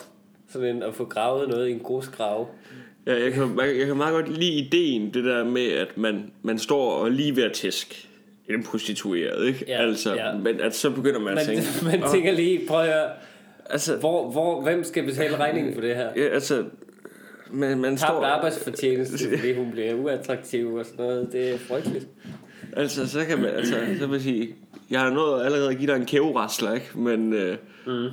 Sådan 0.51 0.75
en, 0.75 0.83
at 0.83 0.93
få 0.93 1.05
gravet 1.05 1.49
noget 1.49 1.67
i 1.67 1.71
en 1.71 1.79
grusgrav. 1.79 2.49
ja, 3.07 3.23
jeg, 3.23 3.33
kan, 3.33 3.59
jeg 3.79 3.87
kan 3.87 3.97
meget 3.97 4.13
godt 4.13 4.37
lide 4.37 4.51
ideen, 4.53 5.13
det 5.13 5.23
der 5.23 5.43
med, 5.43 5.67
at 5.71 5.97
man, 5.97 6.31
man 6.41 6.59
står 6.59 6.91
og 6.91 7.11
lige 7.11 7.35
ved 7.35 7.43
at 7.43 7.53
tæsk 7.53 8.07
en 8.49 8.63
prostitueret, 8.63 9.47
ikke? 9.47 9.65
Ja, 9.67 9.81
altså, 9.81 10.13
ja. 10.15 10.33
Men 10.37 10.61
at 10.61 10.75
så 10.75 10.89
begynder 10.89 11.19
man 11.19 11.29
at 11.29 11.35
Man, 11.35 11.45
tænke... 11.45 11.63
man 11.97 12.03
"Åh, 12.03 12.09
tænker 12.11 12.31
lige, 12.33 12.61
prøv 12.67 12.79
at 12.79 12.85
høre, 12.85 13.09
altså, 13.69 13.95
hvor, 13.95 14.31
hvor, 14.31 14.61
hvem 14.61 14.83
skal 14.83 15.03
betale 15.05 15.37
regningen 15.37 15.73
for 15.73 15.81
det 15.81 15.95
her? 15.95 16.09
ja, 16.15 16.21
altså, 16.27 16.63
man, 17.51 17.77
man 17.79 17.97
Tabt 17.97 17.99
står... 17.99 18.23
arbejdsfortjeneste, 18.25 19.29
fordi 19.37 19.53
hun 19.53 19.71
bliver 19.71 19.93
uattraktiv 19.93 20.73
og 20.73 20.85
sådan 20.85 21.05
noget. 21.05 21.29
Det 21.31 21.53
er 21.53 21.57
frygteligt. 21.57 22.07
Altså, 22.77 23.07
så 23.09 23.25
kan 23.25 23.37
man, 23.37 23.49
altså, 23.49 23.75
så 23.99 24.05
vil 24.07 24.13
jeg 24.13 24.21
sige, 24.21 24.55
jeg 24.89 24.99
har 24.99 25.09
nået 25.09 25.45
allerede 25.45 25.69
at 25.69 25.77
give 25.77 25.87
dig 25.91 25.95
en 25.99 26.05
kæverasler, 26.05 26.73
ikke? 26.73 26.89
Men, 26.95 27.33
øh, 27.33 27.57
Mm. 27.85 28.07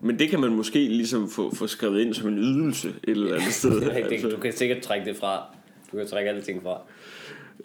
Men 0.00 0.18
det 0.18 0.28
kan 0.30 0.40
man 0.40 0.50
måske 0.50 0.78
ligesom 0.78 1.30
få, 1.30 1.54
få 1.54 1.66
skrevet 1.66 2.00
ind 2.00 2.14
som 2.14 2.28
en 2.28 2.38
ydelse 2.38 2.88
et 2.88 2.94
eller 3.10 3.34
andet 3.34 3.52
sted. 3.62 3.80
Det, 3.80 3.90
altså, 3.90 4.28
du 4.28 4.36
kan 4.36 4.52
sikkert 4.52 4.82
trække 4.82 5.06
det 5.06 5.16
fra. 5.16 5.56
Du 5.92 5.96
kan 5.96 6.06
trække 6.06 6.30
alting 6.30 6.62
fra. 6.62 6.80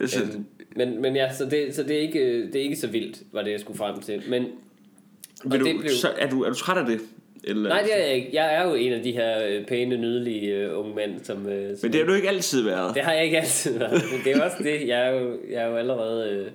altså, 0.00 0.22
Øhm, 0.22 0.44
men, 0.76 1.02
men 1.02 1.16
ja, 1.16 1.32
så, 1.34 1.44
det, 1.44 1.74
så 1.74 1.82
det, 1.82 1.96
er 1.96 2.00
ikke, 2.00 2.46
det 2.46 2.56
er 2.56 2.60
ikke 2.62 2.76
så 2.76 2.86
vildt, 2.86 3.22
var 3.32 3.42
det, 3.42 3.50
jeg 3.50 3.60
skulle 3.60 3.78
frem 3.78 4.00
til. 4.00 4.22
Men 4.28 4.44
og 5.44 5.60
du, 5.60 5.64
det 5.64 5.76
blev- 5.80 5.90
så 5.90 6.08
er, 6.18 6.30
du, 6.30 6.42
er 6.42 6.48
du 6.48 6.54
træt 6.54 6.76
af 6.76 6.86
det? 6.86 7.00
Eller, 7.44 7.68
Nej, 7.68 7.82
det 7.82 8.00
er 8.00 8.04
jeg 8.06 8.14
ikke. 8.14 8.28
Jeg 8.32 8.54
er 8.54 8.68
jo 8.68 8.74
en 8.74 8.92
af 8.92 9.02
de 9.02 9.12
her 9.12 9.46
øh, 9.48 9.66
pæne, 9.66 9.96
nydelige 9.96 10.56
øh, 10.56 10.78
unge 10.78 10.94
mænd, 10.94 11.24
som... 11.24 11.48
Øh, 11.48 11.76
som 11.76 11.86
Men 11.86 11.92
det 11.92 12.00
har 12.00 12.06
du 12.06 12.12
ikke 12.14 12.28
altid 12.28 12.62
været. 12.62 12.94
det 12.94 13.02
har 13.02 13.12
jeg 13.12 13.24
ikke 13.24 13.38
altid 13.40 13.78
været. 13.78 13.92
Men 14.12 14.20
det 14.24 14.32
er 14.36 14.44
også 14.44 14.56
det. 14.62 14.88
Jeg 14.88 15.06
er 15.08 15.10
jo, 15.20 15.38
jeg 15.50 15.62
er 15.62 15.66
jo 15.68 15.76
allerede 15.76 16.30
øh, 16.30 16.50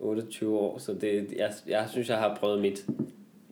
28 0.00 0.58
år, 0.58 0.78
så 0.78 0.92
det, 1.00 1.26
jeg, 1.36 1.52
jeg 1.68 1.86
synes, 1.90 2.08
jeg 2.08 2.16
har 2.16 2.36
prøvet 2.40 2.60
mit 2.60 2.84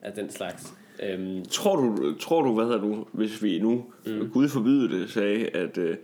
af 0.03 0.13
den 0.13 0.31
slags. 0.31 0.73
Øhm, 1.03 1.45
Tror 1.51 1.77
du, 1.77 2.15
tror 2.21 2.43
du, 2.43 2.55
hvad 2.55 2.65
hedder 2.65 2.81
du, 2.81 3.05
hvis 3.13 3.43
vi 3.43 3.59
nu, 3.59 3.85
mm. 4.07 4.31
Gud 4.33 4.49
forbyde 4.49 5.01
det, 5.01 5.11
sagde, 5.11 5.47
at, 5.47 5.79
øh, 5.79 5.97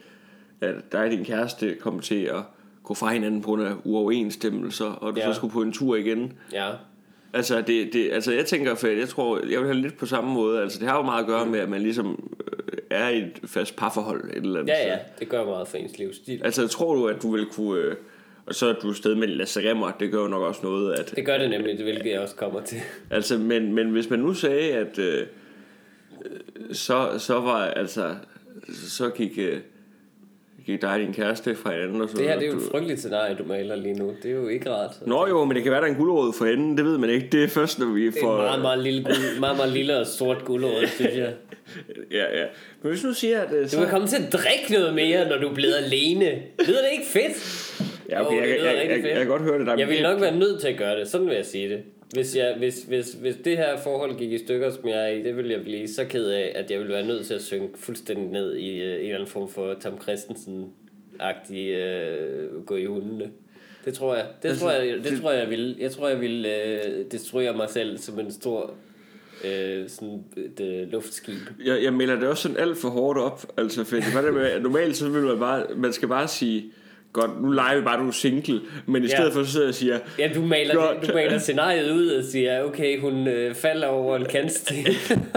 at 0.60 0.74
dig 0.92 1.00
og 1.04 1.10
din 1.10 1.24
kæreste 1.24 1.74
kom 1.80 2.00
til 2.00 2.22
at 2.24 2.42
gå 2.82 2.94
fra 2.94 3.12
hinanden 3.12 3.42
på 3.42 3.46
grund 3.46 3.62
af 3.62 3.72
uoverensstemmelser, 3.84 4.84
og 4.86 5.14
du 5.16 5.20
Ja. 5.20 5.26
så 5.26 5.32
skulle 5.34 5.52
på 5.52 5.62
en 5.62 5.72
tur 5.72 5.96
igen. 5.96 6.32
ja, 6.52 6.70
Altså, 7.32 7.60
det, 7.60 7.92
det, 7.92 8.10
altså 8.12 8.32
jeg 8.32 8.46
tænker, 8.46 8.74
for 8.74 8.86
jeg 8.86 9.08
tror, 9.08 9.38
jeg 9.38 9.60
vil 9.60 9.66
have 9.68 9.74
lidt 9.80 9.96
på 9.98 10.06
samme 10.06 10.32
måde. 10.34 10.62
Altså, 10.62 10.78
det 10.78 10.88
har 10.88 10.96
jo 10.96 11.02
meget 11.02 11.20
at 11.20 11.26
gøre 11.26 11.46
med, 11.46 11.58
at 11.58 11.68
man 11.68 11.80
ligesom 11.82 12.30
øh, 12.52 12.78
er 12.90 13.08
i 13.08 13.18
et 13.18 13.40
fast 13.44 13.76
parforhold 13.76 14.24
et 14.30 14.36
eller 14.36 14.60
andet 14.60 14.72
ja, 14.72 14.88
ja. 14.92 14.98
Det 15.18 15.28
gør 15.28 15.44
meget 15.44 15.68
for 15.68 15.76
ens 15.76 15.98
livsstil. 15.98 16.40
Altså, 16.44 16.68
tror 16.68 16.94
du, 16.94 17.06
at 17.06 17.22
du 17.22 17.30
vil 17.32 17.46
kunne... 17.46 17.80
Øh, 17.80 17.94
og 18.46 18.54
så 18.54 18.66
er 18.68 18.72
du 18.72 18.88
afsted 18.88 19.14
med 19.14 19.28
Lasse 19.28 19.70
Remmer, 19.70 19.90
det 20.00 20.10
gør 20.12 20.20
jo 20.22 20.28
nok 20.28 20.42
også 20.42 20.60
noget, 20.62 20.94
at... 20.94 21.12
Det 21.16 21.26
gør 21.26 21.38
det 21.38 21.50
nemlig, 21.50 21.76
det 21.76 21.84
hvilket 21.84 22.10
jeg 22.10 22.20
også 22.20 22.34
kommer 22.34 22.60
til. 22.60 22.78
Altså, 23.10 23.38
men, 23.38 23.72
men 23.74 23.90
hvis 23.90 24.10
man 24.10 24.18
nu 24.18 24.34
sagde, 24.34 24.72
at 24.72 24.98
øh, 24.98 25.18
øh, 25.20 25.26
så, 26.72 27.08
så 27.18 27.40
var 27.40 27.64
altså, 27.66 28.14
så 28.88 29.08
gik, 29.10 29.38
øh, 29.38 29.58
gik 30.66 30.82
dig 30.82 30.90
og 30.92 30.98
din 30.98 31.12
kæreste 31.12 31.54
fra 31.56 31.72
hinanden 31.72 32.00
og 32.00 32.08
så 32.08 32.16
Det 32.16 32.26
her 32.28 32.34
det 32.38 32.42
er 32.42 32.46
jo 32.46 32.52
du, 32.52 32.58
et 32.64 32.70
frygteligt 32.70 32.98
scenarie, 33.00 33.34
du 33.34 33.44
maler 33.44 33.76
lige 33.76 33.94
nu. 33.94 34.12
Det 34.22 34.30
er 34.30 34.34
jo 34.34 34.48
ikke 34.48 34.70
rart. 34.70 35.06
Nå 35.06 35.26
jo, 35.28 35.44
men 35.44 35.54
det 35.56 35.62
kan 35.62 35.72
være, 35.72 35.80
der 35.80 35.86
er 35.86 35.90
en 35.90 35.96
guldråd 35.98 36.32
for 36.32 36.44
enden, 36.46 36.76
det 36.76 36.84
ved 36.84 36.98
man 36.98 37.10
ikke. 37.10 37.28
Det 37.32 37.44
er 37.44 37.48
først, 37.48 37.78
når 37.78 37.86
vi 37.86 38.06
Det 38.06 38.16
er 38.16 38.20
får... 38.22 38.36
en 38.38 38.42
meget, 38.44 38.60
meget 38.62 38.78
lille, 38.78 39.02
guld, 39.04 39.40
meget, 39.40 39.56
meget 39.56 39.72
lille 39.72 39.98
og 39.98 40.06
sort 40.06 40.44
guldråd, 40.44 40.86
synes 40.86 41.16
jeg. 41.16 41.32
Ja, 42.10 42.38
ja. 42.40 42.44
Men 42.82 42.92
hvis 42.92 43.04
nu 43.04 43.12
siger, 43.12 43.40
at... 43.40 43.52
øh, 43.52 43.64
Du 43.64 43.68
Så, 43.68 43.76
kan 43.78 43.88
komme 43.88 44.06
til 44.08 44.16
at 44.16 44.32
drikke 44.32 44.72
noget 44.72 44.94
mere, 44.94 45.28
når 45.28 45.38
du 45.38 45.48
er 45.48 45.54
blevet 45.54 45.74
alene. 45.74 46.24
Lyder 46.66 46.78
det 46.82 46.88
ikke 46.92 47.06
fedt? 47.06 47.85
Ja, 48.08 48.26
okay, 48.26 48.36
Jo, 48.36 48.40
jeg, 48.40 48.48
jeg, 48.48 48.58
jeg, 48.64 48.88
jeg, 48.90 49.04
jeg, 49.10 49.18
kan 49.18 49.26
godt 49.26 49.42
høre 49.42 49.58
det. 49.58 49.66
Der 49.66 49.72
er 49.72 49.76
Jeg 49.78 49.88
vil 49.88 50.02
nok 50.02 50.20
være 50.20 50.36
nødt 50.38 50.60
til 50.60 50.68
at 50.68 50.78
gøre 50.78 51.00
det, 51.00 51.08
sådan 51.08 51.26
vil 51.26 51.34
jeg 51.34 51.46
sige 51.46 51.68
det. 51.68 51.80
Hvis, 52.14 52.36
jeg, 52.36 52.54
hvis, 52.58 52.82
hvis, 52.88 53.12
hvis 53.12 53.36
det 53.44 53.56
her 53.56 53.76
forhold 53.76 54.16
gik 54.18 54.32
i 54.32 54.38
stykker, 54.38 54.70
som 54.70 54.88
jeg 54.88 55.02
er 55.04 55.06
i, 55.08 55.22
det 55.22 55.36
ville 55.36 55.52
jeg 55.52 55.62
blive 55.62 55.88
så 55.88 56.04
ked 56.04 56.26
af, 56.28 56.52
at 56.54 56.70
jeg 56.70 56.78
ville 56.78 56.92
være 56.92 57.06
nødt 57.06 57.26
til 57.26 57.34
at 57.34 57.42
synke 57.42 57.78
fuldstændig 57.78 58.26
ned 58.26 58.56
i 58.56 58.80
øh, 58.82 58.92
en 58.94 59.00
eller 59.00 59.14
anden 59.14 59.28
form 59.30 59.48
for 59.48 59.74
Tom 59.82 59.98
Christensen-agtig 60.02 61.54
øh, 61.74 62.64
gå 62.66 62.76
i 62.76 62.84
hundene. 62.84 63.30
Det 63.84 63.94
tror 63.94 64.14
jeg. 64.14 64.24
Det, 64.42 64.48
Altså, 64.48 64.64
tror 64.64 64.72
jeg, 64.72 64.94
det, 64.96 65.04
det- 65.04 65.20
tror 65.20 65.32
jeg 65.32 65.50
vil. 65.50 65.76
Jeg 65.80 65.90
tror 65.90 66.08
jeg 66.08 66.20
vil 66.20 66.46
øh, 66.46 67.04
destruere 67.10 67.56
mig 67.56 67.70
selv 67.70 67.98
som 67.98 68.18
en 68.20 68.32
stor 68.32 68.74
øh, 69.44 69.88
sådan 69.88 70.24
et, 70.36 70.60
øh, 70.60 70.88
luftskib. 70.92 71.36
jeg, 71.64 71.82
jeg 71.82 71.92
melder 71.92 72.14
det 72.20 72.28
også 72.28 72.42
sådan 72.42 72.56
alt 72.56 72.78
for 72.78 72.88
hårdt 72.88 73.18
op. 73.18 73.46
Altså, 73.58 73.84
for 73.84 74.14
var 74.14 74.22
det 74.22 74.34
med, 74.34 74.60
normalt 74.60 74.96
så 74.96 75.08
vil 75.08 75.22
man 75.22 75.38
bare, 75.38 75.66
man 75.76 75.92
skal 75.92 76.08
bare 76.08 76.28
sige, 76.28 76.64
godt, 77.12 77.42
nu 77.42 77.50
leger 77.50 77.76
vi 77.78 77.82
bare, 77.84 78.00
du 78.02 78.08
er 78.08 78.12
single, 78.12 78.60
men 78.86 79.02
i 79.02 79.06
Ja. 79.06 79.16
stedet 79.16 79.32
for, 79.32 79.42
så 79.44 79.50
sidder 79.52 79.66
jeg 79.66 79.68
og 79.68 79.74
siger, 79.74 79.98
Ja, 80.18 80.30
du 80.34 80.42
maler, 80.42 80.74
Godt. 80.74 81.08
du 81.08 81.14
maler 81.14 81.38
scenariet 81.38 81.90
ud 81.92 82.06
og 82.08 82.24
siger, 82.24 82.62
okay, 82.62 83.00
hun 83.00 83.28
øh, 83.28 83.54
falder 83.54 83.86
over 83.86 84.16
en 84.16 84.24
kantsten. 84.24 84.76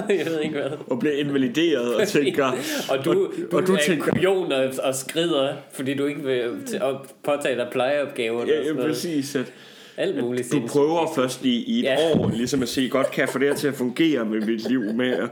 jeg 0.09 0.25
ved 0.25 0.39
ikke 0.43 0.55
hvad. 0.55 0.71
og 0.87 0.99
bliver 0.99 1.15
invalideret 1.15 1.95
og 1.95 2.07
tænker, 2.07 2.45
og 2.91 3.05
du, 3.05 3.09
og, 3.09 3.15
du, 3.51 3.57
og 3.57 3.67
du 3.67 3.73
er 3.73 3.77
tænker, 3.77 4.11
kujon 4.11 4.51
og, 4.51 4.73
og 4.83 4.95
skrider, 4.95 5.53
fordi 5.71 5.93
du 5.93 6.05
ikke 6.05 6.23
vil 6.23 6.43
til 6.67 6.75
at 6.77 6.95
påtage 7.23 7.55
dig 7.55 7.67
plejeopgaver. 7.71 8.45
ja, 8.47 8.63
ja, 8.67 8.73
præcis, 8.87 9.35
at 9.35 9.53
Alt 9.99 10.23
muligt 10.23 10.51
du 10.51 10.61
prøver 10.67 11.11
først 11.15 11.45
i, 11.45 11.63
i 11.63 11.79
et 11.79 11.83
Ja. 11.83 11.95
år, 12.13 12.29
ligesom 12.33 12.61
at 12.61 12.69
se, 12.69 12.89
godt 12.89 13.11
kan 13.11 13.21
jeg 13.21 13.29
få 13.29 13.39
det 13.39 13.47
her 13.47 13.55
til 13.55 13.67
at 13.67 13.73
fungere 13.73 14.25
med 14.25 14.41
mit 14.41 14.69
liv, 14.69 14.81
med 14.93 15.11
at 15.13 15.29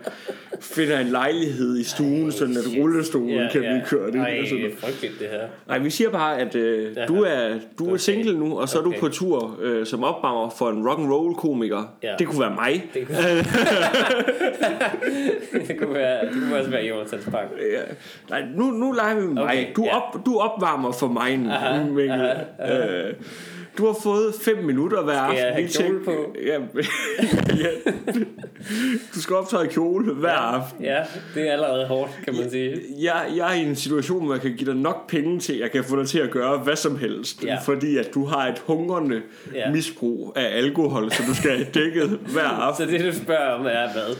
finde 0.62 1.02
en 1.02 1.08
lejlighed 1.08 1.78
i 1.78 1.84
stuen, 1.84 2.32
sådan 2.32 2.58
at 2.58 2.64
rullestolen 2.82 3.30
Ja, 3.30 3.48
kan 3.52 3.62
ja. 3.64 3.70
blive 3.70 3.82
kørt 3.86 4.14
ind. 4.16 4.24
Ej, 4.24 4.38
og 4.42 4.48
sådan. 4.48 4.64
det 4.64 4.74
er 4.74 4.78
frygteligt 4.78 5.14
det 5.20 5.28
her. 5.32 5.40
Nej, 5.68 5.80
vi 5.80 5.90
siger 5.90 6.10
bare, 6.10 6.38
at 6.40 6.56
øh, 6.56 6.98
Ja. 6.98 7.06
du 7.06 7.22
er, 7.24 7.50
du 7.80 7.86
er 7.86 7.90
Okay. 7.90 7.98
single 7.98 8.40
nu, 8.40 8.60
og 8.60 8.70
så 8.70 8.78
er 8.80 8.84
Okay. 8.86 8.96
du 8.96 9.00
på 9.02 9.08
tur 9.10 9.58
øh, 9.62 9.86
som 9.86 10.04
opbammer 10.04 10.50
for 10.58 10.70
en 10.70 10.88
rock 10.90 11.00
and 11.00 11.12
roll 11.12 11.36
komiker. 11.36 11.94
Ja. 12.04 12.14
Det 12.20 12.28
kunne 12.28 12.40
være 12.40 12.56
mig. 12.56 12.86
Det 12.94 13.08
kunne, 13.08 13.18
det 15.68 15.78
kunne, 15.80 15.94
være, 15.94 16.26
det 16.26 16.34
kunne 16.34 16.56
også 16.58 16.70
være 16.70 16.86
Jonathan 16.86 17.22
Spang. 17.22 17.50
Ja. 17.74 17.82
Nej, 18.30 18.44
nu, 18.56 18.64
nu 18.64 18.92
leger 18.92 19.16
vi 19.16 19.22
med 19.26 19.34
mig. 19.34 19.44
Okay, 19.44 19.66
Du, 19.76 19.84
ja. 19.84 19.96
op, 19.98 20.26
du 20.26 20.38
opvarmer 20.38 20.92
for 20.92 21.08
mig 21.08 21.38
nu, 21.38 21.50
Aha, 21.50 21.84
Mikkel. 21.84 22.12
aha, 22.60 23.08
Øh, 23.08 23.14
du 23.78 23.86
har 23.86 23.98
fået 24.04 24.34
5 24.42 24.58
minutter 24.64 25.04
hver 25.04 25.20
aften. 25.20 25.38
jeg 25.46 25.54
have 25.54 25.68
kjole 25.68 26.04
på? 26.06 26.36
Ja, 26.46 26.54
ja. 27.64 27.92
Du 29.16 29.22
skal 29.22 29.36
optage 29.36 29.68
kjole 29.68 30.14
hver 30.14 30.32
aften. 30.32 30.84
Ja, 30.86 31.04
det 31.36 31.48
er 31.48 31.52
allerede 31.52 31.86
hårdt, 31.88 32.12
kan 32.26 32.36
man 32.36 32.50
sige. 32.52 32.82
Jeg, 33.00 33.26
jeg 33.36 33.58
er 33.58 33.62
i 33.62 33.64
en 33.66 33.76
situation, 33.76 34.26
hvor 34.26 34.34
jeg 34.34 34.42
kan 34.42 34.54
give 34.58 34.70
dig 34.72 34.80
nok 34.80 35.10
penge 35.10 35.40
til, 35.40 35.54
at 35.54 35.60
jeg 35.60 35.72
kan 35.72 35.84
få 35.84 36.00
dig 36.00 36.08
til 36.08 36.20
at 36.20 36.32
gøre 36.32 36.58
hvad 36.58 36.76
som 36.76 37.00
helst. 37.00 37.44
Ja. 37.46 37.58
Fordi 37.66 37.98
at 37.98 38.10
du 38.14 38.26
har 38.26 38.48
et 38.48 38.60
hungrende 38.66 39.22
Ja. 39.54 39.72
misbrug 39.72 40.34
af 40.36 40.58
alkohol, 40.58 41.12
så 41.12 41.24
du 41.28 41.36
skal 41.36 41.52
have 41.52 41.68
dækket 41.74 42.10
hver 42.34 42.44
aften. 42.44 42.86
Så 42.88 42.92
det, 42.92 43.14
du 43.14 43.18
spørger 43.20 43.52
om, 43.52 43.66
er 43.66 43.92
hvad? 43.94 44.16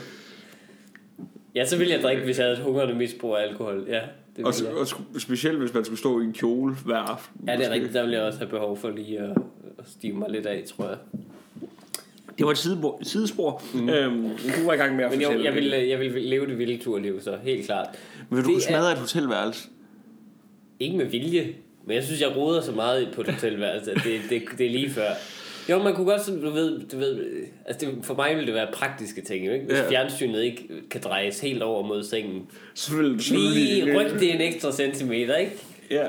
Ja, 1.54 1.64
så 1.64 1.76
ville 1.76 1.92
jeg 1.94 2.02
drikke, 2.02 2.24
hvis 2.24 2.38
jeg 2.38 2.44
havde 2.46 2.56
et 2.58 2.62
hungrende 2.64 2.94
misbrug 2.94 3.36
af 3.36 3.42
alkohol. 3.42 3.84
Ja, 3.88 4.00
det 4.38 4.46
Og, 4.46 4.52
ville 4.58 4.70
jeg. 4.70 4.96
og 5.14 5.20
specielt 5.20 5.58
hvis 5.58 5.74
man 5.74 5.84
skulle 5.84 5.98
stå 5.98 6.20
i 6.20 6.24
en 6.24 6.32
kjole 6.32 6.74
hver 6.84 6.96
aften. 6.96 7.40
Ja, 7.48 7.52
det 7.52 7.54
er 7.54 7.58
måske. 7.58 7.72
rigtigt. 7.74 7.94
Der 7.94 8.02
ville 8.02 8.16
jeg 8.16 8.24
også 8.26 8.38
have 8.38 8.50
behov 8.50 8.76
for 8.76 8.90
lige 8.90 9.18
at, 9.18 9.30
at 9.78 9.84
stive 9.86 10.16
mig 10.16 10.30
lidt 10.30 10.46
af, 10.46 10.64
tror 10.66 10.88
jeg. 10.88 10.96
Det 12.38 12.46
var 12.46 12.50
et 12.52 12.58
sidespor. 12.58 12.98
sidespor. 13.02 13.62
Mm. 13.74 13.88
Øhm, 13.88 14.22
du 14.60 14.66
var 14.66 14.72
i 14.72 14.76
gang 14.76 14.96
med 14.96 15.04
at 15.04 15.10
Men 15.10 15.20
fortælle. 15.20 15.44
jo, 15.44 15.44
jeg 15.44 15.54
vil, 15.54 15.88
jeg 15.88 15.98
vil 16.00 16.22
leve 16.22 16.46
det 16.46 16.58
vilde 16.58 16.76
turliv, 16.82 17.20
så 17.20 17.36
helt 17.42 17.66
klart. 17.66 17.86
Men 18.28 18.36
vil 18.36 18.44
du 18.44 18.48
Det 18.50 18.54
kunne 18.54 18.56
er- 18.56 18.78
smadre 18.78 18.92
et 18.92 18.98
hotelværelse? 18.98 19.68
Ikke 20.80 20.96
med 20.96 21.06
vilje, 21.06 21.54
men 21.86 21.94
jeg 21.96 22.04
synes, 22.04 22.20
jeg 22.20 22.36
roder 22.36 22.60
så 22.60 22.72
meget 22.72 23.08
på 23.14 23.20
et 23.20 23.26
hotelværelse, 23.28 23.90
at 23.90 24.00
det, 24.04 24.20
det, 24.30 24.42
det 24.58 24.66
er 24.66 24.70
lige 24.70 24.90
før. 24.90 25.08
Jo, 25.70 25.82
man 25.82 25.94
kunne 25.94 26.06
godt 26.06 26.20
sådan, 26.24 26.40
du 26.42 26.50
ved, 26.50 26.80
du 26.92 26.98
ved 26.98 27.24
altså 27.66 27.86
det, 27.86 28.04
for 28.04 28.14
mig 28.14 28.30
ville 28.30 28.46
det 28.46 28.54
være 28.54 28.68
praktiske 28.72 29.20
ting, 29.20 29.44
ikke? 29.52 29.64
Hvis 29.66 29.78
Ja. 29.78 29.88
fjernsynet 29.90 30.42
ikke 30.42 30.68
kan 30.90 31.00
drejes 31.00 31.40
helt 31.40 31.62
over 31.62 31.82
mod 31.86 32.02
sengen. 32.02 32.46
Så 32.74 32.96
vil 32.96 33.10
vil 33.10 33.22
Lige 33.54 33.98
ryk 33.98 34.20
det 34.20 34.34
en 34.34 34.40
ekstra 34.40 34.72
centimeter, 34.72 35.36
ikke? 35.36 35.52
Ja. 35.90 36.06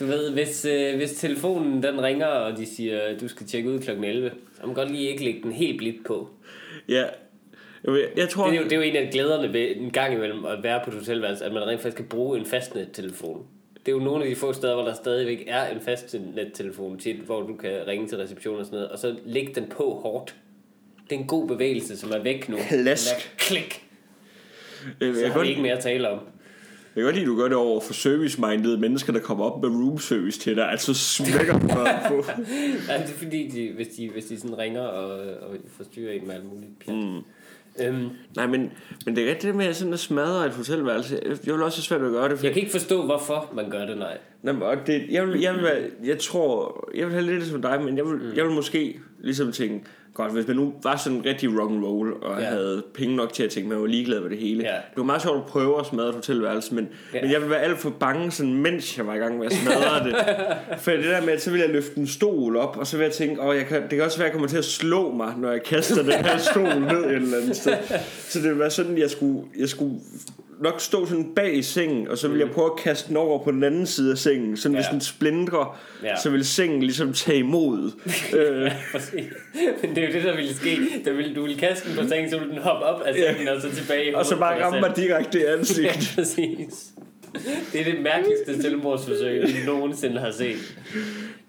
Du 0.00 0.06
ved, 0.06 0.30
hvis, 0.30 0.64
øh, 0.64 0.96
hvis 0.96 1.12
telefonen 1.12 1.82
den 1.82 2.02
ringer, 2.02 2.26
og 2.26 2.56
de 2.58 2.66
siger, 2.66 3.00
at 3.00 3.20
du 3.20 3.28
skal 3.28 3.46
tjekke 3.46 3.70
ud 3.70 3.78
kl. 3.78 3.90
11, 3.90 4.30
så 4.54 4.60
må 4.60 4.66
man 4.66 4.74
godt 4.74 4.90
lige 4.90 5.10
ikke 5.10 5.24
lægge 5.24 5.42
den 5.42 5.52
helt 5.52 5.78
blidt 5.78 6.04
på. 6.06 6.28
Ja. 6.88 7.04
Jeg 8.16 8.28
tror... 8.28 8.46
Det 8.46 8.56
er, 8.56 8.58
jo, 8.60 8.64
det 8.64 8.72
er 8.72 8.76
jo 8.76 8.82
en 8.82 8.96
af 8.96 9.10
glæderne 9.12 9.52
ved 9.52 9.76
en 9.76 9.90
gang 9.90 10.14
imellem 10.14 10.44
at 10.44 10.62
være 10.62 10.80
på 10.84 10.90
et 10.90 10.96
hotelværelse, 10.96 11.44
at 11.44 11.52
man 11.52 11.62
rent 11.62 11.80
faktisk 11.80 11.96
kan 11.96 12.06
bruge 12.06 12.38
en 12.38 12.46
fastnettelefon. 12.46 13.46
Det 13.86 13.92
er 13.92 13.96
jo 13.96 14.02
nogle 14.04 14.24
af 14.24 14.30
de 14.30 14.36
få 14.36 14.52
steder, 14.52 14.74
hvor 14.74 14.84
der 14.84 14.94
stadigvæk 14.94 15.44
er 15.46 15.66
en 15.68 15.80
fastnettelefon 15.80 16.98
tit, 16.98 17.16
hvor 17.16 17.42
du 17.42 17.54
kan 17.56 17.70
ringe 17.86 18.08
til 18.08 18.18
reception 18.18 18.58
og 18.58 18.64
sådan 18.66 18.76
noget, 18.76 18.90
og 18.90 18.98
så 18.98 19.16
lægge 19.24 19.54
den 19.54 19.66
på 19.70 20.00
hårdt. 20.02 20.34
Det 21.10 21.16
er 21.16 21.20
en 21.20 21.26
god 21.26 21.48
bevægelse, 21.48 21.96
som 21.96 22.10
er 22.10 22.18
væk 22.22 22.48
nu. 22.48 22.56
Klask. 22.68 23.14
Den 23.14 23.20
der 23.20 23.36
Klik. 23.38 23.86
jeg, 25.00 25.06
jeg, 25.06 25.14
Så 25.14 25.20
jeg, 25.20 25.28
har 25.30 25.34
godt, 25.34 25.44
vi 25.44 25.50
ikke 25.50 25.62
mere 25.62 25.72
at 25.76 25.82
tale 25.82 26.08
om. 26.10 26.18
jeg 26.18 26.24
kan 26.94 27.02
godt 27.04 27.14
lide, 27.14 27.24
at 27.24 27.28
du 27.28 27.36
gør 27.36 27.48
det 27.48 27.56
over 27.56 27.80
for 27.80 27.92
service-minded 27.92 28.76
mennesker, 28.76 29.12
der 29.12 29.20
kommer 29.20 29.44
op 29.44 29.62
med 29.62 29.70
room 29.70 29.98
service 29.98 30.40
til 30.40 30.56
dig. 30.56 30.70
Altså 30.70 30.94
smækker 30.94 31.58
du 31.58 31.66
bare 31.68 32.08
på. 32.08 32.14
Ja, 32.88 32.98
det 32.98 33.04
er 33.04 33.18
fordi, 33.18 33.48
de, 33.48 33.72
hvis, 33.76 33.88
de, 33.88 34.10
hvis 34.10 34.24
de 34.24 34.40
sådan 34.40 34.58
ringer 34.58 34.82
og, 34.82 35.20
og 35.20 35.56
forstyrrer 35.76 36.12
en 36.12 36.26
med 36.26 36.34
alt 36.34 36.44
muligt 36.44 36.70
pjat. 36.86 36.96
Mm. 36.96 37.20
Øhm, 37.80 38.08
Nej, 38.36 38.46
men, 38.46 38.72
men 39.06 39.16
det 39.16 39.24
er 39.24 39.28
rigtigt 39.28 39.48
det 39.48 39.54
med 39.54 39.74
sådan 39.74 39.92
at 39.92 39.98
smadre 39.98 40.46
et 40.46 40.52
hotelværelse. 40.52 41.20
Jeg 41.46 41.54
vil 41.54 41.62
også 41.62 41.78
have 41.78 41.82
svært 41.82 42.00
ved 42.00 42.08
at 42.08 42.12
gøre 42.12 42.28
det. 42.28 42.38
For 42.38 42.46
jeg 42.46 42.52
kan 42.52 42.62
ikke 42.62 42.72
forstå, 42.72 43.04
hvorfor 43.04 43.50
man 43.54 43.70
gør 43.70 43.86
det, 43.86 43.98
nej. 43.98 44.18
Nå, 44.42 44.52
men, 44.52 44.62
og 44.62 44.76
det, 44.86 45.06
jeg, 45.10 45.28
vil, 45.28 45.40
jeg, 45.40 45.54
vil, 45.54 45.90
jeg 46.04 46.18
tror, 46.18 46.88
jeg 46.94 47.06
vil 47.06 47.14
have 47.14 47.26
lidt 47.26 47.44
som 47.44 47.62
dig, 47.62 47.82
men 47.82 47.96
jeg 47.96 48.04
vil, 48.04 48.14
mm. 48.14 48.36
jeg 48.36 48.44
vil 48.44 48.52
måske 48.52 49.00
ligesom 49.18 49.52
tænke, 49.52 49.84
godt, 50.14 50.32
hvis 50.32 50.46
man 50.46 50.56
nu 50.56 50.72
var 50.82 50.96
sådan 50.96 51.22
rigtig 51.24 51.60
rock 51.60 51.70
and 51.70 51.84
roll 51.84 52.12
og 52.22 52.40
Ja. 52.40 52.46
havde 52.46 52.82
penge 52.94 53.16
nok 53.16 53.32
til 53.32 53.42
at 53.42 53.50
tænke, 53.50 53.68
man 53.68 53.80
var 53.80 53.86
ligeglad 53.86 54.20
med 54.20 54.30
det 54.30 54.38
hele. 54.38 54.62
Ja. 54.62 54.72
Det 54.74 54.96
var 54.96 55.02
meget 55.02 55.22
sjovt 55.22 55.36
at 55.36 55.46
prøve 55.46 55.80
at 55.80 55.86
smadre 55.86 56.08
et 56.08 56.14
hotelværelse, 56.14 56.74
men, 56.74 56.88
Ja. 57.14 57.22
men 57.22 57.30
jeg 57.32 57.40
vil 57.40 57.50
være 57.50 57.60
alt 57.60 57.78
for 57.78 57.90
bange, 57.90 58.30
sådan, 58.30 58.54
mens 58.54 58.98
jeg 58.98 59.06
var 59.06 59.14
i 59.14 59.18
gang 59.18 59.38
med 59.38 59.46
at 59.46 59.52
smadre 59.52 60.04
det. 60.06 60.16
For 60.78 60.90
det 60.90 61.04
der 61.04 61.20
med, 61.20 61.32
at 61.32 61.42
så 61.42 61.50
vil 61.50 61.60
jeg 61.60 61.68
løfte 61.70 61.98
en 61.98 62.06
stol 62.06 62.56
op, 62.56 62.76
og 62.76 62.86
så 62.86 62.96
vil 62.96 63.04
jeg 63.04 63.12
tænke, 63.12 63.42
åh, 63.42 63.56
jeg 63.56 63.66
kan, 63.66 63.82
det 63.82 63.90
kan 63.90 64.02
også 64.02 64.18
være, 64.18 64.26
at 64.26 64.30
jeg 64.30 64.32
kommer 64.32 64.48
til 64.48 64.58
at 64.58 64.64
slå 64.64 65.12
mig, 65.12 65.34
når 65.38 65.50
jeg 65.50 65.62
kaster 65.62 66.02
den 66.02 66.12
her 66.12 66.38
stol 66.52 66.62
ned 66.80 67.04
et 67.04 67.12
eller 67.12 67.38
andet 67.40 67.56
sted. 67.56 67.74
Så 68.28 68.38
det 68.40 68.58
være 68.58 68.70
sådan, 68.70 68.98
jeg 68.98 69.10
skulle, 69.10 69.40
jeg 69.58 69.68
skulle 69.68 69.94
nok 70.64 70.80
stå 70.80 71.06
sådan 71.06 71.32
bag 71.36 71.54
i 71.56 71.62
sengen, 71.62 72.08
og 72.08 72.18
så 72.18 72.28
vil 72.28 72.38
jeg 72.38 72.50
prøve 72.50 72.66
at 72.66 72.76
kaste 72.76 73.08
den 73.08 73.16
over 73.16 73.44
på 73.44 73.50
den 73.50 73.62
anden 73.64 73.86
side 73.86 74.12
af 74.12 74.18
sengen. 74.18 74.56
Sådan 74.56 74.74
ja. 74.74 74.78
hvis 74.78 74.86
Ja. 74.88 74.92
den 74.92 75.00
splindrer, 75.00 75.78
Ja. 76.02 76.08
ja. 76.08 76.16
så 76.22 76.30
vil 76.30 76.44
sengen 76.44 76.80
ligesom 76.82 77.12
tage 77.12 77.38
imod. 77.38 77.90
øh. 78.38 78.70
Men 79.82 79.94
det 79.96 80.04
er 80.04 80.08
jo 80.08 80.12
det, 80.14 80.24
der 80.24 80.36
ville 80.36 80.54
ske. 80.54 80.76
Der 81.04 81.12
ville, 81.12 81.34
du 81.34 81.42
ville 81.42 81.58
kaste 81.58 81.88
den 81.88 81.98
på 81.98 82.08
sengen, 82.08 82.30
så 82.30 82.38
ville 82.38 82.54
den 82.54 82.62
hoppe 82.62 82.86
op 82.86 83.00
af 83.02 83.14
sengen, 83.14 83.48
og 83.48 83.60
så 83.62 83.70
tilbage 83.74 84.16
og 84.18 84.26
så 84.26 84.36
bare 84.38 84.64
ramme 84.64 84.80
mig 84.80 84.96
direkte 84.96 85.38
i 85.38 85.42
Ja, 85.46 85.52
ansigtet. 85.52 86.12
præcis. 86.14 86.84
Det 87.72 87.80
er 87.80 87.84
det 87.84 88.00
mærkeligste 88.02 88.62
selvmordsforsøg, 88.62 89.40
jeg 89.40 89.50
nogensinde 89.66 90.20
har 90.20 90.30
set. 90.30 90.56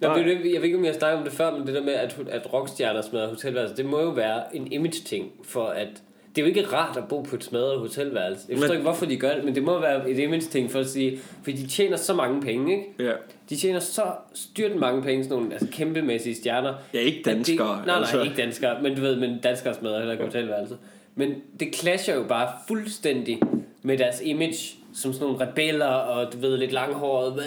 Nå, 0.01 0.09
det, 0.17 0.25
jeg 0.27 0.61
ved 0.61 0.63
ikke, 0.63 0.77
om 0.77 0.85
jeg 0.85 0.95
snakkede 0.95 1.17
om 1.19 1.23
det 1.23 1.33
før, 1.33 1.51
men 1.57 1.67
det 1.67 1.75
der 1.75 1.83
med, 1.83 1.93
at, 1.93 2.17
at 2.31 2.53
rockstjerner 2.53 3.01
smadrer 3.01 3.27
hotelværelse, 3.29 3.75
det 3.75 3.85
må 3.85 4.01
jo 4.01 4.09
være 4.09 4.55
en 4.55 4.71
image-ting, 4.71 5.31
for 5.47 5.65
at 5.65 5.87
det 6.35 6.41
er 6.41 6.45
jo 6.45 6.47
ikke 6.47 6.63
rart 6.73 6.97
at 6.97 7.03
bo 7.09 7.21
på 7.21 7.35
et 7.35 7.43
smadret 7.43 7.79
hotelværelse. 7.79 8.45
Jeg 8.49 8.57
forstår 8.57 8.67
Men- 8.73 8.77
ikke, 8.77 8.83
hvorfor 8.89 9.05
de 9.05 9.17
gør 9.17 9.35
det, 9.35 9.43
men 9.43 9.55
det 9.55 9.63
må 9.63 9.79
være 9.79 10.09
et 10.09 10.19
image-ting 10.19 10.71
for 10.71 10.79
at 10.79 10.87
sige, 10.89 11.19
fordi 11.43 11.57
de 11.57 11.67
tjener 11.67 11.97
så 11.97 12.13
mange 12.13 12.41
penge, 12.41 12.71
ikke? 12.73 12.85
Ja. 12.99 13.11
De 13.49 13.55
tjener 13.55 13.79
så 13.79 14.03
styrt 14.33 14.75
mange 14.75 15.01
penge, 15.03 15.23
sådan 15.23 15.37
nogle 15.37 15.53
altså 15.53 15.67
kæmpemæssige 15.71 16.35
stjerner. 16.35 16.73
Ja, 16.93 16.99
ikke 16.99 17.21
danskere, 17.25 17.67
Det, 17.77 17.85
nej, 17.85 17.85
nej, 17.85 17.95
altså. 17.97 18.21
ikke 18.21 18.35
danskere, 18.37 18.81
men 18.81 18.95
du 18.95 19.01
ved, 19.01 19.15
men 19.15 19.39
danskere 19.43 19.73
smadrer 19.73 19.97
heller 19.97 20.11
ikke 20.11 20.25
hotelværelset. 20.25 20.77
Men 21.15 21.33
det 21.59 21.75
clasher 21.75 22.15
jo 22.15 22.23
bare 22.23 22.47
fuldstændig 22.67 23.39
med 23.81 23.97
deres 23.97 24.21
image, 24.25 24.75
som 24.93 25.13
sådan 25.13 25.27
nogle 25.27 25.47
rebeller, 25.47 25.85
og 25.85 26.33
du 26.33 26.37
ved, 26.37 26.57
lidt 26.57 26.71
langhåret. 26.71 27.43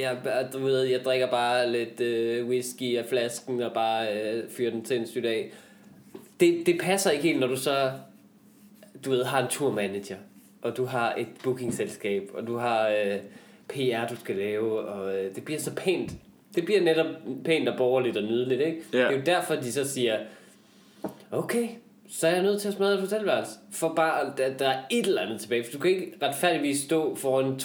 Jeg, 0.00 0.16
du 0.52 0.58
ved, 0.58 0.82
jeg 0.82 1.00
drikker 1.04 1.30
bare 1.30 1.72
lidt 1.72 2.00
øh, 2.00 2.46
whisky 2.48 2.98
af 2.98 3.04
flasken, 3.08 3.62
og 3.62 3.72
bare 3.72 4.06
øh, 4.12 4.42
fyrer 4.56 4.70
den 4.70 4.84
sindssygt 4.84 5.26
af. 5.26 5.52
Det, 6.42 6.66
det 6.66 6.80
passer 6.80 7.10
ikke 7.10 7.22
helt, 7.22 7.40
når 7.40 7.46
du 7.46 7.56
så, 7.56 7.90
du 9.04 9.10
ved, 9.10 9.24
har 9.24 9.42
en 9.42 9.48
turmanager, 9.48 10.16
og 10.62 10.76
du 10.76 10.84
har 10.84 11.14
et 11.14 11.26
bookingselskab, 11.44 12.30
og 12.34 12.46
du 12.46 12.56
har 12.56 12.88
øh, 12.88 13.18
PR, 13.68 14.08
du 14.10 14.16
skal 14.20 14.36
lave, 14.36 14.80
og 14.80 15.14
øh, 15.16 15.34
det 15.34 15.44
bliver 15.44 15.60
så 15.60 15.74
pænt. 15.74 16.12
Det 16.54 16.64
bliver 16.64 16.80
netop 16.80 17.06
pænt 17.44 17.68
og 17.68 17.76
borgerligt 17.76 18.16
og 18.16 18.22
nydeligt, 18.22 18.60
ikke? 18.60 18.82
Ja. 18.92 18.98
Det 18.98 19.06
er 19.06 19.12
jo 19.12 19.22
derfor, 19.26 19.54
de 19.54 19.72
så 19.72 19.88
siger, 19.88 20.18
okay, 21.30 21.68
så 22.10 22.26
er 22.26 22.32
jeg 22.32 22.42
nødt 22.42 22.60
til 22.60 22.68
at 22.68 22.74
smadre 22.74 22.94
et 22.94 23.00
hotelværelse. 23.00 23.52
For 23.72 23.92
bare, 23.96 24.42
at 24.42 24.58
der 24.58 24.68
er 24.68 24.82
et 24.90 25.06
eller 25.06 25.22
andet 25.22 25.40
tilbage. 25.40 25.64
For 25.64 25.72
du 25.72 25.78
kan 25.78 25.90
ikke 25.90 26.12
retfærdigvis 26.22 26.80
stå 26.80 27.14
foran 27.14 27.56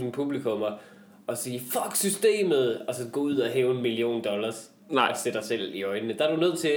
200.000 0.00 0.10
publikummer 0.10 0.70
og 1.26 1.38
sige, 1.38 1.60
fuck 1.60 1.96
systemet, 1.96 2.82
og 2.88 2.94
så 2.94 3.02
gå 3.12 3.20
ud 3.20 3.36
og 3.36 3.50
hæve 3.50 3.76
en 3.76 3.82
million 3.82 4.24
dollars 4.24 4.70
Nej. 4.90 5.08
og 5.10 5.16
sætte 5.16 5.38
dig 5.38 5.46
selv 5.46 5.74
i 5.74 5.82
øjnene. 5.82 6.14
Der 6.18 6.24
er 6.24 6.34
du 6.34 6.40
nødt 6.40 6.58
til, 6.58 6.70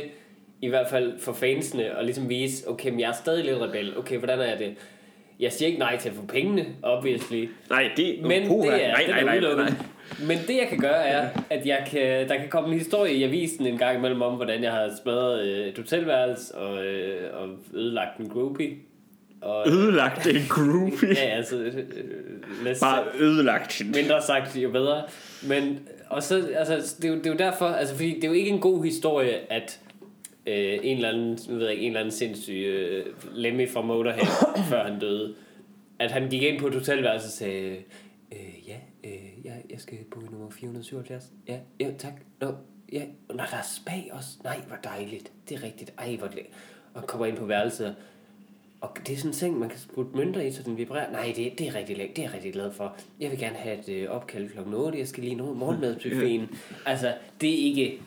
i 0.64 0.68
hvert 0.68 0.88
fald 0.90 1.20
for 1.20 1.34
fansene, 1.34 1.84
at 2.00 2.06
ligesom 2.06 2.30
vise, 2.30 2.70
okay, 2.70 2.90
men 2.90 3.00
jeg 3.00 3.10
er 3.10 3.14
stadig 3.14 3.46
lidt 3.46 3.58
rebel. 3.62 3.98
Okay, 3.98 4.18
hvordan 4.18 4.40
er 4.40 4.58
det? 4.58 4.76
Jeg 5.40 5.52
siger 5.52 5.68
ikke 5.68 5.80
nej 5.80 5.98
til 5.98 6.10
at 6.10 6.16
få 6.16 6.26
pengene, 6.26 6.66
obviously. 6.84 7.48
Nej, 7.70 7.92
det, 7.98 8.20
Men 8.22 8.48
puha, 8.48 8.72
det 8.76 8.86
er, 8.86 8.92
nej, 8.92 9.06
nej, 9.08 9.24
nej, 9.24 9.38
udelukket. 9.38 9.66
nej. 9.66 10.28
Men 10.28 10.38
det 10.48 10.58
jeg 10.58 10.68
kan 10.70 10.78
gøre 10.80 11.04
er, 11.06 11.30
at 11.50 11.66
jeg 11.66 11.88
kan, 11.92 12.30
der 12.30 12.36
kan 12.38 12.50
komme 12.50 12.70
en 12.74 12.78
historie 12.80 13.14
i 13.14 13.24
avisen 13.24 13.66
en 13.68 13.78
gang 13.78 13.98
imellem 13.98 14.22
om, 14.22 14.34
hvordan 14.36 14.64
jeg 14.64 14.72
har 14.72 14.92
smadret 15.04 15.46
øh, 15.46 15.68
et 15.68 15.78
hotelværelse 15.78 16.56
og, 16.56 16.86
øh, 16.86 17.42
og 17.42 17.50
ødelagt 17.74 18.18
en 18.20 18.30
groupie. 18.30 18.70
Og, 19.42 19.68
Ødelagt 19.68 20.28
en 20.28 20.42
groupie. 20.50 21.10
ja, 21.16 21.30
altså, 21.36 21.56
øh, 21.58 21.76
øh, 21.78 22.76
Bare 22.82 23.04
ødelagt 23.20 23.82
mindre 23.96 24.22
sagt, 24.22 24.56
jo 24.58 24.70
bedre. 24.72 25.04
Men, 25.48 25.80
og 26.10 26.24
så, 26.24 26.48
altså, 26.56 26.96
det, 26.98 27.06
er 27.06 27.10
jo, 27.10 27.16
det 27.16 27.26
er 27.26 27.32
jo 27.32 27.38
derfor, 27.38 27.66
altså, 27.66 27.96
fordi 27.96 28.16
det 28.16 28.24
er 28.24 28.28
jo 28.28 28.34
ikke 28.34 28.50
en 28.50 28.60
god 28.60 28.84
historie, 28.84 29.52
at 29.54 29.80
øh, 30.46 30.80
en 30.84 30.96
eller 30.96 31.10
anden, 31.10 31.40
nu 31.50 31.56
ved 31.56 31.64
jeg 31.64 31.72
ikke, 31.72 31.84
en 31.84 31.88
eller 31.88 32.00
anden 32.00 32.12
sindssyg 32.12 32.54
øh, 32.54 33.06
Lemmy 33.34 33.70
fra 33.70 33.82
Motorhead, 33.82 34.26
før 34.70 34.84
han 34.84 35.00
døde, 35.00 35.36
at 36.00 36.12
han 36.12 36.30
gik 36.30 36.42
ind 36.42 36.60
på 36.60 36.68
et 36.68 36.74
hotelværelse 36.74 37.28
og 37.28 37.32
sagde, 37.32 37.78
øh, 38.32 38.68
ja, 38.68 38.78
øh, 39.04 39.46
jeg, 39.46 39.64
jeg 39.70 39.80
skal 39.80 39.98
bo 40.12 40.20
i 40.20 40.24
nummer 40.32 40.50
477. 40.50 41.32
Ja, 41.48 41.60
ja, 41.80 41.92
tak. 41.98 42.14
Nå, 42.42 42.54
ja, 42.92 43.02
Nå, 43.30 43.36
der 43.38 43.58
er 43.58 43.68
spag 43.76 44.10
også. 44.14 44.30
Nej, 44.44 44.60
hvor 44.68 44.78
dejligt. 44.84 45.32
Det 45.50 45.58
er 45.58 45.64
rigtigt. 45.64 45.94
Ej, 45.98 46.16
hvor 46.16 46.28
det... 46.28 46.40
Og 46.94 47.08
kommer 47.08 47.26
ind 47.26 47.38
på 47.38 47.46
værelset, 47.46 47.96
og 48.84 48.98
det 49.08 49.14
er 49.14 49.18
sådan 49.18 49.30
en 49.30 49.34
seng, 49.34 49.60
man 49.60 49.70
kan 49.70 49.80
putte 49.96 50.18
mønter 50.18 50.42
i, 50.42 50.52
så 50.52 50.64
den 50.64 50.78
vibrerer. 50.78 51.12
Nej, 51.12 51.34
det, 51.36 51.60
det 51.60 51.68
er 51.68 51.76
rigtig 51.76 51.98
lækkert. 51.98 52.16
Det 52.16 52.22
er 52.24 52.28
jeg 52.28 52.34
rigtig 52.34 52.54
glad 52.54 52.72
for. 52.72 52.96
Jeg 53.20 53.32
vil 53.32 53.40
gerne 53.40 53.56
have 53.56 53.80
et 53.80 53.90
øh, 53.90 54.10
opkald 54.10 54.50
kl. 54.50 54.60
8. 54.74 55.00
Jeg 55.00 55.08
skal 55.08 55.24
lige 55.24 55.36
nå 55.36 55.54
morgenmadsbuffeten. 55.54 56.50
altså, 56.86 57.14
det 57.42 57.50
er 57.50 57.58
ikke... 57.58 58.00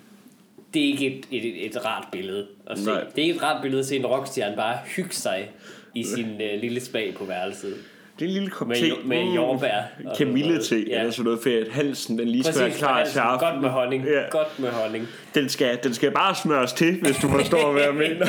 Det 0.76 0.84
er 0.84 0.88
ikke 0.88 1.06
et, 1.06 1.26
et, 1.30 1.66
et 1.66 1.84
rart 1.84 2.08
billede 2.12 2.46
at 2.66 2.78
se. 2.78 2.84
Nej. 2.84 3.00
Det 3.00 3.18
er 3.18 3.22
ikke 3.22 3.34
et 3.34 3.42
rart 3.42 3.62
billede 3.62 3.80
at 3.80 3.86
se 3.86 3.96
en 3.96 4.06
rockstjerne 4.06 4.56
bare 4.56 4.78
hygge 4.96 5.14
sig 5.14 5.50
i 5.94 6.04
sin 6.04 6.40
øh, 6.50 6.60
lille 6.60 6.80
spag 6.80 7.14
på 7.14 7.24
værelset. 7.24 7.76
Det 8.18 8.24
er 8.24 8.28
en 8.28 8.32
lille 8.34 8.50
kop 8.50 8.68
Med, 8.68 8.76
te. 8.76 8.92
med 9.04 9.24
Mm. 9.24 9.34
jordbær. 9.34 9.82
og 10.06 10.16
Kamille 10.16 10.58
te, 10.58 10.64
sådan 10.64 10.78
noget. 10.78 10.88
ja. 10.92 10.98
eller 10.98 11.10
sådan 11.12 11.24
noget, 11.24 11.40
for 11.42 11.50
at 11.50 11.68
halsen 11.72 12.18
den 12.18 12.28
lige 12.28 12.44
skal 12.44 12.60
være 12.60 12.70
klar 12.70 12.88
altså, 12.98 13.12
til 13.12 13.20
aften. 13.20 13.48
Godt 13.50 13.60
med 13.62 13.70
honning. 13.70 14.04
Ja. 14.04 14.22
Godt 14.30 14.58
med 14.60 14.68
honning. 14.68 15.06
Den 15.34 15.48
skal, 15.48 15.78
den 15.84 15.94
skal 15.94 16.10
bare 16.10 16.34
smøres 16.34 16.72
til, 16.72 17.00
hvis 17.02 17.16
du 17.16 17.28
forstår, 17.28 17.72
hvad 17.72 17.82
jeg 17.82 17.94
mener. 18.08 18.26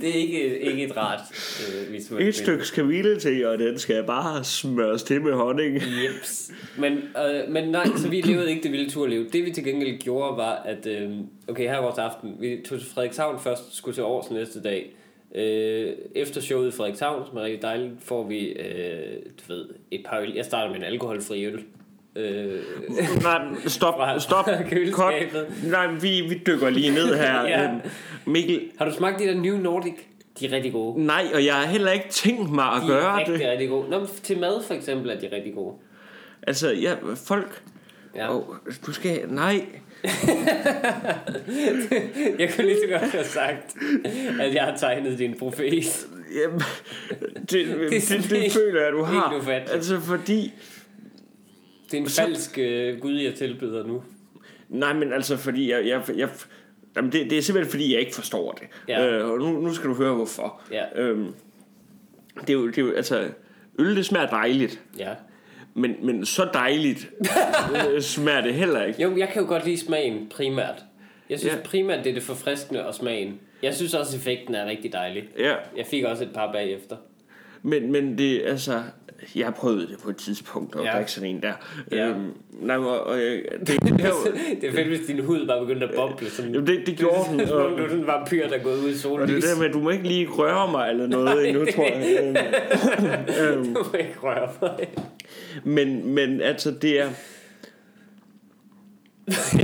det 0.00 0.08
er 0.08 0.14
ikke, 0.14 0.58
ikke 0.58 0.84
et 0.84 0.96
rart 0.96 1.20
øh, 1.86 1.92
visuelt 1.92 2.28
Et 2.28 2.34
stykke 2.34 2.64
kamille 2.74 3.20
te, 3.20 3.48
og 3.50 3.58
den 3.58 3.78
skal 3.78 4.04
bare 4.04 4.44
smøres 4.44 5.02
til 5.02 5.22
med 5.22 5.32
honning. 5.32 5.74
Jeps. 5.74 6.50
Men, 6.78 6.92
øh, 6.92 7.48
men 7.48 7.68
nej, 7.68 7.84
så 7.96 8.08
vi 8.08 8.20
levede 8.20 8.50
ikke 8.50 8.62
det 8.62 8.72
vilde 8.72 8.90
turliv. 8.90 9.30
Det 9.30 9.44
vi 9.44 9.50
til 9.50 9.64
gengæld 9.64 9.98
gjorde 9.98 10.36
var, 10.36 10.62
at 10.64 10.86
øh, 10.86 11.10
okay, 11.48 11.62
her 11.62 11.72
er 11.76 11.82
vores 11.82 11.98
aften. 11.98 12.36
Vi 12.40 12.56
tog 12.68 12.78
til 12.78 12.88
Frederikshavn 12.94 13.40
først, 13.40 13.76
skulle 13.76 13.94
til 13.94 14.02
Aarhus 14.02 14.30
næste 14.30 14.62
dag. 14.62 14.94
Øh, 15.34 15.92
efter 16.14 16.40
showet 16.40 16.68
i 16.68 16.70
Frederikshavn, 16.70 17.26
som 17.28 17.36
er 17.38 17.42
rigtig 17.42 17.62
dejligt, 17.62 17.92
får 18.04 18.26
vi 18.28 18.46
øh, 18.46 19.16
du 19.38 19.52
ved, 19.52 19.64
et 19.90 20.02
par 20.06 20.20
øl. 20.20 20.32
Jeg 20.36 20.44
starter 20.44 20.68
med 20.70 20.76
en 20.76 20.84
alkoholfri 20.84 21.44
øl. 21.46 21.64
Øh, 22.16 22.60
Nej, 23.22 23.40
stop, 23.66 23.94
stop. 24.18 24.44
Cut. 24.92 25.12
Nej, 25.64 25.86
vi, 25.86 26.20
vi 26.20 26.42
dykker 26.46 26.70
lige 26.70 26.90
ned 26.94 27.14
her. 27.14 27.42
Ja. 27.48 27.64
Øhm, 27.64 27.80
Mikkel, 28.26 28.60
har 28.78 28.84
du 28.84 28.92
smagt 28.94 29.18
de 29.18 29.24
der 29.26 29.34
New 29.34 29.56
Nordic? 29.56 29.94
De 30.40 30.46
er 30.46 30.52
rigtig 30.52 30.72
gode. 30.72 31.06
nej, 31.06 31.26
og 31.34 31.44
jeg 31.44 31.54
har 31.54 31.66
heller 31.66 31.90
ikke 31.92 32.08
tænkt 32.10 32.50
mig 32.50 32.64
at 32.64 32.82
De 32.82 32.86
gøre 32.86 33.12
er 33.12 33.18
rigtig, 33.18 33.38
det. 33.38 33.48
rigtig 33.50 33.68
gode. 33.68 33.90
Nå, 33.90 34.06
til 34.22 34.38
mad 34.38 34.62
for 34.62 34.74
eksempel 34.74 35.10
er 35.10 35.20
de 35.20 35.28
rigtig 35.32 35.54
gode. 35.54 35.74
Altså, 36.42 36.72
ja, 36.72 36.94
folk... 37.26 37.62
Ja. 38.16 38.36
Oh, 38.36 38.42
du 38.86 38.92
skal... 38.92 39.20
Nej. 39.28 39.64
Jeg 42.38 42.52
kunne 42.54 42.66
lige 42.66 42.78
så 42.84 42.88
godt 42.90 43.02
have 43.10 43.24
sagt, 43.24 43.76
at 44.40 44.54
jeg 44.54 44.62
har 44.64 44.76
tegnet 44.76 45.18
din 45.18 45.34
profet. 45.38 46.06
Jamen, 46.42 46.60
det, 47.40 47.50
det, 47.50 47.90
det, 47.90 48.30
det, 48.30 48.52
føler 48.52 48.82
jeg, 48.82 48.92
du 48.92 49.02
har. 49.02 49.44
Altså, 49.72 50.00
fordi... 50.00 50.52
Det 51.90 51.98
er 51.98 52.02
en 52.02 52.08
Så- 52.08 52.22
falsk 52.22 52.58
øh, 52.58 53.00
gud, 53.00 53.12
jeg 53.14 53.34
tilbyder 53.34 53.86
nu. 53.86 54.02
Nej, 54.68 54.92
men 54.92 55.12
altså, 55.12 55.36
fordi 55.36 55.70
jeg... 55.70 55.86
jeg, 55.86 56.02
jeg 56.16 56.28
jamen, 56.96 57.12
det, 57.12 57.30
det 57.30 57.38
er 57.38 57.42
simpelthen, 57.42 57.70
fordi 57.70 57.92
jeg 57.92 58.00
ikke 58.00 58.14
forstår 58.14 58.52
det. 58.52 58.62
Ja. 58.88 59.06
Øh, 59.06 59.30
og 59.30 59.38
nu, 59.38 59.60
nu 59.60 59.74
skal 59.74 59.90
du 59.90 59.94
høre, 59.94 60.14
hvorfor. 60.14 60.60
Ja. 60.72 61.00
Øhm, 61.02 61.26
det, 62.40 62.50
er 62.50 62.54
jo, 62.54 62.66
det 62.66 62.78
er 62.78 62.82
jo... 62.82 62.92
Altså, 62.92 63.28
øl, 63.78 63.96
det 63.96 64.06
smager 64.06 64.26
dejligt. 64.26 64.80
Ja. 64.98 65.14
Men, 65.78 65.94
men 66.02 66.26
så 66.26 66.48
dejligt 66.54 67.10
øh, 67.94 68.00
smager 68.02 68.40
det 68.40 68.54
heller 68.54 68.84
ikke. 68.84 69.02
Jo, 69.02 69.16
jeg 69.16 69.28
kan 69.28 69.42
jo 69.42 69.48
godt 69.48 69.64
lide 69.64 69.78
smagen 69.78 70.26
primært. 70.30 70.84
Jeg 71.30 71.38
synes 71.38 71.54
Ja. 71.54 71.60
primært, 71.64 72.04
det 72.04 72.10
er 72.10 72.14
det 72.14 72.22
forfriskende 72.22 72.86
og 72.86 72.94
smagen. 72.94 73.34
Jeg 73.62 73.74
synes 73.74 73.94
også, 73.94 74.16
effekten 74.16 74.54
er 74.54 74.66
rigtig 74.66 74.92
dejlig. 74.92 75.22
Ja, 75.38 75.54
Jeg 75.76 75.86
fik 75.86 76.04
også 76.04 76.24
et 76.24 76.30
par 76.34 76.52
bagefter. 76.52 76.96
men, 77.62 77.92
men 77.92 78.18
det 78.18 78.42
altså... 78.46 78.82
Jeg 79.36 79.54
prøvede 79.54 79.80
det 79.86 79.96
på 80.02 80.10
et 80.10 80.16
tidspunkt, 80.16 80.74
og 80.74 80.84
ja. 80.84 80.92
Drikke 80.92 81.10
sådan 81.12 81.28
en 81.30 81.42
der. 81.42 81.52
Ja. 81.92 82.08
Øhm, 82.08 82.30
nej, 82.60 82.76
og, 82.76 83.00
og, 83.00 83.18
jeg- 83.24 83.42
det, 83.60 83.68
det, 83.68 83.82
det, 84.60 84.68
er 84.68 84.72
fedt, 84.72 84.88
hvis 84.88 85.00
din 85.06 85.24
hud 85.24 85.46
bare 85.46 85.60
begyndte 85.60 85.86
at 85.86 85.94
boble. 85.96 86.30
Sådan, 86.30 86.52
jamen, 86.54 86.66
det, 86.66 86.86
det 86.86 86.96
gjorde 86.96 87.24
den. 87.30 87.46
Som 87.48 87.56
om 87.60 87.70
du 87.76 87.82
er 87.84 87.88
sådan 87.88 88.00
en 88.00 88.06
vampyr, 88.06 88.48
der 88.48 88.54
er 88.58 88.62
gået 88.62 88.78
ud 88.78 88.90
i 88.90 89.06
og 89.22 89.28
det 89.28 89.42
der 89.42 89.58
med, 89.58 89.66
at 89.68 89.72
du 89.74 89.78
må 89.80 89.90
ikke 89.90 90.08
lige 90.08 90.28
røre 90.30 90.70
mig 90.70 90.90
eller 90.90 91.06
noget 91.06 91.48
endnu, 91.48 91.64
tror 91.76 91.84
jeg. 91.84 92.36
Øhm, 93.40 93.64
Du 93.74 93.84
må 93.92 93.98
ikke 93.98 94.14
røre 94.22 94.48
mig. 94.62 94.70
Men, 95.64 96.14
men 96.14 96.40
altså, 96.40 96.70
det 96.70 97.00
er... 97.00 97.08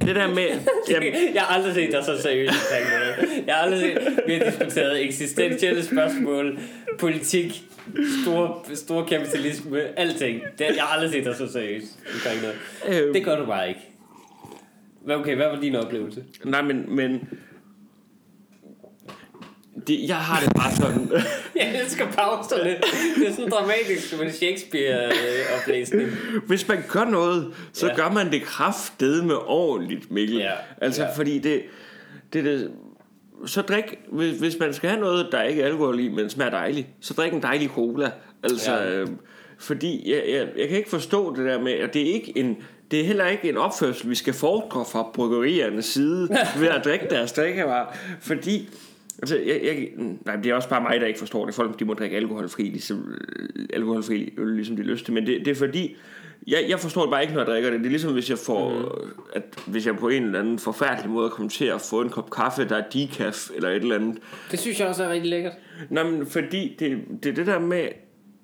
Det 0.06 0.16
der 0.16 0.28
med... 0.34 0.46
Jamen, 0.90 1.12
Jeg 1.34 1.42
har 1.42 1.54
aldrig 1.56 1.74
set 1.74 1.92
dig 1.92 2.04
så 2.04 2.22
seriøst 2.22 2.52
omkring 2.54 2.86
noget. 2.90 3.46
Jeg 3.46 3.54
har 3.54 3.62
aldrig 3.62 3.80
set, 3.80 4.18
vi 4.26 4.34
har 4.34 4.44
diskuteret 4.44 5.04
eksistentielle 5.04 5.84
spørgsmål, 5.84 6.58
politik, 6.98 7.62
stor, 8.22 8.66
stor 8.74 9.04
kapitalisme, 9.04 9.98
alting. 9.98 10.40
Det, 10.58 10.66
jeg 10.76 10.82
har 10.84 10.94
aldrig 10.94 11.10
set 11.10 11.24
dig 11.24 11.36
så 11.36 11.52
seriøst 11.52 11.98
omkring 12.14 12.40
noget. 12.42 12.56
øh, 13.08 13.14
Det 13.14 13.24
gør 13.24 13.36
du 13.36 13.46
bare 13.46 13.68
ikke. 13.68 13.80
Okay, 15.10 15.36
hvad 15.36 15.46
var 15.46 15.60
din 15.60 15.74
oplevelse? 15.76 16.24
nej, 16.44 16.62
men... 16.62 16.84
men 16.96 17.28
det, 19.86 20.08
jeg 20.08 20.16
har 20.16 20.40
det 20.40 20.52
bare 20.56 20.74
sådan... 20.74 21.10
Jeg 21.60 21.80
elsker 21.82 22.06
pauserne. 22.06 22.76
Det 23.16 23.28
er 23.28 23.32
sådan 23.32 23.50
dramatisk 23.50 24.08
som 24.08 24.22
en 24.22 24.32
Shakespeare-oplæsning. 24.32 26.08
Hvis 26.46 26.68
man 26.68 26.84
gør 26.88 27.04
noget, 27.04 27.54
så 27.72 27.86
ja. 27.86 27.96
Gør 27.96 28.10
man 28.10 28.32
det 28.32 28.42
kraftedeme 28.42 29.38
ordentligt, 29.38 30.10
Mikkel. 30.10 30.36
Ja, 30.36 30.52
Altså, 30.80 31.02
ja. 31.02 31.16
fordi 31.16 31.38
det, 31.38 31.62
det, 32.32 32.44
det 32.44 32.70
så 33.46 33.62
drik, 33.62 33.84
hvis, 34.12 34.38
hvis 34.38 34.58
man 34.60 34.74
skal 34.74 34.90
have 34.90 35.00
noget, 35.00 35.28
der 35.32 35.42
ikke 35.42 35.62
er 35.62 35.66
alkohol 35.66 36.00
i, 36.00 36.08
men 36.08 36.30
smager 36.30 36.50
dejligt, 36.50 36.86
så 37.00 37.14
drik 37.14 37.32
en 37.32 37.42
dejlig 37.42 37.68
cola. 37.68 38.10
Altså, 38.42 38.72
ja. 38.72 38.90
Øh, 38.90 39.08
fordi 39.58 40.12
jeg, 40.12 40.22
jeg, 40.28 40.48
jeg 40.58 40.68
kan 40.68 40.78
ikke 40.78 40.90
forstå 40.90 41.36
det 41.36 41.44
der 41.44 41.60
med, 41.60 41.72
at 41.72 41.94
det 41.94 42.02
er 42.02 42.12
ikke 42.12 42.38
en, 42.38 42.56
det 42.90 43.00
er 43.00 43.04
heller 43.04 43.26
ikke 43.26 43.48
en 43.48 43.56
opførsel, 43.56 44.10
vi 44.10 44.14
skal 44.14 44.34
fordre 44.34 44.84
fra 44.92 45.10
bryggeriernes 45.14 45.84
side 45.84 46.28
ved 46.60 46.68
at 46.68 46.84
drikke 46.84 47.06
deres 47.10 47.32
drikkevarer. 47.32 47.96
Fordi, 48.20 48.68
altså, 49.18 49.36
jeg, 49.38 49.60
jeg, 49.64 49.88
nej, 50.26 50.36
det 50.36 50.46
er 50.46 50.54
også 50.54 50.68
bare 50.68 50.82
mig, 50.82 51.00
der 51.00 51.06
ikke 51.06 51.18
forstår 51.18 51.46
det. 51.46 51.54
Folk, 51.54 51.78
de 51.78 51.84
må 51.84 51.94
drikke 51.94 52.16
alkoholfri, 52.16 52.62
ligesom, 52.62 53.14
alkoholfri 53.72 54.34
øl, 54.38 54.54
ligesom 54.54 54.76
de 54.76 54.82
lyst 54.82 55.04
til. 55.04 55.14
Men 55.14 55.26
det, 55.26 55.38
det 55.44 55.50
er 55.50 55.54
fordi, 55.54 55.96
jeg, 56.46 56.64
jeg 56.68 56.80
forstår 56.80 57.02
det 57.02 57.10
bare 57.10 57.22
ikke, 57.22 57.34
når 57.34 57.40
jeg 57.40 57.46
drikker 57.46 57.70
det. 57.70 57.78
Det 57.78 57.86
er 57.86 57.90
ligesom, 57.90 58.12
hvis 58.12 58.30
jeg 58.30 58.38
får, 58.38 58.78
mm. 58.78 59.12
at 59.32 59.42
hvis 59.66 59.86
jeg 59.86 59.96
på 59.96 60.08
en 60.08 60.22
eller 60.22 60.40
anden 60.40 60.58
forfærdelig 60.58 61.10
måde 61.10 61.30
kommer 61.30 61.50
til 61.50 61.64
at 61.64 61.80
få 61.80 62.00
en 62.00 62.08
kop 62.08 62.30
kaffe, 62.30 62.68
der 62.68 62.76
er 62.76 62.88
decaf 62.92 63.50
eller 63.56 63.68
et 63.68 63.76
eller 63.76 63.94
andet. 63.94 64.18
Det 64.50 64.58
synes 64.58 64.80
jeg 64.80 64.88
også 64.88 65.04
er 65.04 65.08
rigtig 65.08 65.30
lækkert. 65.30 65.52
Nå, 65.90 66.02
men 66.02 66.26
fordi 66.26 66.76
det, 66.78 66.98
det 67.22 67.30
er 67.30 67.34
det 67.34 67.46
der 67.46 67.58
med, 67.58 67.88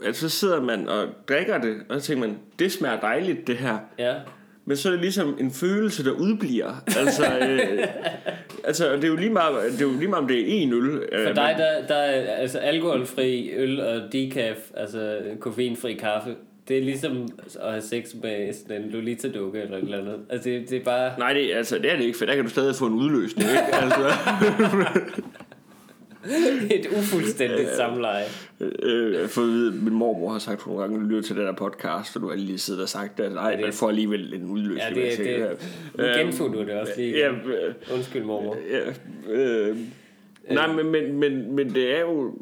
at 0.04 0.16
så 0.16 0.28
sidder 0.28 0.62
man 0.62 0.88
og 0.88 1.08
drikker 1.28 1.58
det, 1.58 1.76
og 1.88 2.00
så 2.00 2.06
tænker 2.06 2.26
man, 2.26 2.38
det 2.58 2.72
smager 2.72 3.00
dejligt 3.00 3.46
det 3.46 3.56
her. 3.56 3.78
Ja. 3.98 4.14
Men 4.64 4.76
så 4.76 4.88
er 4.88 4.92
det 4.92 5.00
ligesom 5.00 5.36
en 5.40 5.50
følelse, 5.50 6.04
der 6.04 6.10
udbliver. 6.10 6.82
Altså, 6.98 7.24
øh, 7.38 7.86
altså 8.68 8.96
det 8.96 9.04
er 9.04 9.08
jo 9.08 9.16
lige 9.16 9.30
meget, 9.30 9.72
det 9.72 9.80
er 9.80 9.86
jo 9.86 9.98
lige 9.98 10.08
meget 10.08 10.22
om 10.22 10.28
det 10.28 10.40
er 10.40 10.44
en 10.46 10.72
øl. 10.72 10.88
øh, 11.12 11.26
For 11.26 11.34
dig, 11.34 11.54
der, 11.58 11.86
der 11.86 11.94
er 11.94 12.34
altså 12.34 12.58
alkoholfri 12.58 13.50
øl 13.56 13.80
og 13.80 14.12
decaf, 14.12 14.56
altså 14.76 15.18
koffeinfri 15.40 15.92
kaffe, 15.94 16.34
det 16.68 16.78
er 16.78 16.82
ligesom 16.82 17.28
at 17.62 17.70
have 17.70 17.82
sex 17.82 18.14
med 18.22 18.52
sådan 18.52 18.82
en 18.82 18.90
Lolita-dukke 18.90 19.60
eller 19.60 19.76
et 19.76 19.82
eller 19.82 19.98
andet. 19.98 20.16
Altså, 20.30 20.48
det, 20.50 20.70
det 20.70 20.80
er 20.80 20.84
bare... 20.84 21.18
Nej, 21.18 21.32
det, 21.32 21.52
altså, 21.54 21.78
det 21.78 21.92
er 21.92 21.96
det 21.96 22.04
ikke, 22.04 22.18
for 22.18 22.24
der 22.26 22.34
kan 22.34 22.44
du 22.44 22.50
stadig 22.50 22.74
få 22.74 22.86
en 22.86 22.94
udløsning. 22.94 23.50
Ikke? 23.50 23.74
Altså, 23.74 24.10
et 26.70 26.86
ufuldstændigt 26.98 27.68
samleje. 27.76 28.24
øh, 28.60 29.28
for 29.28 29.42
at 29.42 29.48
vide, 29.48 29.72
min 29.72 29.92
mormor 29.94 30.32
har 30.32 30.38
sagt 30.38 30.66
nogle 30.66 30.80
gange, 30.82 31.08
lytter 31.08 31.22
til 31.22 31.36
den 31.36 31.46
der 31.46 31.52
podcast, 31.54 32.16
og 32.16 32.22
du 32.22 32.28
har 32.28 32.36
lige 32.36 32.58
siddet 32.58 32.82
og 32.82 32.88
sagt, 32.88 33.20
at 33.20 33.32
nej, 33.32 33.50
det- 33.50 33.60
man 33.60 33.72
får 33.72 33.88
alligevel 33.88 34.34
en 34.34 34.44
udløsning. 34.50 34.96
Ja, 34.96 35.02
det, 35.02 35.18
det, 35.18 35.26
tænker, 35.26 35.48
nu 35.98 36.04
øh, 36.04 36.14
gentog 36.18 36.52
du 36.54 36.58
det 36.60 36.70
også 36.70 36.92
lige. 36.96 37.18
Ja, 37.18 37.28
øh, 37.30 37.74
Undskyld, 37.94 38.22
mormor. 38.22 38.56
Ja, 38.70 38.80
øh, 39.32 39.76
nej, 40.50 40.72
men, 40.72 40.86
men, 40.90 41.18
men, 41.18 41.52
men 41.56 41.74
det 41.74 41.96
er 41.96 42.00
jo 42.00 42.34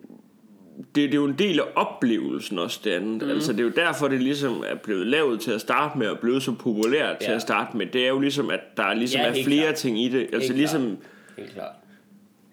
det, 0.79 0.95
det 0.95 1.11
er 1.11 1.15
jo 1.15 1.25
en 1.25 1.35
del 1.39 1.61
af 1.61 1.65
oplevelsen 1.75 2.59
også 2.59 2.81
det 2.85 2.91
andet. 2.91 3.23
Mm. 3.23 3.31
Altså 3.31 3.53
det 3.53 3.61
er 3.61 3.65
jo 3.65 3.73
derfor 3.77 4.09
det 4.09 4.23
ligesom 4.23 4.65
er 4.71 4.75
blevet 4.75 5.07
lavet 5.07 5.41
til 5.41 5.51
at 5.51 5.61
starte 5.61 5.99
med 5.99 6.07
og 6.09 6.19
blevet 6.19 6.43
så 6.43 6.53
populært 6.53 7.17
ja. 7.21 7.25
til 7.25 7.29
Ja. 7.31 7.35
at 7.35 7.43
starte 7.43 7.77
med. 7.77 7.87
Det 7.87 8.05
er 8.05 8.09
jo 8.09 8.19
ligesom 8.21 8.51
at 8.51 8.61
der 8.77 8.95
ligesom 8.95 9.21
Ja, 9.21 9.27
er 9.41 9.45
flere 9.45 9.63
klart. 9.63 9.75
ting 9.75 10.03
i 10.03 10.09
det. 10.09 10.21
Altså 10.21 10.39
Helt 10.53 10.57
ligesom 10.57 10.83
klart. 10.83 10.97
Helt 11.39 11.51
klart. 11.53 11.73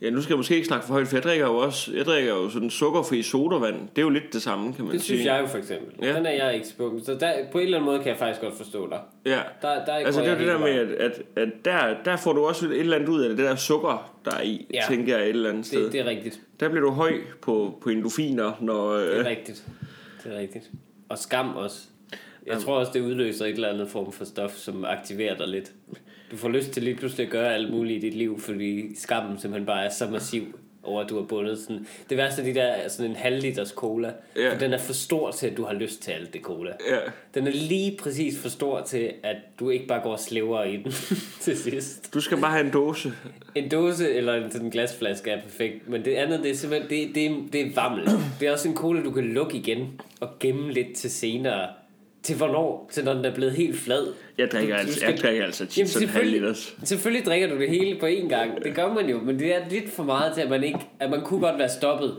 Ja, 0.02 0.10
nu 0.10 0.22
skal 0.22 0.34
jeg 0.34 0.38
måske 0.38 0.56
ikke 0.56 0.68
snakke 0.68 0.86
for 0.86 0.94
højt, 0.94 1.08
for 1.08 1.16
jeg 1.16 1.24
drikker 1.24 1.46
jo 1.46 1.56
også 1.58 1.92
jeg 1.96 2.06
drikker 2.06 2.32
jo 2.36 2.50
sådan 2.50 2.70
sukkerfri 2.70 3.22
sodavand. 3.22 3.76
Det 3.96 3.98
er 3.98 4.02
jo 4.02 4.10
lidt 4.10 4.34
det 4.34 4.42
samme, 4.42 4.74
kan 4.74 4.86
man 4.86 4.94
Det 4.94 5.02
sige. 5.02 5.18
synes 5.18 5.26
jeg 5.26 5.42
jo 5.42 5.48
for 5.48 5.58
eksempel. 5.58 6.06
Ja. 6.08 6.14
Den 6.18 6.26
er 6.26 6.32
jeg 6.46 6.54
ikke 6.56 6.68
på. 6.78 7.00
Så 7.06 7.14
der, 7.20 7.34
på 7.52 7.58
en 7.58 7.64
eller 7.66 7.78
anden 7.78 7.86
måde 7.86 8.00
kan 8.00 8.08
jeg 8.08 8.18
faktisk 8.18 8.42
godt 8.42 8.58
forstå 8.58 8.90
dig. 8.90 9.00
Ja. 9.26 9.40
Der, 9.62 9.86
der 9.86 9.94
Altså 9.94 10.22
det 10.22 10.30
er 10.30 10.38
det 10.38 10.48
der 10.48 10.60
med, 10.60 10.70
at, 10.70 10.88
at, 10.90 11.22
at 11.36 11.50
der, 11.66 11.96
der 12.06 12.16
får 12.18 12.34
du 12.34 12.46
også 12.46 12.66
et 12.68 12.80
eller 12.80 12.96
andet 12.96 13.10
ud 13.10 13.22
af 13.22 13.30
det, 13.30 13.38
det 13.38 13.46
der 13.46 13.56
sukker, 13.56 14.12
der 14.26 14.32
er 14.36 14.42
i, 14.42 14.68
ja. 14.74 14.82
Tænker 14.90 15.18
jeg 15.18 15.24
et 15.24 15.30
eller 15.30 15.50
andet 15.50 15.66
sted. 15.66 15.84
Det, 15.84 15.92
det 15.94 16.02
er 16.02 16.06
rigtigt. 16.06 16.40
Der 16.60 16.70
bliver 16.70 16.82
du 16.86 16.92
høj 16.92 17.14
på, 17.42 17.78
på 17.82 17.90
endofiner, 17.90 18.52
når... 18.62 18.94
Det 18.94 19.08
Øh, 19.12 19.26
er 19.26 19.30
rigtigt. 19.30 19.64
Det 20.24 20.34
er 20.36 20.40
rigtigt. 20.40 20.72
Og 21.10 21.18
skam 21.18 21.56
også. 21.56 21.78
Jeg 22.48 22.58
tror 22.60 22.76
også, 22.80 22.92
det 22.94 23.02
udløser 23.02 23.46
et 23.46 23.52
eller 23.52 23.70
andet 23.70 23.90
form 23.90 24.12
for 24.12 24.26
stof, 24.26 24.52
som 24.56 24.86
aktiverer 24.86 25.38
dig 25.38 25.48
lidt. 25.48 25.72
Du 26.32 26.38
får 26.38 26.50
lyst 26.50 26.72
til 26.72 26.84
lige 26.84 26.96
pludselig 26.96 27.26
at 27.26 27.32
gøre 27.32 27.54
alt 27.54 27.72
muligt 27.72 28.04
i 28.04 28.08
dit 28.10 28.18
liv, 28.18 28.40
fordi 28.40 28.96
skammen 28.96 29.40
simpelthen 29.40 29.66
bare 29.66 29.86
er 29.86 29.90
så 29.90 30.08
massiv. 30.10 30.60
over 30.84 31.02
at 31.02 31.10
du 31.10 31.16
har 31.16 31.24
bundet 31.24 31.60
sådan... 31.60 31.88
Det 32.10 32.18
værste 32.18 32.42
er 32.42 32.46
de 32.46 32.54
der 32.56 32.64
er 32.64 32.88
sådan 32.90 33.12
en 33.12 33.18
halv 33.18 33.42
liters 33.42 33.70
cola. 33.70 34.14
Ja. 34.38 34.54
For 34.54 34.58
den 34.60 34.74
er 34.74 34.78
for 34.78 34.94
stor 34.94 35.32
til, 35.32 35.48
at 35.48 35.58
du 35.58 35.64
har 35.64 35.74
lyst 35.74 36.02
til 36.02 36.12
alt 36.12 36.34
det 36.34 36.42
cola. 36.42 36.72
Ja. 36.90 36.98
Den 37.34 37.48
er 37.48 37.52
lige 37.52 37.98
præcis 37.98 38.40
for 38.40 38.50
stor 38.50 38.82
til, 38.82 39.12
at 39.24 39.36
du 39.60 39.70
ikke 39.70 39.88
bare 39.88 40.02
går 40.04 40.12
og 40.12 40.20
slæver 40.20 40.64
i 40.64 40.78
den 40.78 40.92
til 41.42 41.58
sidst. 41.58 42.14
Du 42.14 42.22
skal 42.22 42.38
bare 42.38 42.52
have 42.52 42.66
en 42.66 42.72
dåse. 42.72 43.14
En 43.56 43.70
dåse 43.70 44.14
eller 44.14 44.34
en 44.34 44.52
sådan 44.52 44.70
glasflaske 44.70 45.32
er 45.32 45.42
perfekt, 45.42 45.90
men 45.90 46.06
det 46.06 46.12
andet, 46.16 46.44
det 46.44 46.52
er 46.52 46.56
simpelthen, 46.56 46.90
det, 46.90 47.16
det, 47.16 47.54
det 47.54 47.62
er 47.62 47.72
vammel. 47.76 48.06
Det 48.40 48.48
er 48.48 48.52
også 48.52 48.68
en 48.70 48.76
cola, 48.76 49.04
du 49.04 49.12
kan 49.12 49.24
lukke 49.24 49.58
igen 49.58 50.02
og 50.20 50.30
gemme 50.40 50.72
lidt 50.72 50.96
til 50.96 51.12
senere. 51.12 51.68
Til 52.26 52.36
hvornår? 52.36 52.90
Til 52.92 53.04
når 53.04 53.14
den 53.14 53.26
er 53.26 53.36
blevet 53.36 53.54
helt 53.54 53.80
flad. 53.80 54.08
Jeg 54.38 54.52
drikker, 54.52 54.76
Du- 54.76 54.82
du 54.82 54.86
altså, 54.88 55.00
skal- 55.00 55.10
jeg 55.14 55.20
drikker 55.22 55.44
altså 55.46 55.66
tit 55.66 55.78
Jamen, 55.78 55.88
sådan 55.88 56.08
halv 56.08 56.12
selvfølgelig- 56.24 56.42
liters. 56.42 56.76
Selvfølgelig 56.84 57.26
drikker 57.26 57.48
du 57.50 57.60
det 57.60 57.70
hele 57.70 58.00
på 58.00 58.06
én 58.06 58.28
gang. 58.30 58.64
Det 58.64 58.76
gør 58.76 58.94
man 58.94 59.10
jo, 59.10 59.20
men 59.20 59.40
det 59.40 59.56
er 59.56 59.60
lidt 59.70 59.92
for 59.92 60.04
meget 60.04 60.34
til, 60.34 60.42
at 60.42 60.50
man 60.50 60.64
ikke... 60.64 60.80
At 61.00 61.10
man 61.10 61.22
kunne 61.22 61.40
godt 61.40 61.58
være 61.60 61.70
stoppet 61.70 62.16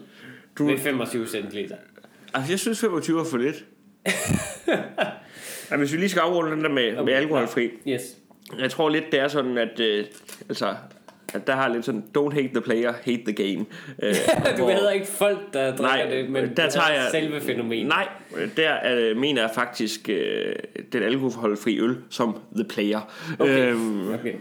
Du- 0.59 0.64
med 0.64 0.79
25 0.79 1.27
centiliter. 1.27 1.77
Altså, 2.35 2.53
jeg 2.53 2.59
synes 2.59 2.81
25 2.81 3.21
er 3.21 3.25
for 3.25 3.37
lidt. 3.38 3.64
ja, 5.71 5.77
hvis 5.77 5.92
vi 5.92 5.97
lige 5.99 6.09
skal 6.09 6.21
afrunde 6.21 6.51
den 6.57 6.62
der 6.64 6.69
med, 6.71 7.05
med 7.05 7.12
alkoholfri. 7.12 7.71
Yes. 7.88 8.03
Jeg 8.59 8.71
tror 8.71 8.88
lidt, 8.88 9.05
det 9.12 9.21
er 9.21 9.29
sådan, 9.29 9.59
at, 9.59 9.81
øh, 9.81 10.05
altså, 10.49 10.75
der 11.47 11.53
har 11.55 11.69
lidt 11.69 11.85
sådan, 11.85 12.05
don't 12.19 12.35
hate 12.35 12.49
the 12.49 12.61
player, 12.61 12.93
hate 13.05 13.23
the 13.27 13.33
game. 13.33 13.65
Øh, 14.03 14.15
Du 14.59 14.62
hvor- 14.62 14.71
hader 14.73 14.91
ikke 14.91 15.07
folk, 15.07 15.39
der 15.53 15.77
drikker 15.77 15.83
Nej, 16.07 16.07
det, 16.11 16.31
men 16.31 16.45
der 16.57 16.65
du 16.67 16.71
tager 16.73 16.93
jeg- 16.93 17.09
selve 17.11 17.41
fænomenet. 17.41 17.87
Nej, 17.89 18.09
der 18.57 18.75
øh, 18.95 19.17
mener 19.17 19.41
jeg 19.43 19.51
faktisk 19.55 20.09
øh, 20.09 20.55
den 20.93 21.03
alkoholfri 21.03 21.79
øl 21.81 21.97
som 22.11 22.39
the 22.57 22.65
player. 22.65 23.01
Okay. 23.39 23.71
Øhm, 23.71 24.12
Okay. 24.15 24.33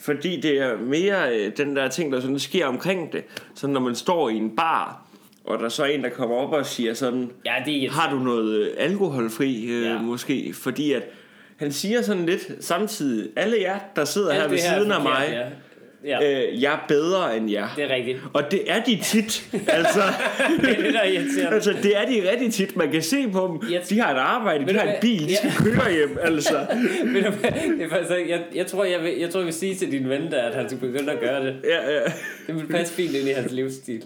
Fordi 0.00 0.40
det 0.40 0.58
er 0.62 0.76
mere 0.78 1.36
øh, 1.36 1.52
den 1.56 1.76
der 1.76 1.88
ting, 1.88 2.12
der 2.12 2.20
sådan 2.20 2.38
sker 2.38 2.66
omkring 2.66 3.12
det. 3.12 3.24
Så 3.54 3.66
når 3.66 3.80
man 3.80 3.94
står 3.94 4.28
i 4.28 4.34
en 4.36 4.56
bar, 4.56 5.02
og 5.44 5.58
der 5.58 5.64
er 5.64 5.68
så 5.68 5.84
en, 5.84 6.02
der 6.04 6.08
kommer 6.10 6.36
op 6.36 6.52
og 6.52 6.66
siger 6.66 6.94
sådan, 6.94 7.30
Ja, 7.46 7.54
det 7.66 7.84
er 7.84 7.90
har 7.90 8.10
du 8.14 8.18
noget 8.18 8.60
øh, 8.60 8.68
alkoholfri 8.78 9.66
øh, 9.70 9.82
Ja. 9.84 9.98
måske? 9.98 10.54
Fordi 10.54 10.92
at 10.92 11.02
han 11.56 11.72
siger 11.72 12.02
sådan 12.02 12.26
lidt 12.26 12.52
samtidig, 12.60 13.28
alle 13.36 13.56
jer, 13.60 13.78
der 13.96 14.04
sidder 14.04 14.30
Alt 14.30 14.40
her 14.42 14.48
ved 14.48 14.58
her 14.58 14.78
siden 14.78 14.92
af 14.92 15.02
mig, 15.02 15.28
Ja. 15.32 15.46
Ja, 16.08 16.46
øh, 16.48 16.62
jeg 16.62 16.72
er 16.72 16.84
bedre 16.88 17.36
end 17.36 17.50
jer. 17.50 17.68
det 17.76 17.84
er 17.84 17.94
rigtigt. 17.94 18.18
Og 18.32 18.50
det 18.50 18.60
er 18.66 18.82
de 18.84 18.98
tit. 19.04 19.48
altså, 19.68 20.00
Det 20.60 20.70
er 20.70 20.82
det, 20.82 20.94
der 20.94 21.00
er 21.00 21.04
irriterende. 21.08 21.54
altså, 21.54 21.74
det 21.82 21.96
er 21.96 22.06
de 22.06 22.30
rigtig 22.30 22.52
tit. 22.52 22.76
Man 22.76 22.90
kan 22.92 23.02
se 23.02 23.28
på 23.28 23.58
dem. 23.62 23.72
Jeg- 23.72 23.82
De 23.90 24.00
har 24.00 24.14
et 24.14 24.18
arbejde, 24.18 24.66
Ved 24.66 24.74
de 24.74 24.78
har 24.78 24.86
en 24.88 24.94
bil, 25.00 25.28
de 25.28 25.36
skal 25.36 25.50
køre 25.50 25.92
hjem. 25.92 26.18
Altså. 26.22 26.66
Ved 27.12 27.22
du 27.22 27.30
hvad? 27.30 27.50
Det 27.78 27.84
er 27.84 27.88
faktisk, 27.88 28.28
jeg, 28.30 28.40
jeg, 28.54 28.66
tror, 28.66 28.84
jeg, 28.84 29.00
vil, 29.02 29.12
jeg 29.18 29.30
tror, 29.30 29.40
jeg 29.40 29.46
vil 29.46 29.54
sige 29.54 29.74
til 29.74 29.92
din 29.92 30.08
ven 30.08 30.30
der, 30.30 30.42
at 30.42 30.54
han 30.54 30.68
skal 30.68 30.80
begynde 30.80 31.12
at 31.12 31.20
gøre 31.20 31.46
det. 31.46 31.56
Ja, 31.64 31.92
ja. 31.92 32.00
Det 32.46 32.54
vil 32.54 32.66
passe 32.70 32.94
fint 32.94 33.14
ind 33.14 33.28
i 33.28 33.32
hans 33.32 33.52
livsstil. 33.52 34.02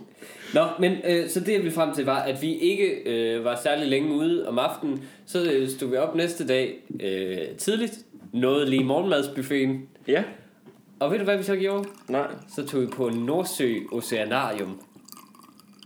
Nå, 0.54 0.60
men 0.80 0.92
øh, 1.08 1.28
så 1.28 1.40
det 1.40 1.54
ville 1.58 1.70
frem 1.72 1.94
til 1.94 2.04
var, 2.04 2.22
at 2.22 2.42
vi 2.42 2.54
ikke 2.58 2.86
øh, 3.06 3.44
var 3.44 3.60
særlig 3.62 3.86
længe 3.88 4.14
ude 4.14 4.48
om 4.48 4.58
aftenen. 4.58 5.04
Så 5.26 5.50
øh, 5.52 5.68
stod 5.68 5.88
vi 5.90 5.96
op 5.96 6.14
næste 6.14 6.46
dag 6.46 6.74
øh, 7.02 7.38
tidligt, 7.58 7.92
nåede 8.32 8.70
lige 8.70 8.84
morgenmadsbuffeten. 8.84 9.82
ja. 10.08 10.22
Og 11.02 11.10
ved 11.10 11.18
du 11.18 11.24
hvad 11.24 11.36
vi 11.36 11.42
så 11.42 11.56
gjorde? 11.56 11.88
Nej. 12.08 12.26
Så 12.56 12.66
tog 12.66 12.80
vi 12.80 12.86
på 12.86 13.08
Nordsø 13.08 13.74
Oceanarium 13.92 14.80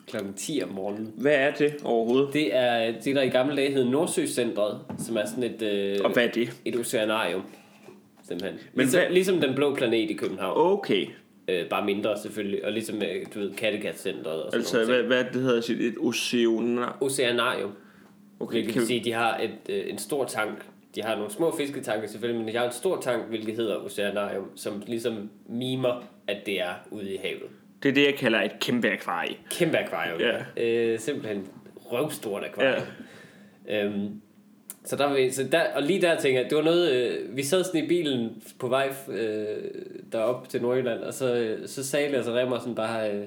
klokken 0.07 0.33
10 0.35 0.61
om 0.64 0.68
morgenen. 0.74 1.12
Hvad 1.16 1.35
er 1.35 1.50
det 1.50 1.74
overhovedet? 1.85 2.29
Det 2.33 2.57
er 2.57 2.92
det, 3.05 3.16
der 3.16 3.22
i 3.22 3.29
gamle 3.29 3.57
dage 3.57 3.72
hed 3.72 3.85
Nordsøcentret, 3.85 4.81
som 4.98 5.16
er 5.16 5.24
sådan 5.26 5.44
et, 5.44 5.62
øh, 5.62 5.98
Og 6.05 6.11
hvad 6.12 6.24
er 6.24 6.31
det? 6.31 6.52
et 6.64 6.76
oceanarium. 6.76 7.42
Simpelthen. 8.29 8.59
Men 8.74 8.83
Ligesom, 8.83 9.00
hvad- 9.00 9.11
ligesom 9.11 9.40
den 9.40 9.55
blå 9.55 9.74
planet 9.74 10.11
i 10.11 10.14
København. 10.14 10.52
Okay. 10.57 11.07
Øh, 11.48 11.68
bare 11.68 11.85
mindre 11.85 12.18
selvfølgelig. 12.18 12.64
Og 12.64 12.72
ligesom, 12.72 12.96
øh, 13.02 13.26
du 13.35 13.38
ved, 13.38 13.52
Kattegat-centret 13.55 14.42
og 14.42 14.50
sådan 14.52 14.61
Altså, 14.61 14.85
hvad, 14.85 15.02
hvad 15.02 15.24
det 15.33 15.42
hedder 15.42 15.61
sit 15.61 15.81
et 15.81 15.94
oceanar? 16.00 16.96
Oceanarium. 17.00 17.70
Okay, 18.40 18.52
Hvilket 18.52 18.72
kan 18.72 18.81
vil 18.81 18.83
vi, 18.83 18.87
sige, 18.87 18.98
at 19.00 19.05
de 19.05 19.12
har 19.12 19.38
et, 19.38 19.74
øh, 19.74 19.90
en 19.90 19.98
stor 19.98 20.24
tank. 20.24 20.64
De 20.96 21.02
har 21.02 21.16
nogle 21.16 21.30
små 21.30 21.56
fisketanke 21.56 22.09
selvfølgelig, 22.09 22.44
men 22.44 22.54
de 22.54 22.59
har 22.59 22.66
en 22.66 22.72
stor 22.72 23.00
tank, 23.00 23.28
hvilket 23.28 23.56
hedder 23.56 23.76
Oceanarium, 23.76 24.56
som 24.56 24.82
ligesom 24.87 25.30
mimer, 25.48 26.04
at 26.26 26.37
det 26.46 26.61
er 26.61 26.72
ude 26.90 27.14
i 27.14 27.16
havet. 27.16 27.50
det 27.82 27.88
er 27.88 27.92
det, 27.92 28.04
jeg 28.04 28.14
kalder 28.14 28.42
et 28.42 28.52
kæmpe 28.61 28.90
akvarie. 28.90 29.37
Kæmpe 29.50 29.78
akvarium. 29.78 30.20
Ja. 30.20 30.62
Øh, 30.64 30.98
simpelthen 30.98 31.48
røvstort 31.76 32.44
akvarium. 32.44 32.82
Ja. 33.68 33.85
Øhm, 33.85 34.20
så 34.85 34.96
der 34.96 35.06
var 35.06 35.14
vi, 35.14 35.30
så 35.30 35.48
der, 35.52 35.62
og 35.74 35.82
lige 35.82 36.02
der 36.02 36.20
tænker 36.20 36.40
jeg, 36.40 36.50
det 36.50 36.56
var 36.56 36.64
noget, 36.64 36.92
øh, 36.92 37.37
vi 37.37 37.42
sad 37.42 37.64
sådan 37.64 37.85
i 37.85 37.88
bilen 37.88 38.42
på 38.59 38.68
vej 38.68 38.92
øh, 39.09 39.56
derop 40.12 40.48
til 40.48 40.62
Nordjylland, 40.62 41.00
og 41.00 41.14
så, 41.14 41.35
øh, 41.35 41.68
så 41.68 41.85
sagde 41.85 42.12
Lasse 42.12 42.32
Remmer 42.32 42.59
sådan 42.59 42.74
bare, 42.74 43.12
øh, 43.12 43.24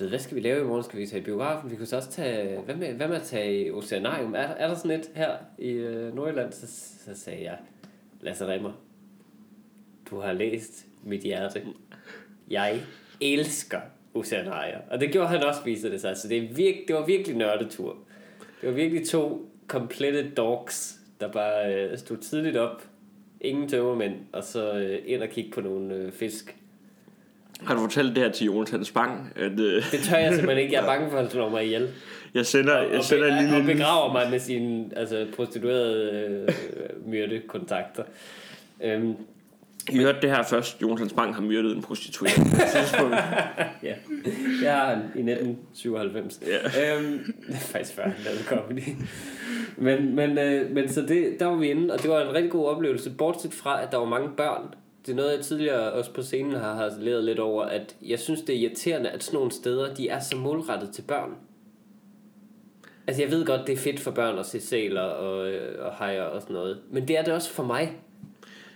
ved, 0.00 0.08
hvad 0.08 0.18
skal 0.18 0.34
vi 0.36 0.40
lave 0.40 0.60
i 0.60 0.64
morgen? 0.64 0.84
Skal 0.84 0.98
vi 0.98 1.06
tage 1.06 1.20
i 1.22 1.24
biografen? 1.24 1.70
Vi 1.70 1.76
kunne 1.76 1.86
så 1.86 1.96
også 1.96 2.10
tage, 2.10 2.60
hvad 2.60 2.74
med, 2.74 2.94
hvad 2.94 3.08
med 3.08 3.16
at 3.16 3.22
tage 3.22 3.66
i 3.66 3.70
Oceanarium? 3.70 4.34
Er, 4.34 4.40
der- 4.46 4.54
er 4.54 4.68
der 4.68 4.74
sådan 4.74 5.00
et 5.00 5.10
her 5.14 5.30
i 5.58 5.68
øh, 5.70 6.14
Nordjylland? 6.14 6.52
Så, 6.52 6.66
så 7.04 7.20
sagde 7.20 7.42
jeg, 7.44 7.58
Lasse 8.20 8.46
Remmer, 8.46 8.72
du 10.10 10.20
har 10.20 10.32
læst 10.32 10.86
mit 11.04 11.20
hjerte. 11.20 11.62
Jeg 12.50 12.80
elsker 13.20 13.80
Oceanarier. 14.14 14.78
Og 14.90 15.00
det 15.00 15.12
gjorde 15.12 15.28
han 15.28 15.42
også, 15.44 15.64
viser 15.64 15.88
det 15.88 16.00
sig. 16.00 16.16
Så 16.16 16.28
det, 16.28 16.38
er 16.44 16.54
virk, 16.54 16.74
det 16.88 16.96
var 16.96 17.06
virkelig 17.06 17.36
nørdetur. 17.36 17.96
Det 18.60 18.68
var 18.68 18.74
virkelig 18.74 19.08
to 19.08 19.50
komplette 19.66 20.30
dogs, 20.30 20.98
der 21.20 21.32
bare 21.32 21.74
øh, 21.74 21.98
stod 21.98 22.16
tidligt 22.16 22.56
op. 22.56 22.82
Ingen 23.40 23.68
tømmermænd. 23.68 24.14
Og 24.32 24.44
så 24.44 24.72
øh, 24.78 24.98
ind 25.06 25.22
og 25.22 25.28
kigge 25.28 25.50
på 25.50 25.60
nogle 25.60 25.94
øh, 25.94 26.12
fisk. 26.12 26.56
Har 27.60 27.74
du 27.74 27.80
fortalt 27.80 28.14
det 28.16 28.24
her 28.24 28.30
til 28.30 28.44
Jonathan 28.44 28.84
Spang? 28.84 29.32
At, 29.36 29.52
øh, 29.60 29.84
Det 29.92 30.00
tør 30.00 30.16
jeg 30.16 30.32
simpelthen 30.34 30.58
ikke. 30.58 30.72
Jeg 30.74 30.82
er 30.82 30.86
bange 30.86 31.10
for, 31.10 31.16
at 31.16 31.22
han 31.22 31.30
slår 31.32 31.48
mig 31.48 31.64
ihjel. 31.64 31.88
jeg 32.34 32.46
sender, 32.46 32.82
jeg 32.82 32.98
og, 32.98 33.04
sender 33.04 33.26
en 33.26 33.48
be- 33.48 33.54
og 33.56 33.60
lille... 33.60 33.74
begraver 33.74 34.12
mig 34.12 34.30
med 34.30 34.38
sine 34.40 34.84
altså, 34.96 35.26
prostituerede 35.36 36.10
øh, 36.46 36.48
myrdekontakter. 37.06 38.02
Øhm, 38.84 39.14
I 39.90 39.98
hørte 39.98 40.18
det 40.22 40.30
her 40.30 40.42
først. 40.42 40.82
Jonathan 40.82 41.08
Spang 41.08 41.34
har 41.34 41.42
myrdet 41.42 41.76
en 41.76 41.82
prostitueret. 41.82 42.32
Ja, 43.82 43.94
det 44.60 44.68
har 44.68 44.86
han 44.86 44.98
i 44.98 45.30
1997. 45.30 46.40
Ja. 46.46 46.96
Øhm, 46.96 47.34
det 47.46 47.54
er 47.54 47.58
faktisk 47.58 47.94
før 47.94 48.02
han 48.02 48.14
lavede 48.24 48.42
comedy. 48.44 48.82
Men, 49.76 50.14
men, 50.16 50.38
øh, 50.38 50.70
men 50.70 50.88
så 50.88 51.00
det, 51.00 51.36
der 51.40 51.46
var 51.46 51.56
vi 51.56 51.70
inde, 51.70 51.94
og 51.94 52.02
det 52.02 52.10
var 52.10 52.20
en 52.20 52.34
rigtig 52.34 52.50
god 52.50 52.66
oplevelse, 52.68 53.10
bortset 53.10 53.54
fra, 53.54 53.82
at 53.82 53.88
der 53.92 53.96
var 53.98 54.04
mange 54.06 54.28
børn. 54.36 54.74
Det 55.06 55.12
er 55.12 55.16
noget, 55.16 55.36
jeg 55.36 55.44
tidligere 55.44 55.92
også 55.92 56.12
på 56.12 56.22
scenen 56.22 56.52
har, 56.52 56.74
har 56.74 56.92
lært 56.98 57.24
lidt 57.24 57.38
over, 57.38 57.62
at 57.62 57.96
jeg 58.02 58.18
synes, 58.18 58.40
det 58.40 58.54
er 58.54 58.60
irriterende, 58.60 59.10
at 59.10 59.22
sådan 59.22 59.36
nogle 59.36 59.52
steder, 59.52 59.94
de 59.94 60.08
er 60.08 60.20
så 60.20 60.36
målrettet 60.36 60.90
til 60.90 61.02
børn. 61.02 61.36
Altså, 63.06 63.22
jeg 63.22 63.30
ved 63.30 63.46
godt, 63.46 63.66
det 63.66 63.72
er 63.72 63.76
fedt 63.76 64.00
for 64.00 64.10
børn 64.10 64.38
at 64.38 64.46
se 64.46 64.60
sæler 64.60 65.00
og, 65.00 65.50
øh, 65.50 65.86
og 65.86 65.92
hajer 65.92 66.22
og 66.22 66.42
sådan 66.42 66.54
noget. 66.54 66.78
Men 66.90 67.08
det 67.08 67.18
er 67.18 67.22
det 67.22 67.34
også 67.34 67.50
for 67.50 67.62
mig. 67.62 67.96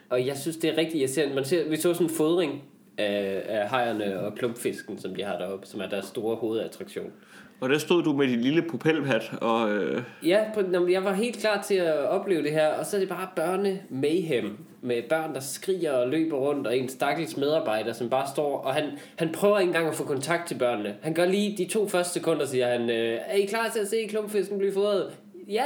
Og 0.09 0.27
jeg 0.27 0.37
synes, 0.37 0.57
det 0.57 0.71
er 0.71 0.77
rigtig 0.77 1.01
irriterende. 1.01 1.35
Man 1.35 1.45
ser, 1.45 1.69
vi 1.69 1.77
så 1.77 1.95
sådan 1.95 2.07
en 2.07 2.13
fodring 2.13 2.63
af, 2.99 3.43
af 3.49 3.69
hajerne 3.69 4.21
og 4.21 4.35
klumpfisken, 4.35 4.99
som 4.99 5.15
de 5.15 5.23
har 5.23 5.39
deroppe, 5.39 5.67
som 5.67 5.81
er 5.81 5.89
deres 5.89 6.07
store 6.07 6.37
hovedattraktion 6.37 7.13
og 7.61 7.69
der 7.69 7.79
stod 7.79 8.03
du 8.03 8.13
med 8.13 8.29
din 8.29 8.41
lille 8.41 8.63
pupelhat 8.63 9.33
og... 9.41 9.71
Øh, 9.71 10.03
Ja, 10.25 10.45
på, 10.55 10.61
men 10.61 10.93
jeg 10.93 11.05
var 11.05 11.13
helt 11.13 11.37
klar 11.37 11.63
til 11.63 11.75
at 11.75 11.99
opleve 11.99 12.43
det 12.43 12.53
her, 12.53 12.69
og 12.69 12.87
så 12.87 12.97
er 12.97 13.01
det 13.01 13.09
bare 13.09 13.29
børne 13.37 13.81
mayhem 13.91 14.59
med 14.83 15.03
børn, 15.09 15.35
der 15.35 15.41
skriger 15.41 15.93
og 15.93 16.09
løber 16.09 16.37
rundt, 16.37 16.67
og 16.67 16.79
en 16.79 16.89
stakkels 16.89 17.37
medarbejder, 17.37 17.93
som 17.93 18.11
bare 18.11 18.29
står, 18.35 18.59
og 18.59 18.75
han, 18.75 18.85
han 19.17 19.33
prøver 19.33 19.59
ikke 19.59 19.69
engang 19.69 19.89
at 19.89 19.95
få 19.95 20.05
kontakt 20.05 20.49
til 20.49 20.55
børnene. 20.55 20.97
Han 21.03 21.15
gør 21.15 21.25
lige 21.25 21.57
de 21.57 21.65
to 21.65 21.89
første 21.89 22.13
sekunder, 22.13 22.47
siger 22.47 22.69
han, 22.69 22.91
øh, 22.91 23.19
er 23.27 23.35
I 23.35 23.45
klar 23.45 23.69
til 23.69 23.81
at 23.81 23.89
se 23.89 24.07
klumpfisken 24.09 24.59
blive 24.59 24.73
fodret? 24.73 25.11
Ja! 25.49 25.63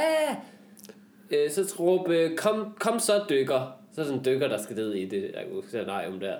Øh, 1.31 1.51
så 1.51 1.75
råber, 1.79 2.29
kom, 2.37 2.73
kom 2.79 2.99
så 2.99 3.13
dykker. 3.29 3.77
Så 3.95 4.01
er 4.01 4.05
sådan 4.05 4.19
en 4.19 4.25
dykker, 4.25 4.47
der 4.47 4.61
skal 4.61 4.75
ned 4.75 4.93
i 4.93 5.05
det 5.05 5.31
scenarium 5.67 6.19
der. 6.19 6.33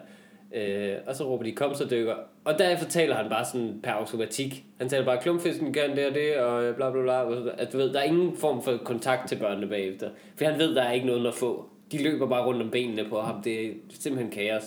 Øh, 0.54 0.96
og 1.08 1.16
så 1.16 1.24
råber 1.24 1.44
de, 1.44 1.52
kom 1.52 1.76
så 1.76 1.88
dykker. 1.92 2.16
Og 2.46 2.60
derefter 2.60 2.88
taler 2.88 3.16
han 3.16 3.30
bare 3.30 3.46
sådan 3.46 3.80
per 3.84 3.92
automatik. 3.92 4.66
Han 4.78 4.90
taler 4.90 5.06
bare, 5.06 5.22
klumpfisken 5.22 5.74
kan 5.74 5.96
det 5.96 6.08
og 6.08 6.14
det, 6.14 6.38
og 6.38 6.76
bla 6.76 6.92
bla 6.92 7.02
bla. 7.02 7.52
At 7.58 7.74
du 7.74 7.78
ved, 7.78 7.94
der 7.94 8.00
er 8.00 8.04
ingen 8.04 8.38
form 8.38 8.64
for 8.64 8.78
kontakt 8.78 9.28
til 9.30 9.36
børnene 9.36 9.68
bagefter. 9.68 10.10
For 10.36 10.46
han 10.46 10.60
ved, 10.60 10.76
der 10.76 10.82
er 10.82 10.92
ikke 10.92 11.08
noget 11.08 11.28
at 11.28 11.34
få. 11.34 11.66
De 11.92 12.04
løber 12.04 12.28
bare 12.28 12.46
rundt 12.46 12.62
om 12.62 12.72
benene 12.72 13.10
på 13.10 13.22
ham. 13.22 13.42
Det 13.42 13.66
er 13.66 13.72
simpelthen 13.90 14.32
kaos. 14.32 14.64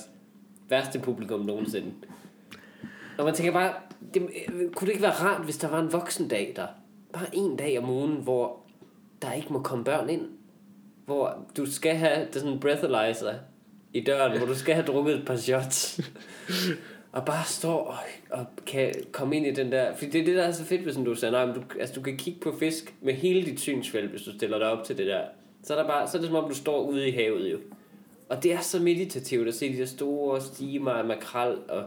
Værste 0.68 0.98
publikum 0.98 1.40
nogensinde. 1.40 1.92
Og 3.18 3.24
man 3.24 3.34
tænker 3.34 3.52
bare, 3.52 3.72
det, 4.14 4.22
øh, 4.22 4.70
kunne 4.70 4.86
det 4.86 4.92
ikke 4.92 5.02
være 5.02 5.12
rart, 5.12 5.44
hvis 5.44 5.56
der 5.56 5.68
var 5.68 5.80
en 5.80 5.92
voksendag 5.92 6.52
der? 6.56 6.66
Bare 7.12 7.26
en 7.32 7.56
dag 7.56 7.78
om 7.78 7.90
ugen, 7.90 8.12
hvor 8.12 8.60
der 9.22 9.32
ikke 9.32 9.52
må 9.52 9.62
komme 9.62 9.84
børn 9.84 10.08
ind. 10.08 10.28
Hvor 11.06 11.46
du 11.56 11.66
skal 11.72 11.96
have 11.96 12.26
det 12.26 12.34
sådan 12.34 12.52
en 12.52 12.60
breathalyzer 12.60 13.34
i 13.94 14.00
døren, 14.00 14.38
hvor 14.38 14.46
du 14.46 14.54
skal 14.54 14.74
have 14.74 14.86
drukket 14.86 15.14
et 15.14 15.26
par 15.26 15.36
shots. 15.36 16.00
og 17.12 17.24
bare 17.24 17.44
stå 17.44 17.72
og, 17.72 17.96
og 18.30 18.46
kan 18.66 18.94
komme 19.12 19.36
ind 19.36 19.46
i 19.46 19.50
den 19.50 19.72
der... 19.72 19.94
Fordi 19.94 20.10
det 20.10 20.20
er 20.20 20.24
det, 20.24 20.36
der 20.36 20.42
er 20.42 20.52
så 20.52 20.64
fedt, 20.64 20.82
hvis 20.82 20.94
du 20.94 21.14
siger, 21.14 21.30
nej, 21.30 21.46
men 21.46 21.54
du, 21.54 21.60
altså, 21.80 21.94
du 21.94 22.00
kan 22.00 22.16
kigge 22.16 22.40
på 22.40 22.56
fisk 22.58 22.94
med 23.00 23.14
hele 23.14 23.46
dit 23.46 23.60
synsfelt, 23.60 24.10
hvis 24.10 24.22
du 24.22 24.32
stiller 24.32 24.58
dig 24.58 24.66
op 24.70 24.84
til 24.84 24.98
det 24.98 25.06
der. 25.06 25.20
Så 25.62 25.74
er, 25.74 25.82
der 25.82 25.88
bare, 25.88 26.08
så 26.08 26.16
er 26.16 26.20
det 26.20 26.28
som 26.28 26.36
om, 26.36 26.48
du 26.48 26.54
står 26.54 26.82
ude 26.82 27.08
i 27.08 27.10
havet 27.10 27.52
jo. 27.52 27.58
Og 28.28 28.42
det 28.42 28.52
er 28.52 28.60
så 28.60 28.80
meditativt 28.80 29.48
at 29.48 29.54
se 29.54 29.72
de 29.72 29.78
der 29.78 29.86
store 29.86 30.40
stimer 30.40 30.90
af 30.90 31.04
makrel 31.04 31.56
og 31.68 31.84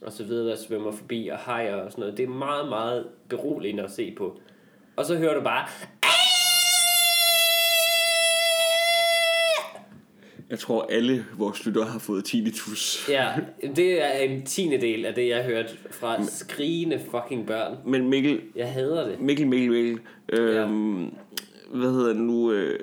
og 0.00 0.12
så 0.12 0.24
videre, 0.24 0.48
der 0.48 0.56
svømmer 0.56 0.92
forbi, 0.92 1.28
og 1.28 1.38
hajer 1.38 1.74
og 1.74 1.90
sådan 1.90 2.02
noget. 2.02 2.16
Det 2.16 2.24
er 2.24 2.28
meget, 2.28 2.68
meget 2.68 3.06
beroligende 3.28 3.82
at 3.82 3.90
se 3.90 4.14
på. 4.18 4.40
Og 4.96 5.04
så 5.04 5.16
hører 5.16 5.34
du 5.34 5.40
bare, 5.40 5.68
Jeg 10.50 10.58
tror, 10.58 10.86
alle 10.90 11.24
vores 11.36 11.66
lyttere 11.66 11.84
har 11.84 11.98
fået 11.98 12.24
tinnitus. 12.24 13.08
ja, 13.08 13.32
det 13.76 14.04
er 14.04 14.10
en 14.18 14.42
tiende 14.46 14.80
del 14.80 15.06
af 15.06 15.14
det, 15.14 15.28
jeg 15.28 15.44
hørte 15.44 15.68
fra 15.90 16.24
skrigende 16.24 17.00
fucking 17.10 17.46
børn. 17.46 17.76
Men 17.86 18.08
Mikkel, 18.08 18.40
Jeg 18.56 18.72
hader 18.72 19.08
det. 19.08 19.20
Mikkel, 19.20 19.46
Mikkel, 19.46 19.70
Mikkel. 19.70 20.00
Øhm, 20.28 21.14
Hvad 21.74 21.90
hedder 21.90 22.08
det 22.08 22.16
nu? 22.16 22.52
Øh, 22.52 22.80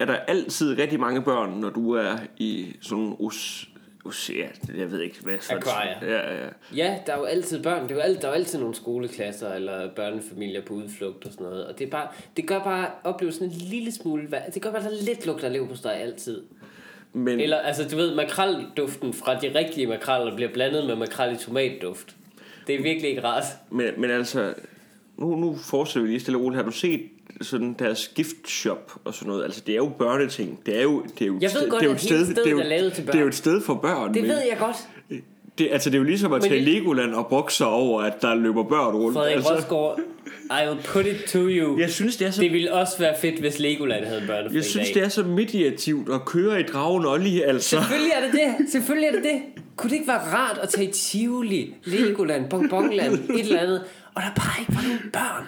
er 0.00 0.04
der 0.04 0.16
altid 0.16 0.78
rigtig 0.78 1.00
mange 1.00 1.22
børn, 1.22 1.60
når 1.60 1.70
du 1.70 1.92
er 1.92 2.16
i 2.36 2.76
sådan 2.80 3.14
os, 3.18 4.30
ja, 4.30 4.78
jeg 4.78 4.90
ved 4.92 5.00
ikke, 5.00 5.16
hvad. 5.22 5.34
Aquaria. 5.50 5.96
Ja, 6.02 6.42
ja. 6.44 6.48
Ja, 6.76 6.98
der 7.06 7.12
er 7.12 7.18
jo 7.18 7.24
altid 7.24 7.62
børn. 7.62 7.82
Det 7.82 7.90
er 7.90 7.94
jo 7.94 8.00
altid, 8.00 8.20
der 8.20 8.28
er 8.28 8.32
jo 8.32 8.34
altid 8.38 8.58
nogle 8.58 8.74
skoleklasser 8.74 9.52
eller 9.52 9.90
børnefamilier 9.94 10.62
på 10.62 10.74
udflugt 10.74 11.24
og 11.26 11.32
sådan 11.32 11.46
noget. 11.46 11.66
Og 11.66 11.78
det, 11.78 11.86
er 11.86 11.90
bare, 11.90 12.08
det 12.36 12.46
gør 12.46 12.64
bare 12.64 12.86
oplevelsen 13.04 13.44
en 13.44 13.50
lille 13.50 13.92
smule... 13.92 14.28
Det 14.54 14.62
gør 14.62 14.70
bare, 14.70 14.84
at 14.84 14.90
der 14.90 15.04
lidt 15.04 15.26
lugter 15.26 15.48
lev 15.48 15.68
på 15.68 15.74
dig 15.82 15.96
altid. 15.96 16.42
Men, 17.12 17.40
Eller, 17.40 17.56
altså, 17.56 17.88
du 17.88 17.96
ved, 17.96 18.14
makralduften 18.14 19.12
fra 19.14 19.40
de 19.40 19.54
rigtige 19.58 19.86
makreller 19.86 20.34
bliver 20.36 20.52
blandet 20.52 20.86
med 20.86 20.96
makrel 20.96 21.34
i 21.34 21.36
tomatduft. 21.38 22.14
Det 22.66 22.74
er 22.74 22.82
virkelig 22.82 23.10
ikke 23.10 23.24
rart. 23.24 23.44
men, 23.70 23.86
men 23.96 24.10
altså, 24.10 24.54
nu, 25.16 25.36
nu 25.36 25.56
forestiller 25.56 26.02
vi 26.04 26.10
lige 26.10 26.20
stille 26.20 26.38
og 26.38 26.42
roligt. 26.44 26.56
Har 26.56 26.64
du 26.70 26.76
set 26.76 27.02
sådan 27.40 27.76
deres 27.78 28.08
gift 28.08 28.48
shop 28.48 28.92
og 29.04 29.14
sådan 29.14 29.28
noget? 29.28 29.44
Altså, 29.44 29.62
det 29.66 29.72
er 29.72 29.76
jo 29.76 29.92
børneting. 29.98 30.60
Det 30.66 30.78
er 30.78 30.82
jo, 30.82 31.02
det 31.02 31.22
er 31.22 31.26
jo, 31.26 31.38
Jeg 31.40 31.50
ved 31.54 31.70
godt, 31.70 31.80
det 31.80 31.86
er 31.86 31.90
jo 31.90 31.94
et 31.94 32.00
sted, 32.00 32.26
det 32.34 32.46
er 32.46 32.50
jo, 32.50 32.58
er 32.60 32.64
lavet 32.64 32.92
til 32.92 33.06
Det 33.06 33.14
er 33.14 33.18
jo 33.18 33.22
børn. 33.24 33.28
et 33.28 33.34
sted 33.34 33.60
for 33.60 33.74
børn. 33.74 34.14
Det 34.14 34.22
ved 34.22 34.38
jeg 34.50 34.56
godt. 34.58 34.76
Det, 35.58 35.68
altså, 35.72 35.90
det 35.90 35.94
er 35.96 35.98
jo 35.98 36.04
ligesom 36.04 36.32
at 36.32 36.42
tage 36.42 36.54
det- 36.54 36.62
Legoland 36.62 37.14
og 37.14 37.26
brokse 37.26 37.64
over, 37.66 38.02
at 38.02 38.22
der 38.22 38.34
løber 38.34 38.62
børn 38.64 38.94
rundt. 38.94 39.14
Frederik 39.16 39.34
altså, 39.36 39.54
Rosgaard, 39.54 40.00
I 40.50 40.68
will 40.68 40.82
put 40.84 41.06
it 41.06 41.16
to 41.28 41.38
you. 41.38 41.78
jeg 41.80 41.90
synes, 41.90 42.16
det 42.16 42.26
er 42.26 42.30
så 42.30 42.42
Det 42.42 42.52
ville 42.52 42.72
også 42.74 42.98
være 42.98 43.14
fedt, 43.20 43.40
hvis 43.40 43.58
Legoland 43.58 44.04
havde 44.04 44.20
en 44.20 44.26
børnefri 44.26 44.56
Jeg 44.56 44.64
synes, 44.64 44.86
dag. 44.88 44.94
det 44.94 45.02
er 45.04 45.08
så 45.08 45.22
mediativt 45.22 46.12
at 46.14 46.24
køre 46.24 46.60
i 46.60 46.62
dragen 46.62 47.06
Olli, 47.06 47.40
altså. 47.42 47.68
Selvfølgelig 47.68 48.12
er 48.16 48.20
det 48.20 48.32
det. 48.32 48.70
Selvfølgelig 48.72 49.06
er 49.08 49.12
det 49.12 49.22
det. 49.22 49.40
Kunne 49.76 49.90
det 49.90 49.96
ikke 49.96 50.08
være 50.08 50.18
rart 50.34 50.58
at 50.62 50.68
tage 50.68 50.88
i 50.88 50.92
Tivoli, 50.92 51.74
Legoland, 51.84 52.50
Bonbonland, 52.50 53.14
et 53.14 53.40
eller 53.40 53.60
andet, 53.60 53.82
og 54.14 54.22
der 54.22 54.28
bare 54.36 54.60
ikke 54.60 54.72
var 54.74 54.82
nogen 54.82 55.10
børn? 55.12 55.44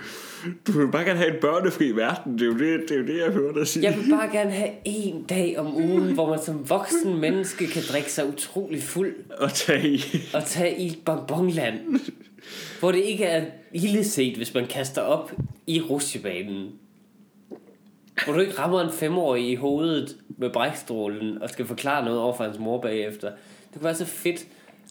Du 0.66 0.72
vil 0.72 0.88
bare 0.92 1.04
gerne 1.04 1.18
have 1.18 1.34
en 1.34 1.40
børnefri 1.40 1.90
verden. 1.90 2.32
Det 2.32 2.42
er 2.42 2.46
jo 2.46 2.52
det, 2.52 2.88
det, 2.88 2.90
er 2.90 2.98
jo 3.00 3.06
det 3.06 3.18
jeg 3.18 3.32
hører 3.32 3.52
dig 3.52 3.66
sige. 3.66 3.84
Jeg 3.84 3.98
vil 3.98 4.10
bare 4.10 4.28
gerne 4.32 4.50
have 4.50 4.70
en 4.84 5.22
dag 5.22 5.58
om 5.58 5.76
ugen, 5.76 6.14
hvor 6.14 6.30
man 6.30 6.42
som 6.42 6.70
voksen 6.70 7.20
menneske 7.20 7.66
kan 7.66 7.82
drikke 7.92 8.12
sig 8.12 8.28
utrolig 8.28 8.82
fuld 8.82 9.14
At 9.40 9.52
tage 9.52 9.88
i. 9.88 10.02
og 10.34 10.44
tage 10.44 10.80
i 10.80 11.02
Bonbonland. 11.06 11.78
Hvor 12.80 12.92
det 12.92 12.98
ikke 12.98 13.24
er 13.24 13.44
illeset, 13.72 14.36
hvis 14.36 14.54
man 14.54 14.66
kaster 14.66 15.02
op 15.02 15.32
i 15.66 15.80
rusjebanen. 15.80 16.68
Hvor 18.24 18.34
du 18.34 18.40
ikke 18.40 18.58
rammer 18.58 18.80
en 18.80 18.92
femårig 18.92 19.50
i 19.50 19.54
hovedet 19.54 20.16
med 20.38 20.50
brækstrålen 20.50 21.42
og 21.42 21.50
skal 21.50 21.66
forklare 21.66 22.04
noget 22.04 22.20
over 22.20 22.36
for 22.36 22.44
hans 22.44 22.58
mor 22.58 22.80
bagefter. 22.80 23.28
Det 23.28 23.72
kunne 23.74 23.84
være 23.84 23.94
så 23.94 24.04
fedt, 24.04 24.46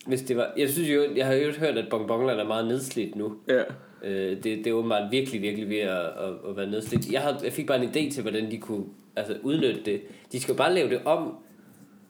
hvis 0.08 0.22
det 0.22 0.38
var... 0.38 0.52
Jeg 0.58 0.70
synes 0.70 0.90
jo, 0.90 1.04
jeg 1.16 1.26
har 1.26 1.34
jo 1.34 1.52
hørt, 1.60 1.78
at 1.78 1.86
Bonbonland 1.90 2.40
er 2.40 2.48
meget 2.48 2.68
nedslidt 2.68 3.16
nu. 3.16 3.34
Ja. 3.48 3.62
Øh, 4.04 4.32
det, 4.32 4.44
det 4.44 4.68
er 4.68 4.72
åbenbart 4.74 5.12
virkelig, 5.12 5.42
virkelig 5.42 5.70
ved 5.70 5.78
at, 5.78 6.00
at, 6.00 6.34
at 6.50 6.58
være 6.58 6.70
nedslidt. 6.70 7.12
Jeg, 7.12 7.22
havde, 7.22 7.38
jeg 7.44 7.54
fik 7.54 7.68
bare 7.68 7.84
en 7.84 7.90
idé 7.90 8.12
til, 8.14 8.22
hvordan 8.22 8.52
de 8.52 8.58
kunne 8.58 8.86
altså, 9.16 9.36
udnytte 9.44 9.82
det. 9.86 10.02
De 10.32 10.40
skal 10.40 10.56
bare 10.56 10.74
lave 10.74 10.90
det 10.90 11.00
om. 11.06 11.36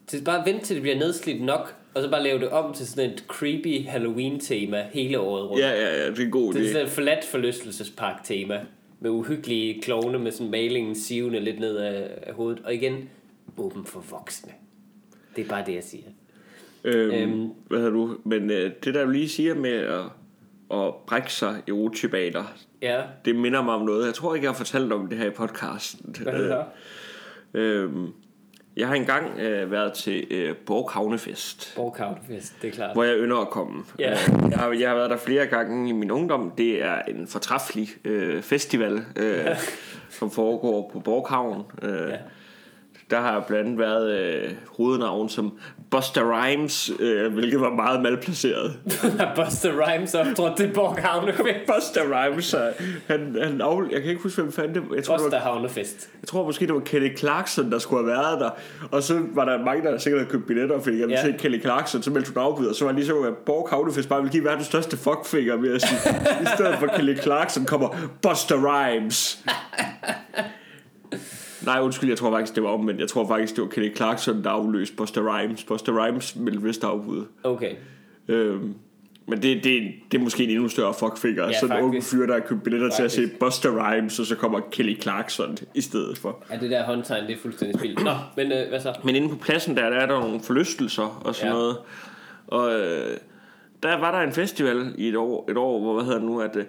Til 0.06 0.24
bare 0.24 0.46
vente 0.46 0.64
til 0.64 0.74
det 0.76 0.82
bliver 0.82 0.98
nedslidt 0.98 1.42
nok, 1.44 1.76
og 1.94 2.02
så 2.02 2.10
bare 2.10 2.22
lave 2.22 2.38
det 2.40 2.48
om 2.48 2.74
til 2.74 2.86
sådan 2.86 3.10
et 3.10 3.24
creepy 3.28 3.86
Halloween-tema 3.86 4.86
hele 4.92 5.20
året 5.20 5.50
rundt. 5.50 5.62
Ja, 5.62 5.70
ja, 5.70 6.02
ja, 6.04 6.10
det 6.10 6.18
er 6.18 6.24
en 6.24 6.30
god 6.30 6.52
Det 6.54 6.60
er 6.62 6.64
idé. 6.64 6.72
sådan 6.72 6.86
et 6.86 6.92
forladt 6.92 7.24
forlystelsespark-tema. 7.24 8.60
Med 9.00 9.10
uhyggelige 9.10 9.82
klovne 9.82 10.18
med 10.18 10.32
sådan 10.32 10.50
malingen 10.50 10.94
sivende 10.94 11.40
lidt 11.40 11.60
ned 11.60 11.76
af, 11.76 12.08
af 12.22 12.34
hovedet. 12.34 12.62
Og 12.64 12.74
igen, 12.74 13.08
åben 13.58 13.84
for 13.84 14.04
voksne. 14.10 14.52
Det 15.36 15.44
er 15.44 15.48
bare 15.48 15.62
det, 15.66 15.74
jeg 15.74 15.84
siger. 15.84 16.04
Øhm, 16.84 17.10
Øhm. 17.14 17.50
Hvad 17.68 17.78
hedder 17.78 17.92
du? 17.92 18.16
Men 18.24 18.50
øh, 18.50 18.70
det 18.84 18.94
der 18.94 19.04
du 19.04 19.10
lige 19.10 19.28
siger 19.28 19.54
med 19.54 19.70
at, 19.72 20.00
at 20.72 20.94
brække 21.06 21.32
sig 21.32 21.62
i 21.66 21.72
rutsjebaner, 21.72 22.44
Ja, 22.82 23.02
det 23.24 23.36
minder 23.36 23.62
mig 23.62 23.74
om 23.74 23.82
noget. 23.82 24.06
Jeg 24.06 24.14
tror 24.14 24.34
ikke, 24.34 24.44
jeg 24.44 24.50
har 24.52 24.56
fortalt 24.56 24.92
om 24.92 25.06
det 25.08 25.18
her 25.18 25.26
i 25.26 25.30
podcasten. 25.30 26.16
hvad 26.22 26.32
er 26.32 26.38
det 26.38 26.48
så? 26.48 26.64
Øhm, 27.58 28.06
jeg 28.76 28.88
har 28.88 28.94
engang 28.94 29.40
øh, 29.40 29.70
været 29.70 29.92
til 29.92 30.26
øh, 30.30 30.56
Borg 30.66 30.90
Havnefest, 30.90 31.74
det 32.62 32.68
er 32.68 32.72
klart. 32.72 32.92
hvor 32.96 33.04
jeg 33.04 33.16
ynder 33.18 33.36
at 33.36 33.50
komme. 33.50 33.84
Ja. 33.98 34.10
Øh, 34.12 34.50
Jeg, 34.50 34.58
har, 34.58 34.72
jeg 34.72 34.88
har 34.88 34.96
været 34.96 35.10
der 35.10 35.16
flere 35.16 35.46
gange 35.46 35.88
i 35.88 35.92
min 35.92 36.10
ungdom. 36.10 36.52
Det 36.58 36.82
er 36.84 37.02
en 37.02 37.26
fortræffelig 37.26 37.88
øh, 38.04 38.42
festival, 38.42 39.04
øh, 39.16 39.46
som 40.10 40.30
foregår 40.30 40.90
på 40.92 41.00
Borghavn. 41.00 41.62
Øh, 41.82 42.08
Ja. 42.08 42.16
Der 43.10 43.20
har 43.20 43.44
blandt 43.48 43.64
andet 43.66 43.78
været 43.78 44.10
øh, 44.20 44.50
hovednavn 44.76 45.28
som 45.28 45.58
Buster 45.90 46.20
Rhymes, 46.24 46.90
øh, 47.00 47.32
hvilket 47.32 47.60
var 47.60 47.70
meget 47.70 48.02
malplaceret. 48.02 48.78
Buster 49.44 49.70
Rhymes 49.72 50.14
optrådte 50.14 50.56
til 50.56 50.72
Borghavnefest. 50.74 51.44
Buster 51.74 52.00
Rhymes, 52.04 52.54
han, 53.06 53.36
han 53.42 53.60
af, 53.60 53.82
jeg 53.92 54.00
kan 54.02 54.10
ikke 54.10 54.22
huske, 54.22 54.42
hvem 54.42 54.52
fanden 54.52 54.74
det. 54.74 54.82
Jeg 54.96 55.04
tror, 55.04 55.14
det 55.16 55.24
var 55.24 55.30
Buster 55.30 55.38
Havnefest. 55.40 56.08
Jeg 56.22 56.28
tror 56.28 56.44
måske, 56.44 56.66
det 56.66 56.74
var 56.74 56.80
Kelly 56.80 57.16
Clarkson, 57.18 57.72
der 57.72 57.78
skulle 57.78 58.04
have 58.04 58.18
været 58.22 58.40
der. 58.40 58.50
Og 58.90 59.02
så 59.02 59.20
var 59.34 59.44
der 59.44 59.64
mange, 59.64 59.82
der 59.82 59.98
sikkert 59.98 60.20
havde 60.20 60.32
købt 60.32 60.46
billetter, 60.46 60.80
fordi 60.80 60.98
jeg 61.00 61.08
ville 61.08 61.20
Ja. 61.26 61.32
se 61.32 61.38
Kelly 61.38 61.60
Clarkson, 61.62 62.02
så 62.02 62.10
meldte 62.10 62.32
hun 62.34 62.42
afbud, 62.42 62.66
og 62.66 62.74
så 62.74 62.84
var 62.84 62.92
det 62.92 62.98
ligesom, 62.98 63.24
at 63.24 63.34
Borg 63.46 63.68
Havnefest 63.70 64.08
bare 64.08 64.20
ville 64.20 64.32
give 64.32 64.44
verdens 64.44 64.66
største 64.66 64.96
fuckfinger, 64.96 65.56
vil 65.56 65.70
jeg 65.70 65.80
sige. 65.80 65.98
I 66.42 66.46
stedet 66.56 66.78
for 66.78 66.86
Kelly 66.86 67.18
Clarkson 67.18 67.64
kommer 67.64 67.88
Buster 68.22 68.56
Rhymes. 68.56 69.38
Nej, 71.64 71.80
undskyld, 71.80 72.08
jeg 72.10 72.18
tror 72.18 72.30
faktisk, 72.30 72.54
det 72.54 72.62
var 72.62 72.68
omvendt. 72.68 73.00
Jeg 73.00 73.08
tror 73.08 73.28
faktisk, 73.28 73.56
det 73.56 73.62
var 73.62 73.68
Kelly 73.70 73.96
Clarkson, 73.96 74.44
der 74.44 74.50
afløste 74.50 74.96
Buster 74.96 75.22
Rhymes. 75.36 75.64
Buster 75.64 76.04
Rhymes 76.06 76.36
meldte 76.36 76.62
vist 76.62 76.84
afbud. 76.84 77.24
Okay. 77.42 77.74
Øhm, 78.28 78.74
men 79.26 79.42
det, 79.42 79.64
det, 79.64 79.82
det 80.12 80.18
er 80.18 80.22
måske 80.22 80.44
en 80.44 80.50
endnu 80.50 80.68
større 80.68 80.94
fuckfinger. 80.94 81.46
Ja, 81.46 81.60
sådan 81.60 81.84
en 81.84 81.92
faktisk. 81.92 82.10
fyr, 82.10 82.26
der 82.26 82.32
har 82.32 82.40
købt 82.40 82.62
billetter 82.62 82.90
til 82.90 83.02
at 83.02 83.12
se 83.12 83.20
Faktisk. 83.20 83.38
Buster 83.40 83.70
Rhymes, 83.70 84.18
og 84.18 84.26
så 84.26 84.36
kommer 84.36 84.60
Kelly 84.72 85.00
Clarkson 85.02 85.56
i 85.74 85.80
stedet 85.80 86.18
for. 86.18 86.44
Ja, 86.50 86.56
det 86.58 86.70
der 86.70 86.84
håndtegn, 86.84 87.26
det 87.26 87.32
er 87.34 87.38
fuldstændig 87.38 87.78
spildt. 87.80 88.04
Nå, 88.04 88.10
men 88.36 88.52
øh, 88.52 88.68
hvad 88.68 88.80
så? 88.80 88.94
Men 89.04 89.14
inde 89.16 89.28
på 89.28 89.36
pladsen 89.36 89.76
der, 89.76 89.90
der 89.90 89.96
er 89.96 90.06
der 90.06 90.20
nogle 90.20 90.40
forlystelser 90.40 91.20
og 91.24 91.34
sådan 91.34 91.52
Ja. 91.52 91.56
ja. 91.56 91.62
noget. 91.62 91.76
Og 92.46 92.72
øh, 92.72 93.16
der 93.82 93.98
var 94.00 94.10
der 94.10 94.26
en 94.26 94.32
festival 94.32 94.94
i 94.98 95.08
et 95.08 95.16
år, 95.16 95.50
et 95.50 95.56
år 95.56 95.80
hvor 95.80 95.94
hvad 95.94 96.04
hedder 96.04 96.18
det 96.18 96.28
nu, 96.28 96.40
at 96.40 96.56
øh, 96.56 96.64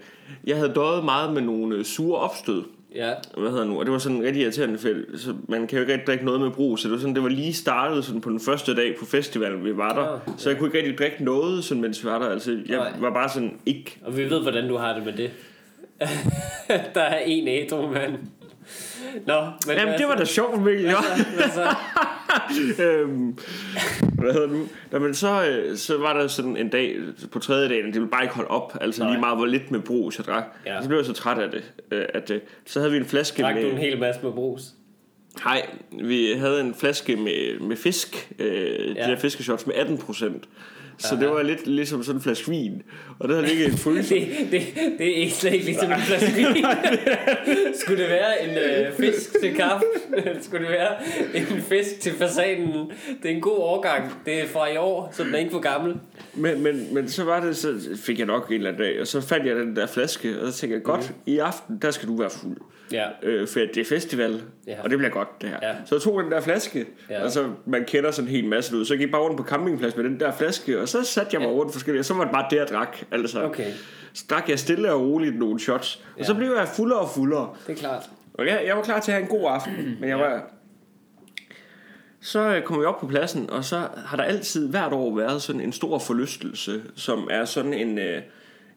jeg 0.48 0.58
havde 0.58 0.72
døjet 0.76 1.06
meget 1.06 1.34
med 1.34 1.42
nogle 1.42 1.76
øh, 1.76 1.86
sure 1.86 2.20
opstød. 2.20 2.64
Ja, 2.96 3.12
Hvad 3.38 3.50
hedder 3.50 3.66
nu? 3.66 3.80
Og 3.80 3.86
det 3.86 3.92
var 3.92 3.98
sådan 4.00 4.18
en 4.18 4.24
rigtig 4.24 4.42
irriterende 4.44 4.78
fæld. 4.78 5.18
Så 5.18 5.36
man 5.48 5.68
kan 5.68 5.78
jo 5.78 5.82
ikke 5.82 5.94
rigtig 5.94 6.08
drikke 6.08 6.26
noget 6.26 6.42
med 6.42 6.52
brug. 6.52 6.80
Så 6.80 6.88
det 6.88 6.94
var 6.94 7.00
sådan, 7.00 7.16
det 7.16 7.24
var 7.24 7.30
lige 7.30 7.54
startet 7.54 8.06
sådan 8.06 8.22
på 8.22 8.30
den 8.30 8.40
første 8.40 8.76
dag 8.76 8.96
på 9.00 9.06
festivalen, 9.06 9.66
vi 9.66 9.78
var 9.78 9.94
der. 9.94 10.14
Ah, 10.14 10.20
så 10.38 10.50
jeg 10.50 10.60
kunne 10.60 10.68
ikke 10.68 10.78
rigtig 10.78 10.98
drikke 10.98 11.24
noget, 11.24 11.64
sådan, 11.64 11.82
mens 11.82 12.04
vi 12.04 12.10
var 12.10 12.20
der. 12.20 12.30
Altså, 12.30 12.52
jeg 12.68 12.78
Nej. 12.78 12.92
var 13.00 13.14
bare 13.14 13.30
sådan, 13.30 13.58
ikke 13.66 13.98
og 14.06 14.18
vi 14.18 14.30
ved, 14.30 14.42
hvordan 14.42 14.68
du 14.68 14.78
har 14.78 14.94
det 14.94 15.06
med 15.06 15.14
det. 15.14 15.32
der 16.96 17.02
er 17.02 17.20
en 17.26 17.48
ædru 17.48 17.88
mand. 17.88 18.14
Nå, 19.26 19.42
men 19.68 19.78
Jamen, 19.78 19.88
hvad 19.88 19.98
det 19.98 20.08
var 20.08 20.14
så? 20.14 20.20
da 20.20 20.26
sjovt, 20.26 20.62
Mikkel. 20.62 20.86
Ja. 20.86 20.96
Hvad 21.36 21.50
så? 21.54 21.76
øhm, 22.84 23.38
hvad 24.14 24.34
hedder 24.34 24.48
nu? 24.48 24.68
Nå, 24.92 25.00
men 25.00 25.14
så, 25.14 25.46
øh, 25.46 25.78
så 25.78 25.98
var 25.98 26.14
der 26.14 26.28
sådan 26.28 26.58
en 26.58 26.70
dag 26.70 26.96
på 27.32 27.40
tredje 27.40 27.70
dagen, 27.70 27.86
det 27.86 27.94
ville 27.94 28.10
bare 28.10 28.24
ikke 28.24 28.36
holde 28.36 28.50
op. 28.50 28.78
Altså 28.82 29.04
Nej. 29.04 29.12
lige 29.12 29.20
meget, 29.20 29.38
hvor 29.38 29.46
lidt 29.46 29.72
med 29.72 29.80
brus 29.80 30.18
jeg 30.18 30.26
drak. 30.26 30.44
Ja. 30.66 30.82
Så 30.82 30.88
blev 30.88 30.98
jeg 30.98 31.06
så 31.06 31.14
træt 31.14 31.38
af 31.38 31.52
det. 31.52 31.64
øh, 31.92 32.06
At, 32.14 32.32
så 32.66 32.80
havde 32.80 32.92
vi 32.92 32.98
en 32.98 33.06
flaske 33.06 33.42
Drak 33.44 33.56
du 33.56 33.60
med... 33.62 33.72
en 33.72 33.78
hel 33.78 34.00
masse 34.00 34.22
med 34.24 34.32
brus? 34.32 34.62
Nej, 35.46 35.66
vi 36.04 36.34
havde 36.38 36.62
en 36.62 36.76
flaske 36.76 37.16
med, 37.16 37.60
med 37.60 37.76
fisk. 37.78 38.30
Øh, 38.40 38.96
Ja. 38.96 39.06
De 39.06 39.12
der 39.12 39.16
fiskeshots 39.16 39.68
med 39.68 39.76
18 39.76 39.98
procent. 39.98 40.44
Så 41.02 41.16
det 41.16 41.30
var 41.30 41.44
lidt 41.44 41.68
ligesom 41.68 42.04
sådan 42.04 42.18
en 42.20 42.24
flaske 42.24 42.50
vin. 42.50 42.82
Og 43.20 43.28
det 43.28 43.36
havde 43.38 43.48
ligget 43.50 43.68
i 43.68 43.72
en 43.72 43.78
fryser. 43.78 44.16
Det, 44.20 44.52
det, 44.52 44.62
det 44.98 45.12
er 45.12 45.16
ikke 45.16 45.34
slet 45.34 45.54
ikke 45.54 45.66
ligesom 45.66 45.92
en 45.92 46.00
flaske 46.00 46.36
vin. 46.36 46.66
Skulle 47.76 48.04
det 48.04 48.10
være 48.10 48.44
en 48.44 48.50
øh, 48.86 48.94
fisk 48.94 49.40
til 49.42 49.56
kaffe? 49.56 49.86
Skulle 50.46 50.66
det 50.66 50.72
være 50.72 50.92
en 51.34 51.62
fisk 51.62 52.00
til 52.00 52.12
fasanen? 52.14 52.92
Det 53.24 53.32
er 53.32 53.36
en 53.36 53.42
god 53.42 53.58
årgang. 53.58 54.12
Det 54.26 54.42
er 54.42 54.48
fra 54.48 54.72
i 54.74 54.78
år, 54.78 55.10
så 55.14 55.24
den 55.24 55.34
er 55.34 55.38
ikke 55.40 55.52
for 55.52 55.60
gammel. 55.60 55.96
Men, 56.34 56.64
men, 56.64 56.88
men 56.94 57.10
så 57.10 57.24
var 57.24 57.40
det, 57.46 57.58
så 57.58 57.74
fik 57.96 58.18
jeg 58.20 58.28
nok 58.28 58.48
en 58.50 58.54
eller 58.54 58.70
anden 58.70 58.82
dag, 58.84 59.02
og 59.02 59.08
så 59.08 59.22
fandt 59.22 59.46
jeg 59.46 59.56
den 59.56 59.76
der 59.76 59.88
flaske, 59.88 60.42
og 60.42 60.52
så 60.54 60.60
tænkte 60.60 60.76
jeg, 60.76 60.84
godt, 60.84 61.14
i 61.26 61.38
aften, 61.38 61.78
der 61.82 61.92
skal 61.92 62.08
du 62.08 62.18
være 62.18 62.30
fuld. 62.30 62.58
Ja. 62.92 63.06
øh, 63.24 63.48
for 63.48 63.60
det 63.60 63.78
er 63.78 63.86
festival, 63.86 64.42
Ja. 64.68 64.76
og 64.84 64.90
det 64.90 64.98
bliver 64.98 65.12
godt 65.12 65.42
det 65.42 65.50
her. 65.50 65.58
Ja. 65.62 65.74
Så 65.86 65.96
jeg 65.96 66.02
tog 66.02 66.24
den 66.24 66.32
der 66.32 66.42
flaske, 66.42 66.86
ja. 67.10 67.24
og 67.24 67.32
så 67.32 67.46
man 67.66 67.86
kender 67.86 68.12
sådan 68.12 68.30
en 68.30 68.36
hel 68.36 68.46
masse 68.46 68.76
ud. 68.78 68.86
Så 68.86 68.94
jeg 68.94 69.00
gik 69.00 69.12
bare 69.12 69.22
rundt 69.22 69.38
på 69.38 69.44
campingplads 69.44 69.96
med 69.96 70.04
den 70.04 70.20
der 70.20 70.32
flaske, 70.32 70.82
og 70.82 70.90
så 70.92 71.04
satte 71.04 71.30
jeg 71.34 71.42
mig 71.42 71.48
Ja. 71.48 71.54
ja. 71.54 71.60
rundt 71.60 71.74
forskellige, 71.74 72.02
og 72.02 72.06
så 72.06 72.14
var 72.14 72.24
det 72.24 72.32
bare 72.34 72.46
det, 72.50 72.56
jeg 72.58 72.68
drak. 72.68 72.98
Altså. 73.12 73.44
Okay. 73.44 73.72
Så 74.14 74.26
drak 74.30 74.50
jeg 74.50 74.60
stille 74.60 74.94
og 74.94 75.02
roligt 75.02 75.40
nogle 75.40 75.60
shots, 75.60 75.96
og 76.14 76.20
Ja. 76.20 76.24
så 76.24 76.34
blev 76.34 76.54
jeg 76.58 76.68
fuldere 76.68 77.00
og 77.00 77.10
fuldere. 77.10 77.50
Det 77.68 77.74
er 77.74 77.78
klart. 77.78 78.10
Og 78.34 78.46
jeg, 78.48 78.64
jeg 78.68 78.76
var 78.78 78.84
klar 78.84 79.00
til 79.00 79.12
at 79.12 79.16
have 79.18 79.24
en 79.32 79.40
god 79.40 79.50
aften, 79.52 79.74
men 80.00 80.10
jeg 80.10 80.20
var... 80.20 80.52
Så 82.22 82.40
øh, 82.56 82.64
kommer 82.64 82.82
vi 82.82 82.86
op 82.86 83.00
på 83.00 83.08
pladsen, 83.08 83.50
og 83.50 83.66
så 83.66 83.88
har 84.06 84.18
der 84.18 84.24
altid 84.24 84.70
hvert 84.70 84.94
år 84.94 85.16
været 85.16 85.42
sådan 85.42 85.62
en 85.62 85.72
stor 85.72 86.00
forlystelse, 86.00 86.82
som 86.96 87.28
er 87.32 87.46
sådan 87.46 87.74
en, 87.74 87.98
øh, 88.00 88.22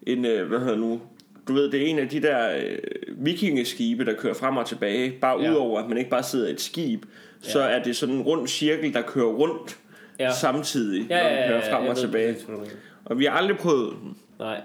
en 0.06 0.24
øh, 0.24 0.48
hvad 0.48 0.58
hedder 0.58 0.76
nu, 0.76 1.00
du 1.48 1.52
ved, 1.54 1.70
det 1.70 1.82
er 1.82 1.86
en 1.86 1.98
af 1.98 2.08
de 2.08 2.22
der 2.22 2.56
øh, 2.56 2.78
vikingeskibe, 3.24 4.04
der 4.04 4.14
kører 4.14 4.34
frem 4.34 4.56
og 4.56 4.66
tilbage. 4.66 5.12
Bare 5.20 5.42
Ja. 5.42 5.50
udover, 5.50 5.80
at 5.80 5.88
man 5.88 5.98
ikke 5.98 6.10
bare 6.10 6.22
sidder 6.22 6.48
i 6.48 6.50
et 6.52 6.60
skib, 6.60 7.04
så 7.42 7.60
er 7.60 7.82
det 7.82 7.96
sådan 7.96 8.14
en 8.14 8.22
rund 8.22 8.48
cirkel, 8.48 8.94
der 8.94 9.02
kører 9.02 9.26
rundt 9.26 9.78
Ja. 10.20 10.32
samtidig, 10.32 11.06
Ja, 11.10 11.22
når 11.22 11.28
ja, 11.28 11.34
den 11.34 11.38
ja, 11.42 11.48
kører 11.48 11.66
ja, 11.66 11.76
frem 11.76 11.86
og 11.86 11.96
tilbage. 11.96 12.36
mener. 12.48 12.64
Og 13.04 13.18
vi 13.18 13.24
har 13.24 13.32
aldrig 13.32 13.56
prøvet 13.58 13.94
den. 14.02 14.16
Nej. 14.38 14.60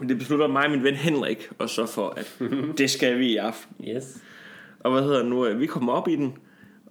Men 0.00 0.08
det 0.08 0.18
beslutter 0.18 0.46
mig 0.46 0.64
og 0.64 0.70
min 0.70 0.84
ven 0.84 0.94
Henrik, 0.94 1.48
og 1.58 1.68
så 1.70 1.86
for, 1.86 2.14
at 2.16 2.38
det 2.78 2.90
skal 2.90 3.18
vi 3.18 3.26
i 3.26 3.36
aften. 3.36 3.86
Yes. 3.96 4.16
Og 4.80 4.92
hvad 4.92 5.02
hedder 5.02 5.22
nu, 5.22 5.44
vi 5.60 5.66
kommer 5.66 5.92
op 5.92 6.08
i 6.08 6.16
den, 6.16 6.34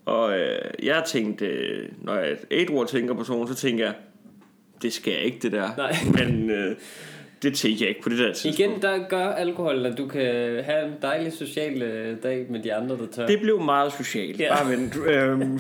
og 0.06 0.40
øh, 0.40 0.60
jeg 0.84 1.04
tænkte, 1.08 1.46
øh, 1.46 1.90
når 2.02 2.16
jeg 2.16 2.38
et 2.50 2.70
tænker 2.88 3.14
på 3.14 3.24
sådan, 3.24 3.48
så 3.48 3.56
tænker 3.56 3.86
jeg, 3.86 3.94
det 4.82 4.94
skal 4.94 5.14
jeg 5.14 5.22
ikke 5.22 5.40
det 5.42 5.52
der. 5.52 5.70
Nej. 5.78 5.96
Men 6.14 6.50
øh, 6.50 6.76
det 7.44 7.54
tænker 7.56 7.78
jeg 7.80 7.90
ikke 7.90 8.02
på 8.02 8.10
det 8.10 8.18
der 8.20 8.34
tidspunkt. 8.34 8.60
Igen, 8.60 8.82
der 8.82 9.08
gør 9.10 9.26
alkohol, 9.28 9.86
at 9.86 9.98
du 9.98 10.08
kan 10.08 10.22
have 10.64 10.86
en 10.86 10.94
dejlig 11.02 11.34
social 11.34 11.82
øh, 11.82 12.18
dag 12.24 12.46
med 12.50 12.60
de 12.64 12.74
andre, 12.74 12.98
der 12.98 13.06
tør. 13.12 13.28
Det 13.28 13.40
blev 13.42 13.60
meget 13.62 13.94
socialt, 13.94 14.40
Ja. 14.40 14.56
bare 14.56 14.72
vent. 14.72 14.94
Øhm, 15.08 15.60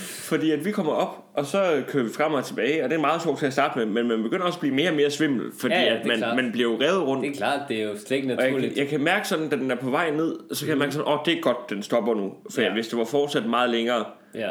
fordi 0.00 0.50
at 0.50 0.64
vi 0.64 0.70
kommer 0.70 0.92
op, 0.92 1.24
og 1.34 1.46
så 1.46 1.82
kører 1.88 2.04
vi 2.04 2.10
frem 2.16 2.32
og 2.34 2.44
tilbage, 2.44 2.84
og 2.84 2.90
det 2.90 2.96
er 2.96 3.00
meget 3.00 3.22
sjovt 3.22 3.38
til 3.38 3.46
at 3.46 3.52
starte 3.52 3.78
med, 3.78 3.86
men 3.86 4.08
man 4.08 4.22
begynder 4.22 4.44
også 4.46 4.56
at 4.56 4.60
blive 4.60 4.74
mere 4.74 4.90
og 4.90 4.96
mere 4.96 5.10
svimmel, 5.10 5.44
fordi 5.60 5.74
Ja, 5.74 5.80
ja, 5.82 5.98
at 5.98 6.06
man, 6.06 6.18
klart. 6.18 6.36
man 6.36 6.52
bliver 6.52 6.70
jo 6.70 6.78
revet 6.80 7.06
rundt. 7.06 7.22
Det 7.24 7.30
er 7.30 7.34
klart, 7.36 7.60
det 7.68 7.80
er 7.80 7.84
jo 7.84 7.96
slet 8.06 8.16
ikke 8.16 8.26
Og 8.34 8.42
jeg, 8.42 8.50
naturligt. 8.50 8.74
kan- 8.74 8.82
jeg 8.82 8.88
kan 8.88 9.00
mærke 9.00 9.28
sådan, 9.28 9.48
da 9.48 9.56
den 9.56 9.70
er 9.70 9.74
på 9.76 9.90
vej 9.90 10.10
ned, 10.10 10.36
så 10.52 10.64
kan 10.64 10.70
jeg 10.70 10.78
mærke 10.78 10.92
sådan, 10.92 11.06
åh, 11.08 11.12
oh, 11.12 11.18
det 11.26 11.34
er 11.36 11.40
godt, 11.40 11.70
den 11.70 11.82
stopper 11.82 12.14
nu. 12.14 12.32
For 12.54 12.60
ja. 12.62 12.72
hvis 12.72 12.88
det 12.88 12.98
var 12.98 13.04
fortsat 13.04 13.46
meget 13.46 13.70
længere, 13.70 14.04
Ja, 14.34 14.48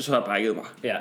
så 0.00 0.10
har 0.12 0.18
jeg 0.18 0.24
brækket 0.24 0.54
mig. 0.54 0.64
ja. 0.84 0.96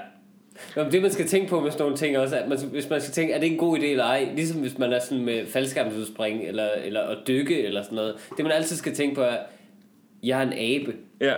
Nå, 0.75 0.83
det 0.83 1.01
man 1.01 1.11
skal 1.11 1.27
tænke 1.27 1.49
på 1.49 1.59
med 1.59 1.71
sådan 1.71 1.83
nogle 1.83 1.97
ting 1.97 2.17
også, 2.17 2.35
at 2.35 2.49
man, 2.49 2.59
hvis 2.59 2.89
man 2.89 3.01
skal 3.01 3.13
tænke, 3.13 3.33
er 3.33 3.39
det 3.39 3.51
en 3.51 3.57
god 3.57 3.77
idé 3.77 3.85
eller 3.85 4.03
ej, 4.03 4.27
ligesom 4.35 4.61
hvis 4.61 4.77
man 4.77 4.93
er 4.93 4.99
sådan 4.99 5.25
med 5.25 5.45
faldskærmsudspring 5.45 6.47
eller, 6.47 6.69
eller 6.83 7.01
at 7.01 7.17
dykke 7.27 7.63
eller 7.63 7.83
sådan 7.83 7.95
noget. 7.95 8.15
Det 8.37 8.45
man 8.45 8.51
altid 8.51 8.75
skal 8.75 8.95
tænke 8.95 9.15
på 9.15 9.21
er, 9.21 9.37
jeg 10.23 10.39
er 10.39 10.47
en 10.47 10.53
abe. 10.53 10.93
Ja. 11.21 11.33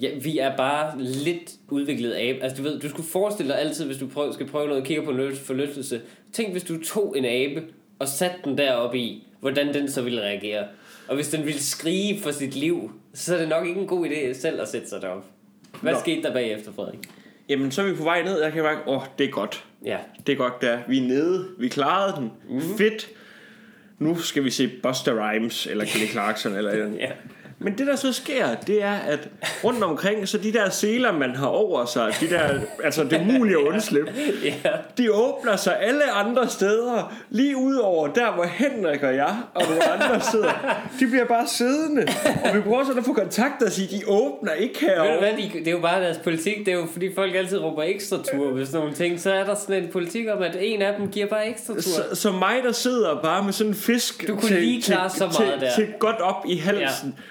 Ja, 0.00 0.10
vi 0.22 0.38
er 0.38 0.56
bare 0.56 1.02
lidt 1.02 1.52
udviklet 1.68 2.14
abe. 2.14 2.42
Altså 2.42 2.56
du 2.56 2.62
ved, 2.62 2.80
du 2.80 2.88
skulle 2.88 3.08
forestille 3.08 3.52
dig 3.52 3.60
altid, 3.60 3.86
hvis 3.86 3.98
du 3.98 4.06
prøv, 4.06 4.32
skal 4.32 4.46
prøve 4.46 4.68
noget, 4.68 4.84
kigger 4.84 5.04
på 5.04 5.10
en 5.10 5.36
forlystelse. 5.36 6.00
Tænk, 6.32 6.52
hvis 6.52 6.64
du 6.64 6.82
tog 6.82 7.18
en 7.18 7.24
abe 7.24 7.62
og 7.98 8.08
satte 8.08 8.36
den 8.44 8.58
deroppe 8.58 8.98
i, 8.98 9.26
hvordan 9.40 9.74
den 9.74 9.90
så 9.90 10.02
ville 10.02 10.20
reagere. 10.20 10.64
Og 11.08 11.14
hvis 11.14 11.28
den 11.28 11.44
ville 11.44 11.60
skrige 11.60 12.20
for 12.20 12.30
sit 12.30 12.54
liv, 12.54 12.90
så 13.14 13.34
er 13.34 13.38
det 13.38 13.48
nok 13.48 13.66
ikke 13.66 13.80
en 13.80 13.86
god 13.86 14.06
idé 14.06 14.32
selv 14.32 14.60
at 14.60 14.68
sætte 14.68 14.88
sig 14.88 15.02
derop. 15.02 15.24
Hvad 15.82 15.92
Nå. 15.92 15.98
skete 15.98 16.22
der 16.22 16.32
bagefter, 16.32 16.72
Frederik? 16.72 16.98
Jamen, 17.48 17.70
så 17.70 17.82
er 17.82 17.86
vi 17.86 17.94
på 17.94 18.02
vej 18.04 18.22
ned, 18.22 18.38
og 18.38 18.44
jeg 18.44 18.52
kan 18.52 18.62
mærke, 18.62 18.80
åh, 18.86 18.96
oh, 18.96 19.02
det 19.18 19.26
er 19.26 19.30
godt. 19.30 19.64
Ja, 19.84 19.98
Det 20.26 20.32
er 20.32 20.36
godt, 20.36 20.62
der. 20.62 20.78
Vi 20.88 20.98
er 20.98 21.08
nede, 21.08 21.48
vi 21.58 21.68
klarede 21.68 22.16
den. 22.16 22.30
Mm. 22.50 22.60
Fedt. 22.78 23.08
Nu 23.98 24.18
skal 24.18 24.44
vi 24.44 24.50
se 24.50 24.70
Buster 24.82 25.30
Rhymes, 25.30 25.66
eller 25.66 25.84
Kelly 25.90 26.06
Clarkson, 26.06 26.54
eller 26.54 26.70
eller 26.70 26.84
andet. 26.86 26.98
ja. 26.98 27.10
Men 27.58 27.78
det 27.78 27.86
der 27.86 27.96
så 27.96 28.12
sker, 28.12 28.54
det 28.66 28.82
er, 28.82 28.92
at 28.94 29.28
rundt 29.64 29.84
omkring, 29.84 30.28
så 30.28 30.38
de 30.38 30.52
der 30.52 30.70
seler, 30.70 31.12
man 31.12 31.36
har 31.36 31.46
over 31.46 31.84
sig, 31.84 32.14
de 32.20 32.30
der, 32.30 32.60
altså 32.84 33.04
det 33.04 33.26
mulige 33.26 33.56
at 33.56 33.62
undslippe, 33.62 34.12
ja. 34.44 34.70
de 34.98 35.12
åbner 35.12 35.56
sig 35.56 35.76
alle 35.80 36.12
andre 36.12 36.48
steder, 36.48 37.14
lige 37.30 37.56
ud 37.56 37.76
over 37.76 38.06
der, 38.08 38.32
hvor 38.32 38.44
Henrik 38.44 39.02
og 39.02 39.14
jeg 39.14 39.36
og 39.54 39.62
nogle 39.68 39.90
andre 39.90 40.20
sidder. 40.20 40.84
De 41.00 41.06
bliver 41.06 41.24
bare 41.24 41.46
siddende, 41.48 42.06
og 42.44 42.56
vi 42.56 42.60
prøver 42.60 42.84
sådan 42.84 42.98
at 42.98 43.04
få 43.04 43.12
kontakt 43.12 43.62
og 43.62 43.72
sige, 43.72 43.88
de 43.98 44.02
åbner 44.06 44.52
ikke 44.52 44.80
Ved 44.80 44.88
du 44.88 44.94
herovre. 45.02 45.18
hvad, 45.18 45.32
de, 45.42 45.58
det 45.58 45.68
er 45.68 45.72
jo 45.72 45.80
bare 45.80 46.02
deres 46.02 46.18
politik. 46.18 46.58
Det 46.58 46.68
er 46.68 46.78
jo 46.78 46.86
fordi 46.92 47.14
folk 47.14 47.34
altid 47.34 47.58
råber 47.58 47.82
ekstra 47.82 48.16
tur 48.32 48.52
hvis 48.52 48.72
nogle 48.72 48.94
ting. 48.94 49.20
Så 49.20 49.32
er 49.32 49.44
der 49.44 49.54
sådan 49.54 49.82
en 49.82 49.88
politik 49.92 50.26
om, 50.28 50.42
at 50.42 50.56
en 50.60 50.82
af 50.82 50.94
dem 50.98 51.08
giver 51.08 51.26
bare 51.26 51.48
ekstra 51.48 51.74
tur. 51.74 51.80
Så, 51.80 52.02
så 52.14 52.32
mig, 52.32 52.56
der 52.64 52.72
sidder 52.72 53.20
bare 53.22 53.42
med 53.44 53.52
sådan 53.52 53.70
en 53.70 53.76
fisk 53.76 54.28
Du 54.28 54.36
kunne 54.36 54.60
lige 54.60 54.82
klare 54.82 55.10
så 55.10 55.24
meget 55.24 55.36
til, 55.36 55.68
der. 55.68 55.74
til 55.74 55.88
godt 55.98 56.20
op 56.20 56.44
i 56.48 56.56
halsen. 56.56 57.14
Ja. 57.16 57.22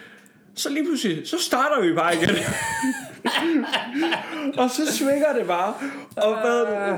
Så 0.56 0.70
lige 0.70 0.84
pludselig, 0.86 1.28
så 1.28 1.38
starter 1.40 1.82
vi 1.82 1.94
bare 1.94 2.16
igen. 2.16 2.30
og 4.62 4.70
så 4.70 4.94
svinger 4.98 5.34
det 5.34 5.48
bare. 5.48 5.74
Og 6.18 6.42
hvad, 6.42 6.96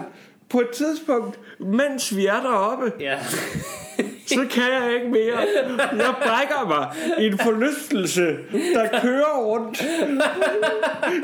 på 0.49 0.59
et 0.59 0.69
tidspunkt, 0.69 1.39
mens 1.59 2.15
vi 2.15 2.25
er 2.25 2.41
deroppe, 2.41 2.91
Ja. 2.99 3.17
så 4.27 4.45
kan 4.51 4.63
jeg 4.83 4.93
ikke 4.95 5.07
mere. 5.07 5.37
Jeg 5.91 6.13
brækker 6.23 6.67
mig 6.67 6.87
i 7.19 7.27
en 7.27 7.37
forlystelse, 7.39 8.25
der 8.73 9.01
kører 9.01 9.37
rundt. 9.37 9.85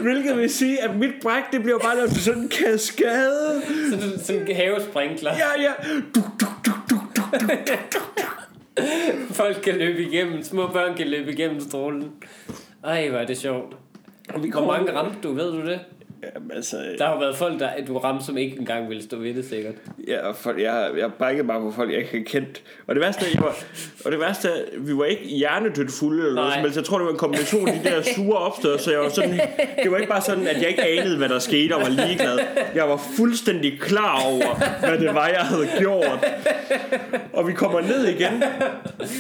Hvilket 0.02 0.38
vil 0.38 0.50
sige, 0.50 0.82
at 0.82 0.96
mit 0.96 1.14
bræk, 1.22 1.44
det 1.52 1.64
bliver 1.64 1.80
bare 1.80 1.96
lavet 1.96 2.12
sådan 2.12 2.42
en 2.42 2.50
kaskade. 2.50 3.62
Så 3.90 3.96
du 3.96 4.24
sådan 4.26 4.48
en 4.50 4.56
havesprinkler. 4.56 5.32
Ja, 5.34 5.62
ja. 5.62 5.72
Duk, 6.16 6.24
duk, 6.40 6.66
duk, 6.66 6.76
duk, 6.90 7.16
duk, 7.16 7.42
duk, 7.42 7.92
duk. 7.94 8.44
Folk 9.40 9.62
kan 9.64 9.76
løbe 9.76 10.02
igennem. 10.02 10.44
Små 10.44 10.68
børn 10.68 10.96
kan 10.98 11.08
løbe 11.08 11.32
igennem 11.32 11.60
strålen. 11.60 12.12
Ej, 12.84 13.10
hvor 13.10 13.20
er 13.20 13.26
det 13.26 13.38
sjovt. 13.38 13.76
Vi 14.42 14.50
Hvor 14.50 14.66
mange 14.68 14.94
ramte 14.94 15.18
du, 15.24 15.34
ved 15.34 15.52
du 15.52 15.66
det? 15.66 15.80
Jamen, 16.36 16.52
altså, 16.56 16.78
Der 16.98 17.06
har 17.06 17.14
jo 17.14 17.20
været 17.20 17.36
folk, 17.36 17.60
der 17.60 17.70
du 17.88 17.98
ramte, 17.98 18.26
som 18.26 18.38
ikke 18.38 18.58
engang 18.60 18.90
ville 18.90 19.04
stå 19.04 19.18
ved 19.18 19.34
det 19.34 19.46
sikkert. 19.46 19.74
Ja, 20.08 20.28
og 20.28 20.36
folk, 20.36 20.62
jeg, 20.62 20.92
jeg 20.98 21.14
brækkede 21.14 21.48
bare 21.48 21.60
på 21.62 21.72
folk, 21.72 21.92
jeg 21.92 22.00
ikke 22.00 22.24
kendt. 22.24 22.62
Og 22.88 22.96
det 22.96 23.02
værste 23.04 23.26
jeg 23.34 23.44
var, 23.44 23.56
og 24.06 24.12
det 24.12 24.20
værste 24.20 24.48
er, 24.48 24.54
vi 24.78 24.98
var 24.98 25.06
ikke 25.06 25.24
hjernedødt 25.24 25.92
fulde 25.92 26.20
eller 26.22 26.36
noget 26.36 26.48
Nej. 26.48 26.56
som 26.58 26.62
helst. 26.62 26.78
Jeg 26.78 26.86
tror, 26.86 26.98
det 26.98 27.06
var 27.06 27.12
en 27.12 27.18
kombination 27.18 27.68
af 27.70 27.80
de 27.84 27.90
der 27.90 28.02
sure 28.16 28.38
opstød, 28.38 28.80
så 28.80 28.92
jeg 28.92 29.00
var 29.00 29.10
sådan, 29.10 29.42
det 29.84 29.92
var 29.92 29.98
ikke 29.98 30.10
bare 30.10 30.22
sådan, 30.22 30.48
at 30.48 30.62
jeg 30.62 30.70
ikke 30.70 30.84
anede, 30.84 31.18
hvad 31.18 31.30
der 31.30 31.40
skete 31.40 31.76
og 31.76 31.82
var 31.82 31.90
ligeglad. 31.90 32.40
Jeg 32.76 32.90
var 32.90 33.02
fuldstændig 33.18 33.80
klar 33.82 34.22
over, 34.26 34.80
hvad 34.88 34.98
det 34.98 35.14
var, 35.16 35.28
jeg 35.28 35.40
havde 35.42 35.68
gjort. 35.80 36.26
Og 37.34 37.48
vi 37.48 37.54
kommer 37.54 37.82
ned 37.82 38.06
igen. 38.08 38.44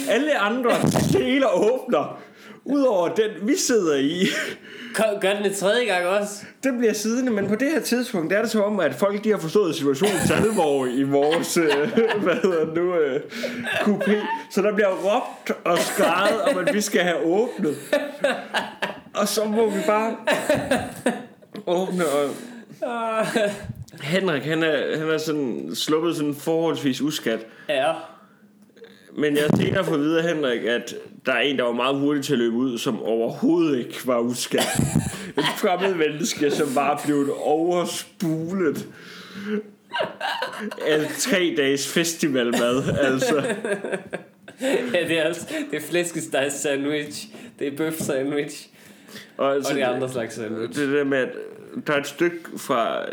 Alle 0.10 0.39
andre 0.39 0.72
deler 1.14 1.47
åbner. 1.56 2.20
Udover 2.66 3.09
den, 3.09 3.30
vi 3.47 3.55
sidder 3.57 3.95
i. 3.97 4.26
Gør- 4.93 5.34
den 5.34 5.43
det 5.43 5.55
tredje 5.55 5.86
gang 5.86 6.05
også? 6.05 6.34
Den 6.64 6.78
bliver 6.78 6.93
siddende, 6.93 7.32
men 7.32 7.47
på 7.47 7.55
det 7.55 7.72
her 7.72 7.80
tidspunkt, 7.80 8.32
der 8.32 8.38
er 8.38 8.41
det 8.41 8.51
som 8.51 8.61
om, 8.61 8.80
at 8.80 8.95
folk 8.95 9.24
de 9.24 9.30
har 9.32 9.38
forstået 9.38 9.76
situationens 9.76 10.32
alvor 10.32 10.86
i 10.88 11.03
vores, 11.03 11.57
øh, 11.57 11.66
hvad 12.24 12.36
hedder 12.43 12.66
det 12.66 12.74
nu, 12.76 12.95
øh. 12.95 13.20
Så 14.51 14.61
der 14.61 14.74
bliver 14.74 14.89
råbt 14.89 15.51
og 15.66 15.78
skrejet 15.78 16.41
om, 16.41 16.57
at 16.57 16.74
vi 16.74 16.82
skal 16.82 17.01
have 17.01 17.18
åbnet. 17.26 17.76
Og 19.14 19.28
så 19.28 19.45
må 19.45 19.70
vi 19.70 19.80
bare 19.88 20.16
åbne 21.68 22.03
og... 22.07 23.26
Henrik, 24.01 24.43
han 24.43 24.64
er, 24.64 24.97
han 24.97 25.09
er 25.09 25.18
sådan 25.18 25.72
sluppet 25.76 26.16
sådan 26.16 26.36
forholdsvis 26.36 27.01
uskat. 27.01 27.39
Ja. 27.70 27.91
Men 29.18 29.36
jeg 29.36 29.43
har 29.49 29.57
senere 29.57 29.86
fået 29.86 29.97
at 29.97 30.03
vide 30.03 30.22
af 30.22 30.36
Henrik, 30.36 30.64
at 30.64 30.95
der 31.26 31.34
er 31.34 31.39
en, 31.39 31.57
der 31.57 31.64
var 31.64 31.72
meget 31.72 31.95
hurtig 31.95 32.24
til 32.24 32.34
at 32.34 32.39
løbe 32.39 32.55
ud, 32.55 32.78
som 32.78 33.03
overhovedet 33.03 33.78
ikke 33.80 33.99
var 34.05 34.20
uskat. 34.20 34.68
Et 35.38 35.43
fremmed 35.57 35.95
menneske, 35.95 36.51
som 36.51 36.68
bare 36.76 36.99
blev 37.05 37.36
overspulet 37.39 38.88
af 40.88 41.07
tre 41.20 41.53
dages 41.57 41.93
festivalmad, 41.93 42.84
altså. 43.01 43.43
ja, 44.93 45.07
det 45.07 45.20
er 45.20 45.24
altså 45.24 45.47
det 45.72 45.78
er 45.78 45.82
flæskestegs 45.82 46.53
sandwich. 46.53 47.28
Det 47.59 47.68
er 47.68 47.78
bøf 47.78 47.93
sandwich. 47.93 48.68
Og, 49.38 49.53
altså, 49.53 49.70
Og 49.70 49.76
det 49.76 49.84
er 49.84 49.89
andre 49.89 50.09
slags 50.09 50.36
sandwich. 50.36 50.80
det 50.80 50.89
der 50.93 51.03
med, 51.03 51.18
at 51.18 51.30
der 51.88 51.93
er 51.93 51.97
et 51.99 52.07
stykke 52.07 52.39
fra, 52.57 53.05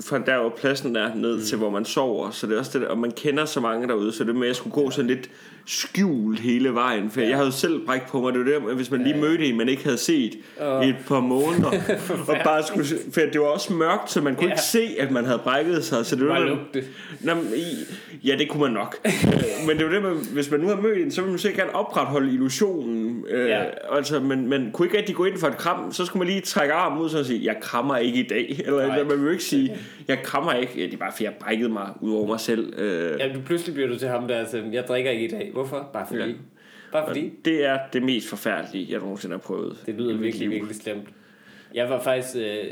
fra 0.00 0.18
der, 0.18 0.40
hvor 0.40 0.48
pladsen 0.48 0.96
er, 0.96 1.14
ned 1.14 1.36
mm. 1.36 1.42
til, 1.42 1.58
hvor 1.58 1.70
man 1.70 1.84
sover. 1.84 2.30
Så 2.30 2.46
det 2.46 2.54
er 2.54 2.58
også 2.58 2.78
det 2.78 2.80
der, 2.80 2.88
og 2.88 2.98
man 2.98 3.10
kender 3.10 3.44
så 3.44 3.60
mange 3.60 3.88
derude, 3.88 4.12
så 4.12 4.24
det 4.24 4.34
med, 4.34 4.42
at 4.42 4.48
jeg 4.48 4.56
skulle 4.56 4.74
gå 4.74 4.90
sådan 4.90 5.06
lidt 5.10 5.30
skjult 5.66 6.40
hele 6.40 6.74
vejen. 6.74 7.10
For 7.10 7.20
ja. 7.20 7.28
jeg 7.28 7.36
havde 7.36 7.52
selv 7.52 7.86
brækket 7.86 8.08
på 8.08 8.20
mig, 8.20 8.32
det 8.32 8.38
var 8.40 8.44
det, 8.46 8.54
der, 8.68 8.74
hvis 8.74 8.90
man 8.90 9.02
lige 9.04 9.16
mødte 9.20 9.46
en, 9.46 9.56
man 9.58 9.68
ikke 9.68 9.84
havde 9.84 9.98
set 9.98 10.34
Åh. 10.62 10.86
i 10.86 10.88
et 10.88 10.96
par 11.08 11.20
måneder. 11.20 11.70
og 12.28 12.36
bare 12.44 12.62
skulle, 12.62 12.84
for 13.12 13.20
det 13.20 13.40
var 13.40 13.46
også 13.46 13.72
mørkt, 13.72 14.10
så 14.10 14.20
man 14.20 14.34
kunne 14.34 14.46
Ja. 14.46 14.52
ikke 14.52 14.62
se, 14.62 14.88
at 14.98 15.10
man 15.10 15.24
havde 15.24 15.38
brækket 15.44 15.84
sig. 15.84 16.06
Så 16.06 16.16
det 16.16 16.26
var, 16.28 16.38
man- 16.40 16.48
lugte. 16.48 16.84
Ja, 18.24 18.36
det 18.38 18.48
kunne 18.48 18.62
man 18.62 18.70
nok. 18.72 18.96
Øh, 19.34 19.66
men 19.68 19.76
det 19.78 19.86
var 19.86 19.92
det, 19.92 20.02
med, 20.02 20.10
hvis 20.32 20.50
man 20.50 20.60
nu 20.60 20.68
har 20.68 20.76
mødt 20.80 20.98
en, 20.98 21.10
så 21.10 21.20
vil 21.22 21.30
man 21.30 21.38
sikkert 21.38 21.60
gerne 21.66 21.74
opretholde 21.78 22.32
illusionen. 22.32 23.24
Øh, 23.30 23.48
Ja. 23.48 23.62
altså, 23.92 24.20
men 24.20 24.48
man 24.48 24.70
kunne 24.72 24.86
ikke 24.86 24.98
rigtig 24.98 25.14
gå 25.14 25.24
ind 25.24 25.38
for 25.38 25.46
et 25.46 25.56
kram, 25.56 25.92
så 25.92 26.04
skulle 26.04 26.20
man 26.20 26.28
lige 26.28 26.40
trække 26.40 26.74
armen 26.74 26.98
ud 27.02 27.14
og 27.14 27.24
sige, 27.26 27.44
jeg 27.44 27.56
krammer 27.60 27.96
ikke 27.96 28.18
i 28.18 28.26
dag. 28.28 28.60
Eller, 28.66 28.86
Nej. 28.86 29.02
man 29.02 29.24
vil 29.24 29.32
ikke 29.32 29.44
sige, 29.44 29.76
jeg 30.08 30.18
krammer 30.22 30.52
ikke. 30.52 30.72
Ja, 30.76 30.82
det 30.84 30.92
er 30.94 30.96
bare, 30.96 31.12
fordi 31.12 31.24
jeg 31.24 31.32
brækkede 31.40 31.68
mig 31.68 31.88
ud 32.00 32.12
over 32.14 32.26
mig 32.26 32.40
selv. 32.40 32.72
Øh, 32.78 33.20
Ja, 33.20 33.28
du 33.34 33.40
pludselig 33.46 33.74
bliver 33.74 33.88
du 33.88 33.98
til 33.98 34.08
ham 34.08 34.28
der, 34.28 34.36
altså, 34.36 34.62
jeg 34.72 34.84
drikker 34.88 35.10
ikke 35.10 35.24
i 35.24 35.28
dag. 35.30 35.50
Hvorfor? 35.54 35.90
Bare 35.92 36.06
fordi. 36.06 36.20
Ja. 36.20 36.32
Bare 36.92 37.06
fordi. 37.06 37.32
det 37.44 37.64
er 37.64 37.78
det 37.92 38.02
mest 38.02 38.28
forfærdelige, 38.28 38.92
jeg 38.92 39.00
nogensinde 39.00 39.34
har 39.34 39.40
prøvet. 39.40 39.82
Det 39.86 39.94
lyder 39.94 40.16
virkelig, 40.16 40.50
virkelig 40.50 40.76
slemt. 40.76 41.08
Jeg 41.74 41.90
var 41.90 42.00
faktisk... 42.00 42.36
Øh, 42.36 42.64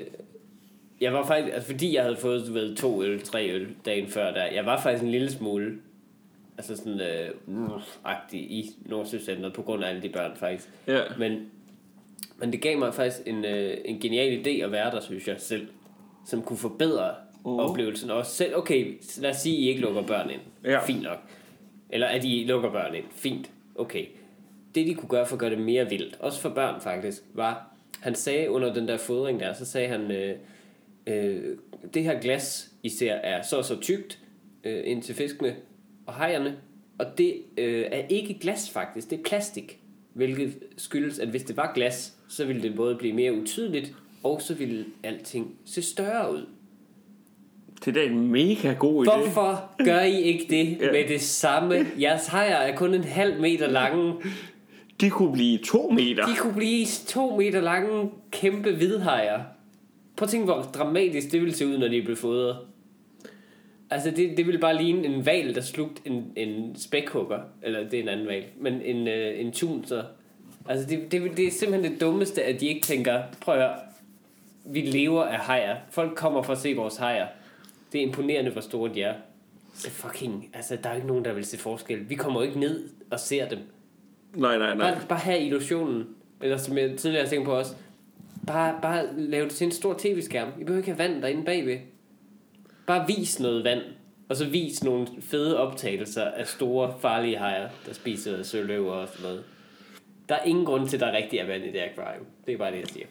jeg 1.01 1.13
var 1.13 1.27
faktisk... 1.27 1.55
Altså, 1.55 1.71
fordi 1.71 1.95
jeg 1.95 2.03
havde 2.03 2.17
fået, 2.17 2.47
du 2.47 2.53
ved, 2.53 2.77
to 2.77 3.03
øl, 3.03 3.23
tre 3.23 3.51
øl 3.51 3.69
dagen 3.85 4.09
før 4.09 4.33
der. 4.33 4.45
Jeg 4.45 4.67
var 4.67 4.81
faktisk 4.81 5.05
en 5.05 5.11
lille 5.11 5.31
smule... 5.31 5.73
Altså 6.59 6.77
sådan... 6.77 7.01
Øh, 7.01 7.71
agtig 8.05 8.41
i 8.41 8.71
Nordsøcenteret 8.87 9.53
på 9.53 9.63
grund 9.63 9.85
af 9.85 9.89
alle 9.89 10.03
de 10.03 10.09
børn, 10.09 10.37
faktisk. 10.37 10.69
Ja. 10.87 11.01
Men, 11.19 11.51
Men 12.39 12.53
det 12.53 12.61
gav 12.61 12.79
mig 12.79 12.95
faktisk 12.95 13.23
en, 13.27 13.45
øh, 13.45 13.77
en 13.85 14.01
genial 14.01 14.47
idé 14.47 14.65
at 14.65 14.73
være 14.73 14.91
der, 14.91 15.01
synes 15.01 15.29
jeg 15.29 15.37
selv. 15.39 15.69
Som 16.27 16.43
kunne 16.43 16.59
forbedre 16.59 17.11
uh. 17.45 17.71
oplevelsen. 17.71 18.11
Og 18.11 18.27
selv, 18.27 18.57
okay, 18.57 18.99
lad 19.21 19.31
os 19.31 19.37
sige, 19.37 19.57
at 19.57 19.63
I 19.63 19.69
ikke 19.69 19.81
lukker 19.81 20.03
børn 20.03 20.31
ind. 20.31 20.41
Ja. 20.65 20.85
Fint 20.85 21.03
nok. 21.03 21.19
Eller 21.93 22.07
at 22.07 22.25
I 22.25 22.45
lukker 22.49 22.71
børn 22.71 22.95
ind. 22.95 23.05
Fint. 23.11 23.51
Okay. 23.75 24.07
Det 24.75 24.87
de 24.87 24.95
kunne 24.95 25.09
gøre 25.09 25.27
for 25.27 25.37
at 25.37 25.41
gøre 25.41 25.51
det 25.51 25.59
mere 25.59 25.89
vildt, 25.89 26.17
også 26.21 26.41
for 26.41 26.49
børn 26.49 26.81
faktisk, 26.81 27.23
var, 27.35 27.75
han 28.01 28.15
sagde 28.15 28.51
under 28.51 28.75
den 28.75 28.89
der 28.89 28.97
fodring 28.97 29.41
der, 29.41 29.53
så 29.53 29.65
sagde 29.65 29.89
han, 29.89 30.11
øh, 30.11 30.37
øh, 31.07 31.57
det 31.95 32.05
her 32.05 32.21
glas, 32.21 32.73
I 32.83 32.89
ser, 32.89 33.13
er 33.13 33.43
så 33.43 33.57
og 33.57 33.65
så 33.65 33.81
tykt 33.81 34.19
øh, 34.65 34.83
ind 34.85 35.03
til 35.03 35.15
fiskene 35.15 35.57
og 36.07 36.15
hejerne, 36.15 36.57
og 36.99 37.19
det 37.19 37.35
øh, 37.59 37.85
er 37.93 38.07
ikke 38.09 38.39
glas 38.39 38.71
faktisk, 38.71 39.11
det 39.11 39.19
er 39.19 39.23
plastik. 39.23 39.79
Hvilket 40.13 40.55
skyldes, 40.77 41.19
at 41.19 41.29
hvis 41.29 41.43
det 41.43 41.57
var 41.57 41.73
glas, 41.75 42.17
så 42.29 42.45
ville 42.45 42.63
det 42.63 42.77
både 42.77 42.97
blive 42.97 43.13
mere 43.13 43.33
utydeligt, 43.33 43.95
og 44.23 44.43
så 44.43 44.55
ville 44.55 44.87
alting 45.03 45.57
se 45.65 45.83
større 45.83 46.33
ud. 46.33 46.47
Det 47.85 47.97
er 47.97 48.01
da 48.01 48.07
en 48.07 48.29
mega 48.33 48.73
god 48.73 49.07
idé. 49.07 49.17
Hvorfor 49.17 49.71
gør 49.85 50.01
I 50.01 50.21
ikke 50.23 50.47
det 50.51 50.79
Ja. 50.81 50.93
med 50.93 51.09
det 51.09 51.21
samme? 51.21 51.87
Jeres 52.01 52.27
hajer 52.27 52.57
er 52.57 52.77
kun 52.77 52.95
en 52.95 53.05
halv 53.05 53.41
meter 53.41 53.69
lange. 53.71 54.15
De 55.01 55.11
kunne 55.11 55.33
blive 55.33 55.59
to 55.59 55.91
meter. 55.91 56.27
De 56.27 56.37
kunne 56.39 56.55
blive 56.55 56.87
to 57.07 57.37
meter 57.37 57.61
lange, 57.61 58.11
kæmpe 58.31 58.73
hvidhajer. 58.73 59.41
Prøv 60.17 60.25
at 60.27 60.31
tænke, 60.31 60.45
hvor 60.45 60.63
dramatisk 60.63 61.33
det 61.33 61.41
ville 61.41 61.55
se 61.55 61.67
ud, 61.67 61.79
når 61.79 61.89
de 61.89 62.03
blev 62.03 62.17
fodret. 62.17 62.57
Altså, 63.91 64.11
det, 64.11 64.37
det 64.37 64.47
ville 64.47 64.61
bare 64.61 64.83
ligne 64.83 65.05
en 65.07 65.27
val, 65.27 65.55
der 65.55 65.61
slugt 65.61 66.03
en, 66.05 66.25
en 66.37 66.77
spækhugger. 66.79 67.39
Eller, 67.63 67.85
det 67.89 67.95
er 67.99 68.03
en 68.03 68.09
anden 68.09 68.27
val. 68.27 68.43
Men 68.61 68.81
en, 68.85 69.09
øh, 69.09 69.41
en 69.41 69.53
tun, 69.53 69.85
så... 69.87 70.03
Altså, 70.69 70.87
det, 70.89 71.13
det, 71.13 71.37
det 71.37 71.47
er 71.47 71.51
simpelthen 71.51 71.93
det 71.93 72.01
dummeste, 72.01 72.43
at 72.43 72.61
de 72.61 72.67
ikke 72.67 72.81
tænker, 72.81 73.23
prøv 73.41 73.55
at 73.55 73.61
høre, 73.61 73.75
vi 74.65 74.81
lever 74.81 75.23
af 75.25 75.39
hajer. 75.39 75.77
Folk 75.91 76.15
kommer 76.17 76.43
for 76.43 76.53
at 76.53 76.59
se 76.59 76.75
vores 76.75 76.97
hajer. 76.97 77.27
Det 77.93 77.99
er 77.99 78.07
imponerende, 78.07 78.51
hvor 78.51 78.61
store 78.61 78.95
de 78.95 79.03
er. 79.03 79.15
Så 79.75 79.91
fucking, 79.91 80.51
altså, 80.55 80.77
der 80.83 80.91
er 80.91 80.95
ikke 80.95 81.07
nogen, 81.07 81.25
der 81.25 81.33
vil 81.33 81.45
se 81.45 81.59
forskel. 81.59 82.11
Vi 82.11 82.15
kommer 82.15 82.41
jo 82.41 82.47
ikke 82.47 82.61
ned 82.61 82.89
og 83.11 83.21
ser 83.21 83.49
dem. 83.49 83.59
Nej, 84.35 84.59
nej, 84.59 84.75
nej. 84.75 84.95
Bare, 84.95 85.07
bare 85.09 85.19
have 85.19 85.41
illusionen. 85.41 86.07
Eller 86.41 86.57
som 86.57 86.79
jeg 86.79 86.99
tidligere 86.99 87.25
har 87.25 87.31
tænkt 87.31 87.45
på 87.45 87.53
også. 87.59 87.75
Bare, 88.47 88.79
bare 88.83 89.07
lave 89.17 89.45
det 89.45 89.53
til 89.53 89.65
en 89.65 89.71
stor 89.71 89.95
tv-skærm. 89.99 90.49
I 90.61 90.65
behøver 90.65 90.79
ikke 90.79 90.91
have 90.91 90.99
vand 90.99 91.23
derinde 91.23 91.45
bagved. 91.45 91.79
Bare 92.87 93.07
vis 93.07 93.41
noget 93.41 93.65
vand. 93.65 93.83
Og 94.29 94.37
så 94.37 94.47
vis 94.47 94.85
nogle 94.85 95.07
fede 95.21 95.59
optagelser 95.59 96.25
af 96.25 96.47
store, 96.47 96.95
farlige 97.01 97.39
hajer, 97.39 97.69
der 97.87 97.93
spiser 97.93 98.43
søløver 98.43 98.93
og 98.93 99.09
sådan 99.09 99.23
noget. 99.23 99.45
Der 100.29 100.35
er 100.35 100.45
ingen 100.45 100.65
grund 100.65 100.89
til, 100.89 100.97
at 100.97 101.01
der 101.01 101.13
rigtig 101.13 101.39
er 101.39 101.47
vand 101.47 101.65
i 101.65 101.73
det 101.73 101.81
akvarium. 101.81 102.27
Det 102.47 102.55
er 102.55 102.59
bare 102.59 102.73
det, 102.73 102.79
jeg 102.79 102.89
siger. 102.89 103.07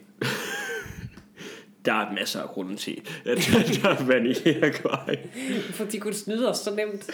Der 1.86 1.94
er 1.94 2.14
masser 2.14 2.42
af 2.42 2.48
grunde 2.50 2.76
til, 2.76 3.02
at 3.26 3.38
der 3.84 3.90
er 3.90 4.20
det 4.24 4.64
akvarium. 4.64 5.30
For 5.72 5.86
de 5.86 6.00
kunne 6.00 6.14
snyde 6.14 6.50
os 6.50 6.58
så 6.58 6.76
nemt. 6.76 7.12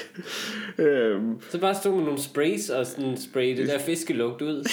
Øhm, 0.78 1.42
Så 1.50 1.58
bare 1.60 1.76
stå 1.76 1.96
med 1.96 2.04
nogle 2.04 2.22
sprays 2.22 2.70
og 2.70 2.86
sådan 2.88 3.18
spray 3.18 3.58
det 3.58 3.68
der 3.68 3.80
fiskelugt 3.80 4.42
ud. 4.42 4.70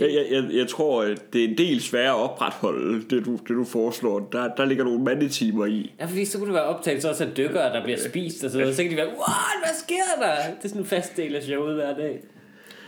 jeg, 0.00 0.10
jeg, 0.14 0.26
jeg, 0.30 0.44
jeg 0.52 0.68
tror, 0.68 1.04
det 1.32 1.44
er 1.44 1.48
en 1.48 1.58
del 1.58 1.82
sværere 1.82 2.10
at 2.10 2.30
opretholde, 2.30 3.04
det 3.10 3.24
du, 3.24 3.32
det 3.32 3.48
du 3.48 3.64
foreslår. 3.64 4.28
Der, 4.32 4.54
der 4.54 4.64
ligger 4.64 4.84
nogle 4.84 5.04
mandetimer 5.04 5.66
i. 5.66 5.94
Ja, 6.00 6.04
fordi 6.04 6.24
så 6.24 6.38
kunne 6.38 6.46
det 6.46 6.54
være 6.54 6.64
optagelser 6.64 7.08
også 7.08 7.24
af 7.24 7.30
dykkere, 7.36 7.72
der 7.72 7.84
bliver 7.84 7.98
spist 8.08 8.44
og 8.44 8.50
sådan 8.50 8.60
noget. 8.60 8.76
Så 8.76 8.82
kan 8.82 8.90
de 8.92 8.96
være, 8.96 9.06
what, 9.06 9.56
hvad 9.64 9.74
sker 9.84 10.22
der? 10.22 10.34
Det 10.56 10.64
er 10.64 10.68
sådan 10.68 10.80
en 10.82 10.86
fast 10.86 11.16
del 11.16 11.36
af 11.36 11.42
showet 11.42 11.74
hver 11.74 11.94
dag. 11.96 12.20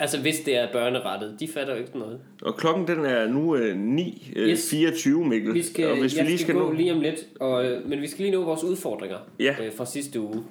Altså, 0.01 0.21
hvis 0.21 0.41
det 0.41 0.57
er 0.57 0.73
børnerettet. 0.73 1.37
De 1.41 1.49
fatter 1.49 1.75
jo 1.75 1.79
ikke 1.81 1.99
noget. 1.99 2.19
Og 2.43 2.57
klokken 2.57 2.87
den 2.89 3.05
er 3.05 3.27
nu 3.27 3.57
øh, 3.57 3.75
9.24, 3.97 4.33
øh, 4.37 4.49
Yes. 4.49 4.71
24, 4.71 5.25
Mikkel. 5.27 5.55
Vi 5.55 5.63
skal, 5.63 5.91
og 5.91 5.99
hvis 6.01 6.15
vi 6.15 6.19
jeg 6.19 6.27
lige 6.27 6.39
skal, 6.39 6.47
skal 6.47 6.55
gå 6.63 6.69
nå... 6.69 6.73
lige 6.73 6.93
om 6.93 7.01
lidt, 7.01 7.27
og, 7.41 7.65
øh, 7.67 7.89
men 7.89 8.01
vi 8.01 8.09
skal 8.09 8.23
lige 8.25 8.33
nå 8.37 8.45
vores 8.45 8.65
udfordringer 8.65 9.19
Ja. 9.41 9.55
øh, 9.65 9.73
fra 9.77 9.87
sidste 9.87 10.21
uge. 10.21 10.43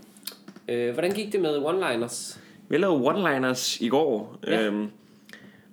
Øh, 0.70 0.94
hvordan 0.94 1.12
gik 1.12 1.34
det 1.34 1.42
med 1.42 1.58
one-liners? 1.58 2.40
Vi 2.70 2.78
lavede 2.78 3.00
one-liners 3.10 3.84
i 3.86 3.90
går. 3.90 4.38
Ja. 4.48 4.66
Øhm, 4.66 4.88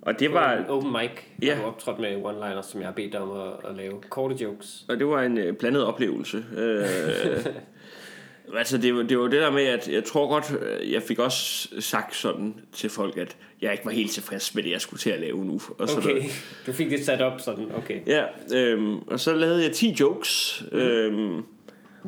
og 0.01 0.19
det 0.19 0.33
var, 0.33 0.53
en 0.57 0.65
open 0.65 0.91
mic, 0.91 1.09
Ja. 1.41 1.47
ja. 1.47 1.65
optrådt 1.67 1.99
med 1.99 2.15
one-liners, 2.15 2.61
som 2.71 2.79
jeg 2.81 2.87
har 2.87 2.93
bedt 2.93 3.15
om 3.15 3.31
at, 3.31 3.69
at 3.69 3.75
lave. 3.77 3.93
Korte 4.09 4.35
jokes. 4.43 4.85
og 4.89 4.99
det 4.99 5.07
var 5.07 5.21
en 5.23 5.37
øh, 5.37 5.53
blandet 5.53 5.83
oplevelse. 5.85 6.45
Øh, 6.57 6.81
altså 8.57 8.77
det 8.77 8.95
var, 8.95 9.03
det 9.03 9.19
var 9.19 9.23
det 9.27 9.41
der 9.41 9.51
med, 9.51 9.63
at 9.63 9.87
jeg 9.87 10.03
tror 10.03 10.27
godt, 10.29 10.53
øh, 10.61 10.91
jeg 10.91 11.01
fik 11.01 11.19
også 11.19 11.69
sagt 11.79 12.15
sådan 12.15 12.53
til 12.73 12.89
folk, 12.89 13.17
at 13.17 13.37
jeg 13.61 13.71
ikke 13.71 13.85
var 13.85 13.91
helt 13.91 14.11
tilfreds 14.11 14.55
med 14.55 14.63
det, 14.63 14.71
jeg 14.71 14.81
skulle 14.81 14.99
til 14.99 15.09
at 15.09 15.19
lave 15.19 15.45
nu. 15.45 15.59
Og 15.77 15.89
sådan 15.89 16.03
Okay, 16.03 16.15
noget. 16.15 16.31
du 16.67 16.71
fik 16.73 16.89
det 16.89 17.05
sat 17.05 17.21
op 17.21 17.41
sådan, 17.41 17.65
okay. 17.77 17.99
Ja, 18.07 18.23
øhm, 18.55 18.97
og 18.99 19.19
så 19.19 19.33
lavede 19.35 19.63
jeg 19.63 19.71
10 19.71 19.95
jokes, 19.99 20.63
øhm, 20.71 21.37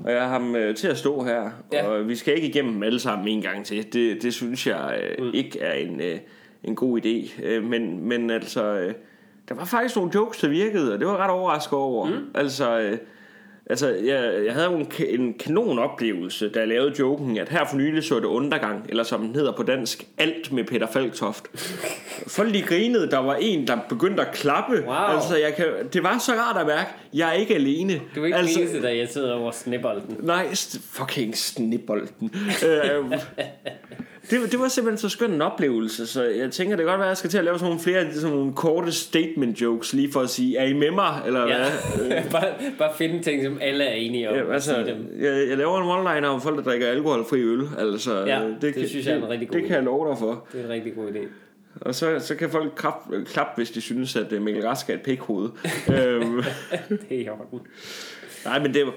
og 0.05 0.11
jeg 0.11 0.21
har 0.21 0.27
ham 0.27 0.55
øh, 0.55 0.75
til 0.75 0.87
at 0.87 0.97
stå 0.97 1.23
her, 1.23 1.49
Ja. 1.73 1.87
og 1.87 2.07
vi 2.09 2.15
skal 2.15 2.35
ikke 2.35 2.47
igennem 2.47 2.73
dem 2.73 2.83
alle 2.83 2.99
sammen 2.99 3.27
en 3.27 3.41
gang 3.41 3.65
til. 3.65 3.93
Det, 3.93 4.21
det 4.23 4.33
synes 4.33 4.67
jeg 4.67 5.01
øh, 5.17 5.25
mm. 5.25 5.31
ikke 5.33 5.59
er 5.59 5.73
en, 5.73 6.01
øh, 6.01 6.17
en 6.63 6.75
god 6.75 6.99
idé. 7.05 7.41
Øh, 7.43 7.63
men, 7.63 8.07
men 8.07 8.29
altså, 8.29 8.63
øh, 8.63 8.93
der 9.49 9.55
var 9.55 9.65
faktisk 9.65 9.95
nogle 9.95 10.11
jokes, 10.15 10.37
der 10.39 10.47
virkede, 10.47 10.93
og 10.93 10.99
det 10.99 11.07
var 11.07 11.17
ret 11.17 11.29
overrasket 11.31 11.73
over. 11.73 12.09
Mm. 12.09 12.15
Altså, 12.35 12.79
øh, 12.79 12.97
altså 13.69 13.87
jeg, 13.89 14.45
jeg 14.45 14.53
havde 14.53 14.65
jo 14.65 14.77
en, 14.77 14.87
en 15.19 15.33
kanon 15.33 15.79
oplevelse, 15.79 16.49
da 16.49 16.59
jeg 16.59 16.67
lavede 16.67 16.93
joken, 16.99 17.37
at 17.37 17.49
her 17.49 17.65
for 17.65 17.77
nylig 17.77 18.03
så 18.03 18.15
det 18.15 18.25
undergang, 18.25 18.85
eller 18.89 19.03
som 19.03 19.21
den 19.21 19.35
hedder 19.35 19.51
på 19.51 19.63
dansk, 19.63 20.07
alt 20.17 20.51
med 20.51 20.63
Peter 20.63 20.87
Falktoft. 20.87 21.47
Folk 22.27 22.53
de 22.53 22.61
grinede, 22.61 23.11
der 23.11 23.17
var 23.17 23.35
en, 23.35 23.67
der 23.67 23.77
begyndte 23.89 24.27
at 24.27 24.33
klappe. 24.33 24.83
Wow. 24.85 24.93
Altså, 24.93 25.37
jeg 25.37 25.55
kan, 25.55 25.65
det 25.93 26.03
var 26.03 26.17
så 26.17 26.31
rart 26.31 26.61
at 26.61 26.67
mærke, 26.67 26.89
jeg 27.13 27.29
er 27.29 27.33
ikke 27.33 27.55
alene. 27.55 28.01
Du 28.15 28.21
er 28.21 28.25
ikke 28.25 28.37
altså, 28.37 28.59
eneste, 28.59 28.81
der 28.81 28.89
irriteret 28.89 29.33
over 29.33 29.51
snibbolden. 29.51 30.17
Nej, 30.19 30.47
fucking 30.91 31.37
snibolden. 31.37 32.31
øhm, 32.65 33.13
det, 34.29 34.51
det 34.51 34.59
var 34.59 34.67
simpelthen 34.67 34.97
så 34.97 35.09
skøn 35.09 35.31
en 35.31 35.41
oplevelse, 35.41 36.07
så 36.07 36.23
jeg 36.23 36.51
tænker, 36.51 36.75
det 36.75 36.83
kan 36.85 36.89
godt 36.91 36.99
være, 36.99 37.07
at 37.07 37.09
jeg 37.09 37.17
skal 37.17 37.29
til 37.29 37.37
at 37.37 37.43
lave 37.43 37.57
sådan 37.59 37.65
nogle 37.69 37.83
flere 37.83 38.13
sådan 38.13 38.35
nogle 38.37 38.53
korte 38.53 38.91
statement 38.91 39.61
jokes, 39.61 39.93
lige 39.93 40.11
for 40.11 40.19
at 40.21 40.29
sige, 40.29 40.57
er 40.57 40.65
I 40.65 40.73
med 40.73 40.91
mig? 40.91 41.21
Eller 41.25 41.47
Ja. 41.47 41.57
hvad? 41.57 42.21
bare, 42.31 42.53
bare 42.77 42.91
finde 42.97 43.23
ting, 43.23 43.43
som 43.43 43.57
alle 43.61 43.83
er 43.83 43.93
enige 43.93 44.29
om. 44.29 44.35
Ja, 44.35 44.53
altså, 44.53 44.77
dem. 44.77 45.21
jeg, 45.21 45.47
jeg 45.49 45.57
laver 45.57 45.77
en 45.77 46.07
one-liner 46.07 46.27
om 46.27 46.41
folk, 46.41 46.57
der 46.57 46.63
drikker 46.63 46.87
alkoholfri 46.87 47.39
øl. 47.41 47.61
Altså, 47.77 48.25
Ja, 48.25 48.43
øh, 48.47 48.61
det 48.61 48.73
kan, 48.73 48.87
synes 48.87 49.05
jeg 49.05 49.13
er 49.13 49.17
en 49.17 49.29
rigtig 49.29 49.47
god 49.47 49.53
Det, 49.53 49.61
det 49.61 49.67
kan 49.67 49.75
jeg 49.75 49.83
love 49.83 50.09
dig 50.09 50.17
for. 50.17 50.47
Det 50.51 50.59
er 50.61 50.63
en 50.65 50.69
rigtig 50.69 50.95
god 50.95 51.07
idé. 51.11 51.19
Og 51.81 51.95
så, 51.95 52.19
så 52.19 52.35
kan 52.35 52.49
folk 52.49 52.73
klappe, 52.75 53.25
klap, 53.25 53.47
hvis 53.55 53.71
de 53.71 53.81
synes, 53.81 54.15
at 54.15 54.33
øh, 54.33 54.41
Mikkel 54.41 54.63
Rask 54.67 54.89
er 54.89 54.93
et 54.93 55.01
pikhoved. 55.01 55.49
øhm, 55.99 56.43
Det 56.89 57.11
er 57.11 57.15
i 57.21 57.29
orden. 57.29 57.59
nej, 58.45 58.59
men 58.59 58.73
det 58.73 58.85
var, 58.85 58.93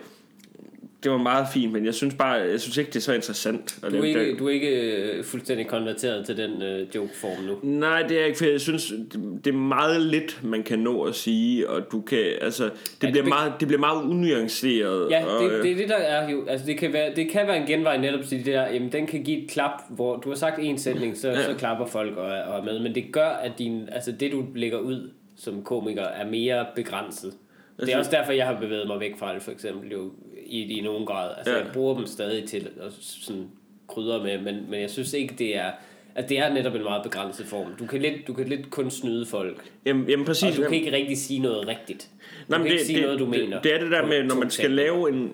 det 1.05 1.11
var 1.12 1.18
meget 1.18 1.46
fint, 1.55 1.72
men 1.72 1.84
jeg 1.86 1.94
synes 1.94 2.14
bare, 2.14 2.32
jeg 2.32 2.61
synes 2.61 2.76
ikke, 2.76 2.88
det 2.88 2.96
er 2.96 3.01
så 3.01 3.12
interessant. 3.12 3.78
At 3.84 3.92
Du 3.92 3.96
er 3.98 4.05
ikke, 4.05 4.30
det. 4.30 4.38
du 4.38 4.46
er 4.46 4.51
ikke 4.51 4.92
øh, 4.96 5.24
fuldstændig 5.24 5.66
konverteret 5.66 6.26
til 6.26 6.36
den 6.36 6.62
øh, 6.62 6.86
joke-form 6.94 7.44
nu. 7.44 7.59
Nej, 7.78 8.03
det 8.03 8.20
er 8.20 8.24
ikke, 8.24 8.38
for 8.38 8.44
jeg 8.44 8.61
synes, 8.61 8.86
det- 9.12 9.40
det 9.44 9.51
er 9.55 9.59
meget 9.59 10.01
lidt, 10.01 10.40
man 10.44 10.62
kan 10.62 10.78
nå 10.78 11.03
at 11.03 11.14
sige, 11.14 11.70
og 11.70 11.92
du 11.92 12.01
kan, 12.01 12.24
altså, 12.40 12.64
det, 12.64 12.72
det 13.03 13.07
ja, 13.07 13.11
bliver, 13.11 13.22
be- 13.24 13.28
meget, 13.28 13.53
det 13.61 13.68
bliver 13.68 13.80
meget 13.80 14.03
unuanceret. 14.03 15.11
Ja, 15.11 15.24
og, 15.24 15.42
det, 15.44 15.51
øh, 15.53 15.62
det 15.62 15.72
er 15.72 15.76
det, 15.76 15.88
der 15.88 15.96
er 15.96 16.30
jo... 16.30 16.46
Altså, 16.46 16.66
det 16.66 16.78
kan 16.78 16.92
være, 16.92 17.14
det 17.16 17.28
kan 17.30 17.46
være 17.46 17.57
en 17.57 17.66
genvej 17.66 17.96
netop 17.96 18.24
til 18.24 18.38
det 18.38 18.46
der... 18.46 18.68
Jamen, 18.72 18.92
den 18.92 19.07
kan 19.07 19.22
give 19.24 19.42
et 19.44 19.51
klap, 19.51 19.70
hvor 19.90 20.16
du 20.16 20.28
har 20.28 20.36
sagt 20.36 20.59
en 20.62 20.78
sætning, 20.78 21.16
så, 21.16 21.28
ja. 21.28 21.42
så 21.44 21.55
klapper 21.59 21.86
folk 21.86 22.16
og 22.16 22.24
og 22.24 22.59
er 22.59 22.62
med. 22.64 22.80
Men 22.80 22.94
det 22.94 23.05
gør, 23.12 23.28
at 23.28 23.53
din, 23.59 23.88
altså, 23.92 24.12
det, 24.20 24.32
du 24.32 24.44
lægger 24.55 24.78
ud 24.78 25.11
som 25.36 25.62
komiker, 25.62 26.03
er 26.03 26.26
mere 26.30 26.66
begrænset. 26.76 27.32
Det 27.80 27.88
er 27.92 27.96
Altså- 27.96 27.98
også 27.98 28.11
derfor, 28.11 28.32
jeg 28.32 28.46
har 28.46 28.61
bevæget 28.61 28.86
mig 28.86 29.01
væk 29.01 29.18
fra 29.18 29.34
det, 29.34 29.42
for 29.42 29.51
eksempel, 29.51 29.90
jo, 29.92 30.11
i, 30.51 30.78
i 30.78 30.80
nogen 30.80 31.07
grad. 31.07 31.30
Altså, 31.38 31.53
Ja. 31.53 31.59
jeg 31.59 31.66
bruger 31.72 31.96
dem 31.96 32.07
stadig 32.07 32.44
til 32.44 32.68
at 32.80 32.92
sådan 33.01 33.44
krydre 33.88 34.22
med, 34.24 34.38
men, 34.38 34.70
men 34.70 34.80
jeg 34.80 34.90
synes 34.90 35.12
ikke, 35.12 35.34
det 35.38 35.57
er... 35.57 35.70
At 36.14 36.28
det 36.28 36.38
er 36.38 36.55
netop 36.55 36.74
en 36.74 36.82
meget 36.82 37.03
begrænset 37.03 37.46
form. 37.46 37.66
Du 37.78 37.86
kan 37.86 38.01
lidt, 38.01 38.14
du 38.26 38.32
kan 38.32 38.48
lidt 38.48 38.70
kun 38.70 38.90
snyde 38.90 39.26
folk. 39.26 39.70
jamen, 39.86 40.09
jamen, 40.09 40.26
præcis. 40.26 40.42
Og 40.44 40.51
du 40.51 40.62
kan 40.62 40.64
jamen, 40.72 40.74
ikke 40.86 40.96
rigtig 40.96 41.18
sige 41.18 41.40
noget 41.40 41.68
rigtigt. 41.68 42.09
Du 42.20 42.26
nej, 42.48 42.59
kan 42.59 42.62
men 42.64 42.72
ikke 42.72 42.84
sige 42.84 43.01
noget, 43.03 43.18
du 43.18 43.24
det, 43.24 43.40
mener. 43.40 43.61
Det 43.61 43.74
er 43.74 43.78
det 43.78 43.90
der 43.90 44.07
med, 44.07 44.24
når 44.24 44.34
man 44.34 44.51
skal 44.51 44.70
lave 44.70 45.09
en... 45.12 45.32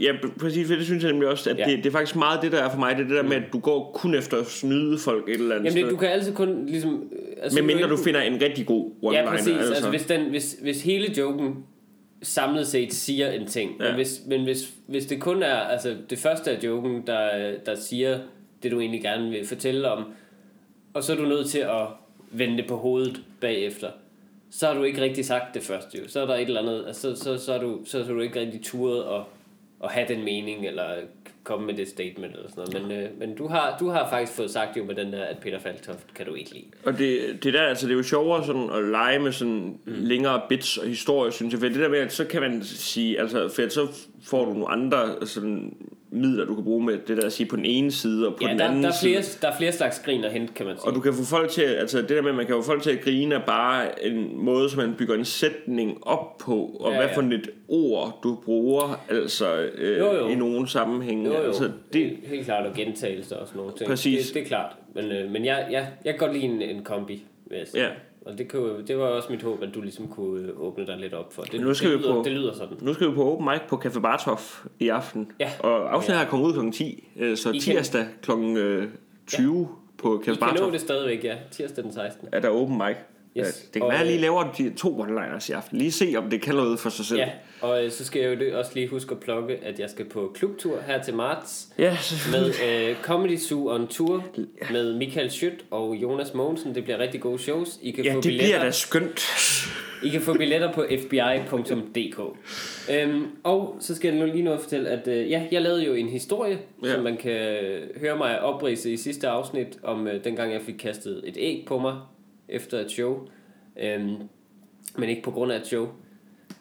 Ja, 0.00 0.12
præcis, 0.40 0.68
for 0.68 0.74
det 0.74 0.84
synes 0.84 1.04
jeg 1.04 1.12
nemlig 1.12 1.28
også, 1.28 1.50
at 1.50 1.58
Ja. 1.58 1.64
det, 1.64 1.78
det 1.78 1.86
er 1.86 1.90
faktisk 1.90 2.16
meget 2.16 2.42
det, 2.42 2.52
der 2.52 2.58
er 2.62 2.70
for 2.70 2.78
mig. 2.78 2.96
Det 2.96 3.04
er 3.04 3.08
det 3.08 3.16
der 3.16 3.22
med, 3.22 3.36
at 3.36 3.42
du 3.52 3.58
går 3.58 3.90
kun 3.94 4.14
efter 4.14 4.36
at 4.36 4.46
snyde 4.46 4.98
folk 4.98 5.28
et 5.28 5.34
eller 5.34 5.54
andet 5.54 5.70
Jamen, 5.70 5.84
det, 5.84 5.90
du 5.92 5.96
kan 5.96 6.08
altid 6.08 6.34
kun 6.34 6.66
ligesom... 6.66 7.08
øh, 7.12 7.18
Altså, 7.42 7.58
Men 7.62 7.66
mindre 7.66 7.88
du 7.88 7.96
finder 7.96 8.20
en 8.20 8.42
rigtig 8.42 8.66
god 8.66 8.90
one-liner. 9.02 9.14
Ja, 9.16 9.30
præcis. 9.30 9.48
Altså, 9.56 9.72
altså 9.74 9.90
hvis, 9.90 10.06
den, 10.06 10.30
hvis, 10.30 10.56
hvis 10.62 10.82
hele 10.82 11.14
joken 11.18 11.54
samlet 12.24 12.66
set 12.66 12.92
siger 12.92 13.30
en 13.30 13.46
ting, 13.46 13.76
ja. 13.80 13.86
Men, 13.86 13.94
hvis, 13.94 14.22
men 14.26 14.44
hvis, 14.44 14.70
hvis 14.86 15.06
det 15.06 15.20
kun 15.20 15.42
er 15.42 15.56
altså, 15.56 15.96
det 16.10 16.18
første 16.18 16.50
af 16.50 16.64
joken, 16.64 17.06
der, 17.06 17.52
der 17.66 17.74
siger 17.74 18.18
det, 18.62 18.70
du 18.70 18.80
egentlig 18.80 19.02
gerne 19.02 19.30
vil 19.30 19.46
fortælle 19.46 19.90
om, 19.90 20.12
og 20.94 21.04
så 21.04 21.12
er 21.12 21.16
du 21.16 21.24
nødt 21.24 21.50
til 21.50 21.58
at 21.58 21.86
vende 22.30 22.56
det 22.56 22.66
på 22.66 22.76
hovedet 22.76 23.22
bagefter, 23.40 23.90
så 24.50 24.66
har 24.66 24.74
du 24.74 24.82
ikke 24.82 25.00
rigtig 25.00 25.24
sagt 25.24 25.54
det 25.54 25.62
første. 25.62 25.98
Jo. 25.98 26.08
Så 26.08 26.20
er 26.20 26.26
der 26.26 26.34
et 26.34 26.46
eller 26.46 26.60
andet, 26.60 26.84
altså, 26.86 27.16
så, 27.16 27.22
så, 27.22 27.44
så, 27.44 27.52
er 27.52 27.58
du, 27.58 27.80
så 27.84 27.98
er 27.98 28.04
du 28.04 28.20
ikke 28.20 28.40
rigtig 28.40 28.62
turet 28.62 29.02
at, 29.14 29.22
at 29.84 29.90
have 29.90 30.08
den 30.08 30.24
mening, 30.24 30.66
eller 30.66 30.84
komme 31.44 31.66
med 31.66 31.74
det 31.74 31.88
statement 31.88 32.34
eller 32.36 32.48
sådan 32.50 32.64
noget. 32.72 32.88
Men, 32.88 32.98
øh, 32.98 33.18
men 33.18 33.36
du, 33.36 33.48
har, 33.48 33.76
du 33.80 33.88
har 33.88 34.10
faktisk 34.10 34.32
fået 34.32 34.50
sagt 34.50 34.76
jo 34.76 34.84
med 34.84 34.94
den 34.94 35.12
der, 35.12 35.24
at 35.24 35.38
Peter 35.38 35.58
Faltoft 35.58 36.14
kan 36.14 36.26
du 36.26 36.34
ikke 36.34 36.52
lide. 36.52 36.64
Og 36.84 36.98
det, 36.98 37.38
det 37.44 37.54
der, 37.54 37.62
altså 37.62 37.86
det 37.86 37.92
er 37.92 37.96
jo 37.96 38.02
sjovere 38.02 38.46
sådan 38.46 38.70
at 38.70 38.84
lege 38.84 39.18
med 39.18 39.32
sådan 39.32 39.78
mm. 39.84 39.92
længere 39.96 40.42
bits 40.48 40.76
og 40.76 40.86
historie, 40.86 41.32
synes 41.32 41.52
jeg. 41.52 41.60
For 41.60 41.68
det 41.68 41.76
der 41.76 41.88
med, 41.88 41.98
at 41.98 42.12
så 42.12 42.24
kan 42.24 42.40
man 42.40 42.64
sige, 42.64 43.20
altså 43.20 43.48
for 43.48 43.68
så 43.68 43.86
får 44.22 44.44
du 44.44 44.52
nogle 44.52 44.68
andre 44.68 45.26
sådan 45.26 45.76
midler, 46.14 46.44
du 46.44 46.54
kan 46.54 46.64
bruge 46.64 46.84
med 46.84 46.98
det 47.06 47.16
der 47.16 47.26
at 47.26 47.32
sige 47.32 47.46
på 47.48 47.56
den 47.56 47.64
ene 47.64 47.92
side 47.92 48.26
og 48.28 48.32
på 48.36 48.38
Ja, 48.42 48.50
den 48.50 48.58
der, 48.58 48.64
anden 48.68 48.82
der, 48.82 48.88
er 48.88 48.92
flere, 49.02 49.22
side. 49.22 49.38
der 49.42 49.48
er 49.48 49.56
flere 49.56 49.72
slags 49.72 49.98
grin 49.98 50.24
at 50.24 50.32
hente, 50.32 50.52
kan 50.54 50.66
man 50.66 50.76
sige. 50.76 50.84
Og 50.88 50.94
du 50.94 51.00
kan 51.00 51.14
få 51.14 51.24
folk 51.24 51.50
til, 51.50 51.62
altså 51.62 51.98
det 51.98 52.08
der 52.08 52.22
med, 52.22 52.30
at 52.30 52.36
man 52.36 52.46
kan 52.46 52.54
få 52.54 52.62
folk 52.62 52.82
til 52.82 52.90
at 52.90 53.00
grine 53.00 53.34
er 53.34 53.40
bare 53.46 54.04
en 54.06 54.30
måde, 54.44 54.70
som 54.70 54.80
man 54.80 54.94
bygger 54.98 55.14
en 55.14 55.24
sætning 55.24 55.98
op 56.06 56.38
på, 56.38 56.56
og 56.80 56.90
Ja, 56.90 56.96
hvad 56.96 57.06
ja. 57.08 57.16
for 57.16 57.22
et 57.22 57.50
ord 57.68 58.18
du 58.22 58.38
bruger, 58.44 59.04
altså 59.10 59.68
øh, 59.74 59.98
Jo, 59.98 60.12
jo. 60.12 60.28
i 60.28 60.34
nogle 60.34 60.68
sammenhænge. 60.68 61.26
Jo, 61.26 61.32
jo. 61.34 61.40
Altså, 61.42 61.70
det, 61.92 62.16
Helt 62.24 62.44
klart, 62.44 62.66
og 62.66 62.74
gentagelser 62.74 63.36
og 63.36 63.46
sådan 63.46 63.58
nogle 63.60 63.72
ting. 63.76 63.88
Præcis. 63.90 64.26
Det, 64.26 64.34
det 64.34 64.42
er 64.42 64.46
klart. 64.46 64.72
Men, 64.94 65.04
øh, 65.12 65.30
men 65.30 65.44
jeg, 65.44 65.66
jeg, 65.70 65.86
jeg 66.04 66.12
kan 66.12 66.18
godt 66.18 66.32
lide 66.32 66.44
en, 66.44 66.62
en 66.62 66.82
kombi, 66.84 67.22
vil 67.50 67.58
jeg 67.58 67.66
sige. 67.68 67.82
Ja. 67.82 67.88
Og 68.26 68.38
det, 68.38 68.48
kunne, 68.48 68.86
det 68.86 68.98
var 68.98 69.04
også 69.04 69.28
mit 69.32 69.42
håb, 69.42 69.62
at 69.62 69.68
du 69.74 69.80
ligesom 69.80 70.08
kunne 70.08 70.42
øh, 70.48 70.60
åbne 70.60 70.86
dig 70.86 70.96
lidt 70.98 71.14
op 71.14 71.32
for. 71.32 71.42
Det, 71.42 71.60
Nu 71.60 71.74
skal 71.74 71.90
det, 71.90 71.98
vi 71.98 72.02
lyder, 72.02 72.14
på- 72.14 72.22
det 72.24 72.32
lyder 72.32 72.54
sådan. 72.54 72.76
Nu 72.80 72.94
skal 72.94 73.08
vi 73.08 73.14
på 73.14 73.32
open 73.32 73.44
mic 73.52 73.60
på 73.68 73.76
Café 73.84 74.00
Bartof 74.00 74.64
i 74.80 74.88
aften. 74.88 75.32
Ja. 75.40 75.50
Og 75.60 75.94
afsnittet 75.94 76.18
Ja. 76.18 76.24
her 76.24 76.30
kommer 76.30 76.46
ud 76.46 76.70
kl. 76.70 76.76
10, 76.76 77.08
øh, 77.16 77.36
så 77.36 77.50
I 77.52 77.60
tirsdag 77.60 78.06
kl. 78.22 78.30
20 79.26 79.68
på 79.98 80.22
I 80.26 80.30
Café 80.30 80.34
kan 80.54 80.60
nå 80.60 80.70
det 80.70 80.80
stadigvæk, 80.80 81.24
ja. 81.24 81.36
Tirsdag 81.50 81.84
den 81.84 81.92
16. 81.92 82.28
er 82.32 82.40
der 82.40 82.48
open 82.48 82.78
mic. 82.78 82.96
Yes. 83.38 83.46
Ja, 83.46 83.48
det 83.48 83.72
kan 83.72 83.82
Og, 83.82 83.88
være, 83.88 83.94
at 83.94 83.98
jeg 84.00 84.06
lige 84.06 84.16
øh, 84.16 84.20
laver 84.22 84.52
de 84.58 84.72
to 84.76 85.02
one-liners 85.02 85.50
i 85.50 85.52
aften. 85.52 85.78
Lige 85.78 85.92
se, 85.92 86.14
om 86.16 86.30
det 86.30 86.42
kan 86.42 86.54
noget 86.54 86.78
for 86.78 86.90
sig 86.90 87.04
selv. 87.04 87.18
Ja, 87.18 87.28
og 87.60 87.84
øh, 87.84 87.90
så 87.90 88.04
skal 88.04 88.22
jeg 88.22 88.40
jo 88.40 88.58
også 88.58 88.70
lige 88.74 88.88
huske 88.88 89.12
at 89.12 89.20
plukke, 89.20 89.58
at 89.64 89.78
jeg 89.80 89.90
skal 89.90 90.04
på 90.04 90.30
klubtur 90.34 90.80
her 90.86 91.02
til 91.02 91.14
marts 91.14 91.68
ja 91.78 91.96
med 92.32 92.46
øh, 92.46 92.96
Comedy 93.02 93.36
Zoo 93.38 93.74
on 93.74 93.86
Tour 93.88 94.24
med 94.70 94.94
Michael 94.94 95.30
Schødt 95.30 95.64
og 95.70 95.94
Jonas 95.94 96.34
Mogensen. 96.34 96.74
Det 96.74 96.84
bliver 96.84 96.98
rigtig 96.98 97.20
gode 97.20 97.38
shows. 97.38 97.78
I 97.82 97.90
kan 97.90 98.04
ja 98.04 98.12
få 98.12 98.16
det 98.16 98.22
billetter. 98.24 98.46
bliver 98.48 98.64
da 98.64 98.70
skønt. 98.70 99.20
I 100.02 100.08
kan 100.08 100.20
få 100.20 100.34
billetter 100.34 100.72
på 100.72 100.84
fbi.dk. 101.00 102.20
Øhm, 102.90 103.26
og 103.44 103.76
så 103.80 103.94
skal 103.94 104.08
jeg 104.14 104.26
nu 104.26 104.32
lige 104.32 104.42
nå 104.44 104.52
at 104.52 104.60
fortælle, 104.60 104.88
at 104.88 105.08
øh, 105.08 105.30
ja, 105.30 105.42
jeg 105.52 105.62
lavede 105.62 105.84
jo 105.84 105.94
en 105.94 106.08
historie. 106.08 106.58
Ja. 106.84 106.92
som 106.94 107.02
man 107.02 107.16
kan 107.16 107.56
høre 108.00 108.16
mig 108.16 108.40
oprise 108.40 108.92
i 108.92 108.96
sidste 108.96 109.28
afsnit, 109.28 109.78
om 109.82 110.06
øh, 110.06 110.24
dengang 110.24 110.52
jeg 110.52 110.60
fik 110.62 110.74
kastet 110.74 111.22
et 111.26 111.36
æg 111.40 111.64
på 111.66 111.78
mig 111.78 111.94
efter 112.48 112.78
et 112.80 112.90
show. 112.90 113.18
Øhm, 113.82 114.14
men 114.98 115.08
ikke 115.08 115.22
på 115.22 115.30
grund 115.30 115.52
af 115.52 115.56
et 115.60 115.66
show. 115.66 115.88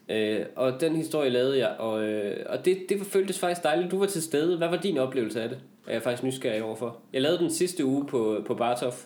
Øh, 0.10 0.40
og 0.56 0.82
den 0.82 0.96
historie 0.96 1.30
lavede 1.30 1.58
jeg, 1.58 1.76
og, 1.80 2.04
øh, 2.04 2.36
og 2.46 2.66
det, 2.66 2.78
det 2.90 3.02
føltes 3.02 3.40
faktisk 3.40 3.64
dejligt. 3.64 3.92
Du 3.92 4.00
var 4.00 4.06
til 4.06 4.22
stede. 4.22 4.58
Hvad 4.58 4.68
var 4.70 4.78
din 4.78 4.98
oplevelse 4.98 5.42
af 5.42 5.50
det? 5.50 5.58
Er 5.88 5.94
jeg 5.94 6.02
faktisk 6.02 6.24
nysgerrig 6.24 6.64
overfor. 6.64 6.98
Jeg 7.14 7.22
lavede 7.22 7.40
den 7.40 7.52
sidste 7.52 7.86
uge 7.86 8.06
på, 8.08 8.38
på 8.46 8.54
Bartof. 8.56 9.04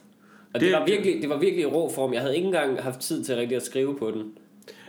Og 0.54 0.60
det, 0.60 0.62
Det- 0.62 0.72
var 0.80 0.86
virkelig, 0.86 1.22
det 1.22 1.30
var 1.30 1.38
virkelig 1.38 1.62
i 1.64 1.66
rå 1.66 1.90
form. 1.90 2.14
Jeg 2.14 2.22
havde 2.22 2.36
ikke 2.36 2.46
engang 2.46 2.82
haft 2.84 3.00
tid 3.00 3.24
til 3.24 3.36
rigtig 3.36 3.56
at 3.56 3.64
skrive 3.64 3.98
på 3.98 4.12
den. 4.12 4.24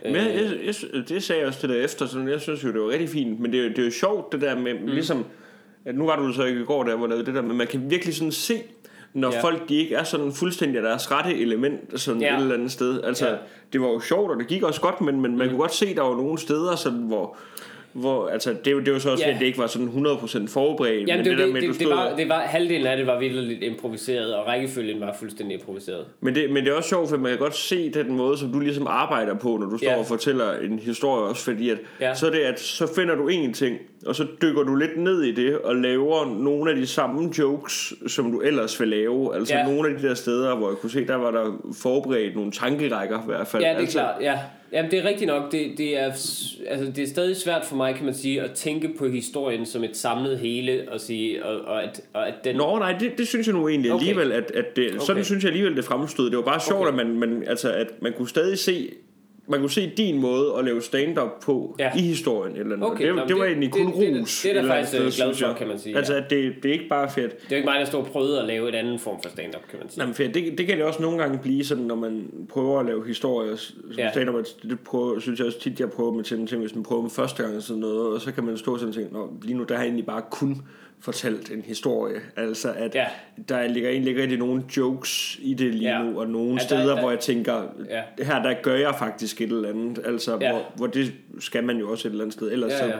Men 0.03 0.15
jeg, 0.15 0.25
jeg, 0.65 0.73
jeg, 0.93 1.09
det 1.09 1.23
sagde 1.23 1.39
jeg 1.39 1.47
også 1.47 1.59
til 1.59 1.69
dig 1.69 1.83
efter, 1.83 2.05
så 2.05 2.19
jeg 2.19 2.41
synes 2.41 2.63
jo, 2.63 2.73
det 2.73 2.81
var 2.81 2.89
rigtig 2.89 3.09
fint. 3.09 3.39
Men 3.39 3.51
det, 3.53 3.65
er 3.65 3.69
det 3.69 3.79
er 3.79 3.83
jo 3.85 3.91
sjovt, 3.91 4.31
det 4.31 4.41
der 4.41 4.59
med, 4.59 4.73
mm. 4.73 4.87
ligesom, 4.87 5.25
at 5.85 5.95
nu 5.95 6.05
var 6.05 6.15
du 6.15 6.33
så 6.33 6.43
ikke 6.43 6.61
i 6.61 6.63
går, 6.63 6.83
der 6.83 6.95
hvor 6.95 7.07
lavede 7.07 7.25
det 7.25 7.33
der, 7.33 7.41
men 7.41 7.57
man 7.57 7.67
kan 7.67 7.89
virkelig 7.91 8.15
sådan 8.15 8.31
se, 8.31 8.53
når 9.13 9.33
Ja. 9.33 9.41
folk 9.41 9.69
de 9.69 9.75
ikke 9.75 9.95
er 9.95 10.03
sådan 10.03 10.31
fuldstændig 10.33 10.83
deres 10.83 11.11
rette 11.11 11.39
element 11.41 11.99
sådan 12.01 12.21
Ja. 12.21 12.35
et 12.35 12.41
eller 12.41 12.55
andet 12.55 12.71
sted. 12.71 13.01
Altså, 13.03 13.27
Ja. 13.29 13.35
det 13.73 13.81
var 13.81 13.87
jo 13.87 13.99
sjovt, 13.99 14.31
og 14.31 14.37
det 14.39 14.47
gik 14.47 14.63
også 14.63 14.81
godt, 14.81 15.01
men, 15.01 15.21
men 15.21 15.37
man 15.37 15.47
kunne 15.49 15.59
godt 15.59 15.73
se, 15.73 15.95
der 15.95 16.01
var 16.01 16.15
nogle 16.15 16.37
steder, 16.39 16.75
sådan, 16.75 16.99
hvor, 16.99 17.37
hvor 17.93 18.27
altså, 18.27 18.49
det, 18.65 18.65
det 18.65 18.87
jo 18.87 18.99
så 18.99 19.09
også, 19.11 19.23
Ja. 19.25 19.33
at 19.33 19.39
det 19.39 19.45
ikke 19.45 19.57
var 19.57 19.67
sådan 19.67 19.87
100% 19.87 20.47
forberedt. 20.47 21.07
Jamen, 21.07 21.17
men 21.25 21.25
det, 21.31 21.37
der 21.37 21.43
det, 21.45 21.53
med, 21.53 21.61
det, 21.61 21.69
det, 21.69 21.75
stod- 21.75 21.87
var, 21.95 22.15
det 22.17 22.29
var, 22.29 22.39
halvdelen 22.39 22.87
af 22.87 22.97
det 22.97 23.07
var 23.07 23.19
virkelig 23.19 23.43
lidt 23.43 23.63
improviseret, 23.63 24.35
og 24.35 24.47
rækkefølgen 24.47 25.01
var 25.01 25.15
fuldstændig 25.19 25.59
improviseret. 25.59 26.05
Men 26.21 26.35
det, 26.35 26.51
men 26.51 26.63
det 26.65 26.71
er 26.71 26.75
også 26.75 26.89
sjovt, 26.89 27.09
for 27.09 27.17
man 27.17 27.31
kan 27.31 27.39
godt 27.39 27.55
se 27.55 27.89
den 27.93 28.15
måde, 28.17 28.37
som 28.37 28.51
du 28.51 28.59
ligesom 28.59 28.87
arbejder 28.89 29.35
på, 29.35 29.57
når 29.57 29.69
du 29.69 29.77
står 29.77 29.87
Ja. 29.91 29.97
og 29.99 30.05
fortæller 30.05 30.53
en 30.59 30.79
historie 30.79 31.23
også, 31.23 31.43
fordi 31.43 31.69
at, 31.69 31.77
Ja. 32.01 32.15
så 32.15 32.27
er 32.27 32.31
det, 32.31 32.39
at 32.39 32.59
så 32.59 32.93
finder 32.95 33.15
du 33.15 33.27
en 33.27 33.53
ting, 33.53 33.77
og 34.05 34.15
så 34.15 34.25
dykker 34.41 34.63
du 34.63 34.75
lidt 34.75 34.97
ned 34.97 35.21
i 35.23 35.31
det, 35.31 35.57
og 35.57 35.75
laver 35.75 36.35
nogle 36.39 36.71
af 36.71 36.77
de 36.77 36.87
samme 36.87 37.31
jokes, 37.39 37.93
som 38.07 38.31
du 38.31 38.39
ellers 38.39 38.79
vil 38.79 38.87
lave. 38.87 39.35
Altså 39.35 39.53
ja. 39.55 39.63
nogle 39.65 39.89
af 39.89 39.99
de 39.99 40.07
der 40.07 40.13
steder, 40.13 40.55
hvor 40.55 40.67
jeg 40.69 40.77
kunne 40.77 40.89
se, 40.91 41.07
der 41.07 41.15
var 41.15 41.31
der 41.31 41.51
forberedt 41.81 42.35
nogle 42.35 42.51
tankerækker 42.51 43.19
i 43.19 43.25
hvert 43.25 43.47
fald. 43.47 43.63
Ja, 43.63 43.69
det 43.69 43.75
er 43.75 43.79
altså, 43.79 43.97
klart, 43.99 44.15
ja. 44.21 44.39
Jamen, 44.73 44.91
det 44.91 44.99
er 44.99 45.03
rigtigt 45.03 45.27
nok. 45.27 45.51
Det, 45.51 45.77
det, 45.77 45.97
er, 45.97 46.05
altså, 46.67 46.91
det 46.95 46.99
er 46.99 47.07
stadig 47.07 47.37
svært 47.37 47.65
for 47.65 47.75
mig, 47.75 47.95
kan 47.95 48.05
man 48.05 48.13
sige, 48.13 48.41
at 48.41 48.51
tænke 48.51 48.89
på 48.97 49.07
historien 49.07 49.65
som 49.65 49.83
et 49.83 49.97
samlet 49.97 50.39
hele, 50.39 50.87
og, 50.91 50.99
sige, 50.99 51.45
og, 51.45 51.61
og, 51.61 51.83
at, 51.83 52.01
og 52.13 52.27
at 52.27 52.33
den... 52.43 52.55
Nå, 52.55 52.79
nej, 52.79 52.97
det, 52.99 53.17
det 53.17 53.27
synes 53.27 53.47
jeg 53.47 53.55
nu 53.55 53.67
egentlig 53.67 53.91
Okay. 53.91 54.01
alligevel, 54.01 54.31
at, 54.31 54.51
at 54.51 54.75
det, 54.75 54.89
okay. 54.89 54.99
sådan 55.05 55.23
synes 55.23 55.43
jeg 55.43 55.49
alligevel, 55.49 55.75
det 55.75 55.85
fremstod. 55.85 56.29
Det 56.29 56.37
var 56.37 56.43
bare 56.43 56.59
sjovt, 56.59 56.87
okay. 56.87 56.99
at, 56.99 57.07
man, 57.07 57.19
man, 57.19 57.43
altså, 57.47 57.71
at 57.71 57.87
man 58.01 58.13
kunne 58.17 58.29
stadig 58.29 58.59
se 58.59 58.89
man 59.49 59.59
kunne 59.59 59.69
se 59.71 59.91
din 59.97 60.21
måde 60.21 60.53
at 60.59 60.65
lave 60.65 60.81
stand-up 60.81 61.29
på 61.43 61.75
Ja. 61.79 61.91
i 61.97 62.01
historien. 62.01 62.55
Eller 62.57 62.75
noget. 62.75 62.93
Okay, 62.93 63.07
det, 63.07 63.15
det, 63.15 63.27
men 63.29 63.37
var 63.39 63.43
det- 63.43 63.51
egentlig 63.51 63.73
det- 63.73 63.81
kun 63.85 63.93
det 64.01 64.09
er 64.09 64.13
da- 64.13 64.19
ros. 64.21 64.41
det 64.41 64.51
er 64.55 64.59
eller 64.59 64.73
faktisk, 64.73 64.93
øh, 64.95 65.01
glad 65.01 65.11
synes 65.11 65.43
for, 65.43 65.53
kan 65.53 65.67
man 65.67 65.79
sige, 65.79 65.97
Altså, 65.97 66.13
ja. 66.13 66.23
at 66.23 66.29
det, 66.29 66.53
det 66.63 66.69
er 66.69 66.73
ikke 66.73 66.87
bare 66.89 67.09
fedt. 67.11 67.41
Det 67.43 67.51
er 67.51 67.55
ikke 67.55 67.65
mig, 67.69 67.79
der 67.79 67.85
står 67.85 67.99
og 67.99 68.07
prøvede 68.07 68.39
at 68.41 68.47
lave 68.47 68.69
et 68.69 68.75
andet 68.75 69.01
form 69.01 69.21
for 69.23 69.29
stand-up, 69.29 69.61
kan 69.69 69.79
man 69.79 69.89
sige. 69.89 69.97
Nej, 69.99 70.05
men 70.05 70.15
fedt. 70.15 70.33
Det, 70.33 70.57
det 70.57 70.67
kan 70.67 70.77
det 70.77 70.85
også 70.85 71.01
nogle 71.01 71.17
gange 71.17 71.37
blive 71.37 71.63
sådan, 71.65 71.83
når 71.83 71.95
man 71.95 72.27
prøver 72.49 72.79
at 72.79 72.85
lave 72.85 73.07
historier 73.07 73.55
som 73.55 73.75
Ja. 73.97 74.11
stand-up. 74.11 74.45
Det 74.63 74.79
prøver, 74.79 75.19
synes 75.19 75.39
jeg 75.39 75.47
også 75.47 75.59
tit, 75.59 75.79
jeg 75.79 75.89
prøver 75.89 76.11
med 76.13 76.23
til 76.23 76.47
ting, 76.47 76.61
hvis 76.61 76.75
man 76.75 76.83
prøver 76.83 77.01
med 77.01 77.09
første 77.11 77.43
gang 77.43 77.63
sådan 77.63 77.79
noget, 77.79 78.13
og 78.13 78.21
så 78.21 78.31
kan 78.31 78.43
man 78.43 78.57
stå 78.57 78.77
sådan 78.77 78.89
og 78.89 78.95
tænke, 78.95 79.15
lige 79.47 79.57
nu 79.57 79.63
der 79.63 79.75
har 79.75 79.81
jeg 79.81 79.87
egentlig 79.87 80.05
bare 80.05 80.21
kun 80.31 80.61
fortalt 81.01 81.51
en 81.51 81.61
historie. 81.61 82.19
Altså, 82.37 82.71
at 82.77 82.95
Ja. 82.95 83.05
der 83.49 83.67
ligger 83.67 83.89
egentlig 83.89 84.21
rigtig 84.21 84.37
nogen 84.39 84.63
jokes 84.77 85.37
i 85.41 85.53
det 85.53 85.75
lige 85.75 85.89
Ja. 85.97 86.03
nu, 86.03 86.19
og 86.19 86.27
nogle 86.27 86.49
Ja, 86.49 86.53
der- 86.55 86.59
steder, 86.59 86.93
der- 86.93 86.99
hvor 87.01 87.09
jeg 87.09 87.19
tænker, 87.19 87.63
Ja. 87.89 88.23
her 88.23 88.41
der 88.43 88.53
gør 88.61 88.75
jeg 88.75 88.95
faktisk 88.99 89.41
et 89.41 89.49
eller 89.49 89.69
andet. 89.69 89.99
Altså, 90.05 90.37
Ja. 90.41 90.51
hvor, 90.51 90.71
hvor 90.75 90.87
det 90.87 91.13
skal 91.39 91.63
man 91.63 91.77
jo 91.77 91.91
også 91.91 92.07
et 92.07 92.11
eller 92.11 92.23
andet 92.23 92.33
sted. 92.33 92.51
Ellers 92.51 92.71
Ja, 92.71 92.77
så 92.77 92.85
ja. 92.85 92.95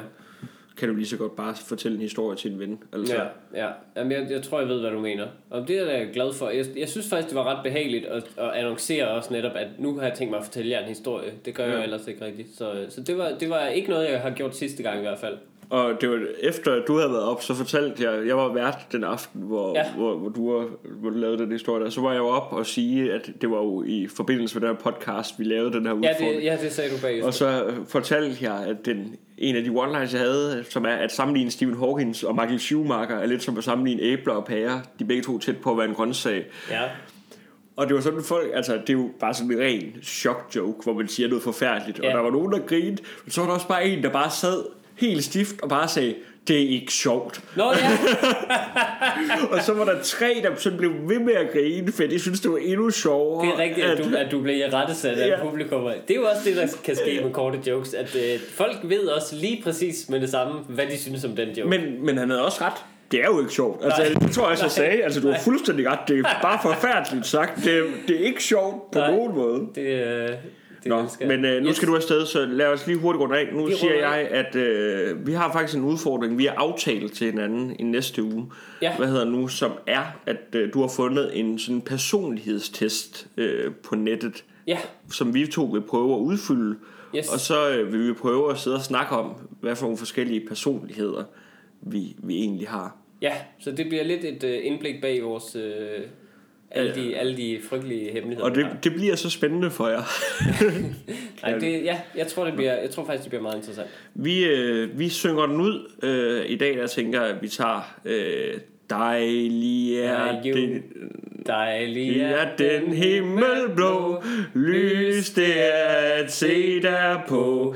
kan 0.77 0.89
du 0.89 0.95
lige 0.95 1.07
så 1.07 1.17
godt 1.17 1.35
bare 1.35 1.55
fortælle 1.67 1.95
en 1.95 2.01
historie 2.01 2.37
til 2.37 2.51
en 2.51 2.59
ven. 2.59 2.79
Altså, 2.93 3.15
Ja, 3.15 3.23
ja. 3.65 3.71
Jamen, 3.97 4.11
jeg, 4.11 4.27
jeg 4.31 4.41
tror, 4.41 4.59
jeg 4.59 4.69
ved, 4.69 4.79
hvad 4.79 4.91
du 4.91 4.99
mener. 4.99 5.27
Og 5.49 5.67
det 5.67 5.77
er 5.79 5.97
jeg 5.97 6.09
glad 6.13 6.33
for. 6.33 6.49
Jeg, 6.49 6.65
jeg 6.77 6.89
synes 6.89 7.09
faktisk, 7.09 7.27
det 7.29 7.35
var 7.35 7.55
ret 7.55 7.63
behageligt 7.63 8.05
at, 8.05 8.23
at 8.37 8.49
annoncere 8.53 9.07
også 9.07 9.33
netop, 9.33 9.51
at 9.55 9.67
nu 9.79 9.95
har 9.97 10.07
jeg 10.07 10.13
tænkt 10.17 10.31
mig 10.31 10.37
at 10.39 10.45
fortælle 10.45 10.71
jer 10.71 10.79
en 10.79 10.87
historie. 10.89 11.31
Det 11.45 11.55
gør 11.55 11.65
ja. 11.65 11.71
jeg 11.75 11.83
ellers 11.83 12.07
ikke 12.07 12.25
rigtigt. 12.25 12.47
Så, 12.57 12.85
så 12.89 13.01
det, 13.01 13.17
var, 13.17 13.31
det 13.39 13.49
var 13.49 13.67
ikke 13.67 13.89
noget, 13.89 14.11
jeg 14.11 14.19
har 14.21 14.29
gjort 14.29 14.55
sidste 14.55 14.83
gang 14.83 14.97
i 14.97 15.01
hvert 15.01 15.19
fald. 15.19 15.37
Og 15.69 16.01
det 16.01 16.09
var 16.09 16.19
efter 16.39 16.73
at 16.73 16.83
du 16.87 16.97
havde 16.97 17.11
været 17.11 17.23
op, 17.23 17.43
så 17.43 17.53
fortalte 17.53 18.03
jeg, 18.03 18.27
jeg 18.27 18.37
var 18.37 18.53
vært 18.53 18.77
den 18.91 19.03
aften, 19.03 19.41
hvor, 19.41 19.73
Ja. 19.75 19.85
ja. 19.85 19.91
hvor, 19.93 20.15
hvor, 20.17 20.29
du, 20.29 20.51
var, 20.53 20.65
hvor 21.01 21.09
du 21.09 21.15
lavede 21.17 21.37
den 21.37 21.51
historie 21.51 21.83
der. 21.83 21.89
Så 21.89 22.01
var 22.01 22.11
jeg 22.11 22.19
jo 22.19 22.27
op 22.27 22.53
og 22.53 22.65
sige, 22.65 23.13
at 23.13 23.29
det 23.41 23.51
var 23.51 23.57
jo 23.57 23.83
i 23.87 24.07
forbindelse 24.15 24.59
med 24.59 24.67
den 24.67 24.75
her 24.77 24.91
podcast, 24.91 25.39
vi 25.39 25.43
lavede 25.43 25.73
den 25.73 25.85
her 25.85 25.89
Ja, 25.89 25.95
udfordring. 25.97 26.35
det, 26.35 26.43
ja, 26.43 26.57
det 26.61 26.71
sagde 26.71 26.89
du 26.95 27.01
bagefter. 27.01 27.27
Og 27.27 27.33
så 27.33 27.71
fortalte 27.87 28.37
jeg, 28.41 28.63
at 28.67 28.85
den, 28.85 29.15
en 29.37 29.55
af 29.55 29.63
de 29.63 29.69
one-lines, 29.69 30.13
jeg 30.13 30.21
havde, 30.21 30.65
som 30.69 30.85
er 30.85 30.89
at 30.95 31.11
sammenligne 31.11 31.51
Stephen 31.51 31.77
Hawkins 31.77 32.23
og 32.23 32.35
Michael 32.35 32.59
Schumacher, 32.59 33.15
er 33.17 33.25
lidt 33.25 33.43
som 33.43 33.57
at 33.57 33.63
sammenligne 33.63 34.01
æbler 34.01 34.33
og 34.33 34.45
pærer. 34.45 34.71
De 34.99 35.03
er 35.03 35.07
begge 35.07 35.23
to 35.23 35.39
tæt 35.39 35.57
på 35.57 35.71
at 35.71 35.77
være 35.77 35.87
en 35.87 35.95
grøntsag. 35.95 36.45
Ja. 36.71 36.81
Og 37.75 37.87
det 37.87 37.95
var 37.95 38.01
sådan 38.01 38.23
folk, 38.23 38.47
altså 38.53 38.73
det 38.73 38.89
er 38.89 38.93
jo 38.93 39.09
bare 39.19 39.33
sådan 39.33 39.51
en 39.51 39.59
ren 39.59 39.93
chok-joke, 40.03 40.83
hvor 40.83 40.93
man 40.93 41.07
siger 41.07 41.29
noget 41.29 41.43
forfærdeligt. 41.43 41.99
Ja. 42.03 42.07
Og 42.07 42.13
der 42.17 42.21
var 42.23 42.29
nogen, 42.31 42.51
der 42.51 42.59
grinede, 42.59 43.01
men 43.23 43.31
så 43.31 43.41
var 43.41 43.47
der 43.47 43.53
også 43.53 43.67
bare 43.67 43.85
en, 43.87 44.03
der 44.03 44.09
bare 44.09 44.29
sad 44.31 44.63
helt 44.99 45.23
stift 45.23 45.61
og 45.63 45.69
bare 45.69 45.87
sagde, 45.87 46.15
det 46.47 46.55
er 46.63 46.69
ikke 46.69 46.93
sjovt. 46.93 47.41
Nå 47.55 47.63
ja, 47.63 47.97
Og 49.57 49.63
så 49.63 49.73
var 49.73 49.85
der 49.85 50.01
tre, 50.03 50.39
der 50.43 50.49
sådan 50.57 50.77
blev 50.77 50.91
ved 51.07 51.19
med 51.19 51.33
at 51.33 51.51
grine, 51.53 51.91
for 51.91 52.03
de 52.03 52.19
synes 52.19 52.39
det 52.39 52.51
var 52.51 52.57
endnu 52.57 52.89
sjovere. 52.91 53.45
det 53.45 53.53
er 53.53 53.57
rigtigt, 53.59 53.85
at 53.87 53.97
du, 53.97 54.15
at 54.17 54.31
du 54.31 54.41
blev 54.41 54.65
rettesat 54.73 55.17
af 55.17 55.27
Ja. 55.27 55.43
publikum. 55.43 55.83
Det 56.07 56.11
er 56.15 56.19
jo 56.19 56.25
også 56.25 56.41
det, 56.45 56.55
der 56.55 56.67
kan 56.83 56.95
ske 56.95 57.21
med 57.23 57.33
korte 57.33 57.59
jokes, 57.67 57.93
at 57.93 58.15
øh, 58.15 58.39
folk 58.53 58.77
ved 58.83 59.07
også 59.07 59.35
lige 59.35 59.61
præcis 59.63 60.09
med 60.09 60.19
det 60.19 60.29
samme, 60.29 60.53
hvad 60.69 60.85
de 60.87 60.97
synes 60.99 61.23
om 61.25 61.35
den 61.35 61.49
joke. 61.49 61.69
men, 61.69 62.05
men 62.05 62.17
han 62.17 62.29
havde 62.29 62.45
også 62.45 62.57
ret. 62.63 62.73
Det 63.11 63.19
er 63.19 63.25
jo 63.25 63.39
ikke 63.39 63.53
sjovt. 63.53 63.85
Altså, 63.85 64.01
Nej. 64.03 64.13
det 64.21 64.31
tror 64.31 64.43
jeg 64.43 64.51
også, 64.51 64.63
jeg 64.63 64.71
sagde. 64.71 65.03
Altså, 65.03 65.19
du 65.21 65.31
har 65.31 65.39
fuldstændig 65.43 65.89
ret. 65.89 65.99
Det 66.07 66.19
er 66.19 66.23
bare 66.41 66.59
forfærdeligt 66.63 67.25
sagt. 67.27 67.55
Det, 67.65 67.83
det 68.07 68.21
er 68.21 68.25
ikke 68.25 68.43
sjovt 68.43 68.91
på 68.91 68.99
Nej. 68.99 69.11
nogen 69.11 69.35
måde. 69.35 69.61
Det, 69.75 69.81
øh, 69.81 70.29
det 70.83 70.89
Nå, 70.89 71.07
men 71.27 71.45
øh, 71.45 71.61
nu 71.61 71.69
Yes. 71.69 71.75
skal 71.75 71.87
du 71.87 71.95
afsted, 71.95 72.25
så 72.25 72.45
lad 72.45 72.67
os 72.67 72.87
lige 72.87 72.97
hurtigt 72.97 73.21
runde 73.21 73.37
af. 73.37 73.53
Nu 73.53 73.65
Vi 73.65 73.75
siger 73.75 73.93
jeg, 73.93 74.27
at 74.31 74.55
øh, 74.55 75.27
vi 75.27 75.33
har 75.33 75.51
faktisk 75.51 75.77
en 75.77 75.83
udfordring, 75.83 76.37
vi 76.37 76.45
har 76.45 76.53
aftalt 76.57 77.13
til 77.13 77.31
hinanden 77.31 77.75
i 77.79 77.83
næste 77.83 78.23
uge. 78.23 78.51
Ja. 78.81 78.97
Hvad 78.97 79.07
hedder 79.07 79.25
nu, 79.25 79.47
som 79.47 79.71
er, 79.87 80.19
at 80.25 80.55
øh, 80.55 80.73
du 80.73 80.81
har 80.81 80.87
fundet 80.95 81.39
en 81.39 81.59
sådan 81.59 81.81
personlighedstest 81.81 83.27
øh, 83.37 83.71
på 83.83 83.95
nettet, 83.95 84.43
Ja, 84.67 84.77
som 85.11 85.33
vi 85.33 85.47
to 85.47 85.63
vil 85.63 85.81
prøve 85.81 86.13
at 86.15 86.19
udfylde. 86.19 86.75
Yes. 87.15 87.33
Og 87.33 87.39
så 87.39 87.69
øh, 87.69 87.93
vil 87.93 88.07
vi 88.07 88.13
prøve 88.13 88.51
at 88.51 88.57
sidde 88.57 88.77
og 88.77 88.81
snakke 88.83 89.15
om, 89.15 89.33
hvad 89.61 89.75
for 89.75 89.83
nogle 89.85 89.97
forskellige 89.97 90.47
personligheder 90.47 91.23
vi, 91.81 92.15
vi 92.23 92.35
egentlig 92.35 92.67
har. 92.67 92.97
ja, 93.21 93.33
så 93.59 93.71
det 93.71 93.87
bliver 93.87 94.03
lidt 94.03 94.25
et 94.25 94.43
øh, 94.43 94.59
indblik 94.63 95.01
bag 95.01 95.23
vores, 95.23 95.55
øh, 95.55 95.99
Alle 96.71 96.95
de, 96.95 97.17
alle 97.17 97.37
de 97.37 97.59
frygtelige 97.69 98.11
hemmeligheder. 98.11 98.49
Og 98.49 98.55
det, 98.55 98.67
det 98.83 98.93
bliver 98.93 99.15
så 99.15 99.29
spændende 99.29 99.71
for 99.71 99.87
jer. 99.87 100.03
Nej, 101.43 101.57
det, 101.59 101.83
ja, 101.83 102.01
jeg 102.15 102.27
tror, 102.27 102.45
det 102.45 102.53
bliver, 102.53 102.73
jeg 102.73 102.89
tror 102.89 103.05
faktisk, 103.05 103.23
det 103.23 103.29
bliver 103.29 103.41
meget 103.41 103.55
interessant. 103.55 103.89
Vi, 104.13 104.45
øh, 104.45 104.99
vi 104.99 105.09
synger 105.09 105.45
den 105.45 105.61
ud 105.61 105.91
øh, 106.03 106.49
i 106.49 106.55
dag, 106.55 106.77
der 106.77 106.87
tænker 106.87 107.21
jeg, 107.21 107.29
at 107.29 107.41
vi 107.41 107.47
tager 107.47 107.99
øh, 108.05 108.59
Dejlig 108.89 109.99
er 109.99 110.03
Ja, 110.03 110.39
Dejlig 111.47 112.13
det 112.13 112.21
er 112.21 112.55
den 112.57 112.93
himmelblå, 112.93 114.23
lys 114.53 115.29
det 115.29 115.75
er 115.75 116.23
at 116.23 116.31
se 116.31 116.81
der 116.81 117.19
på. 117.27 117.75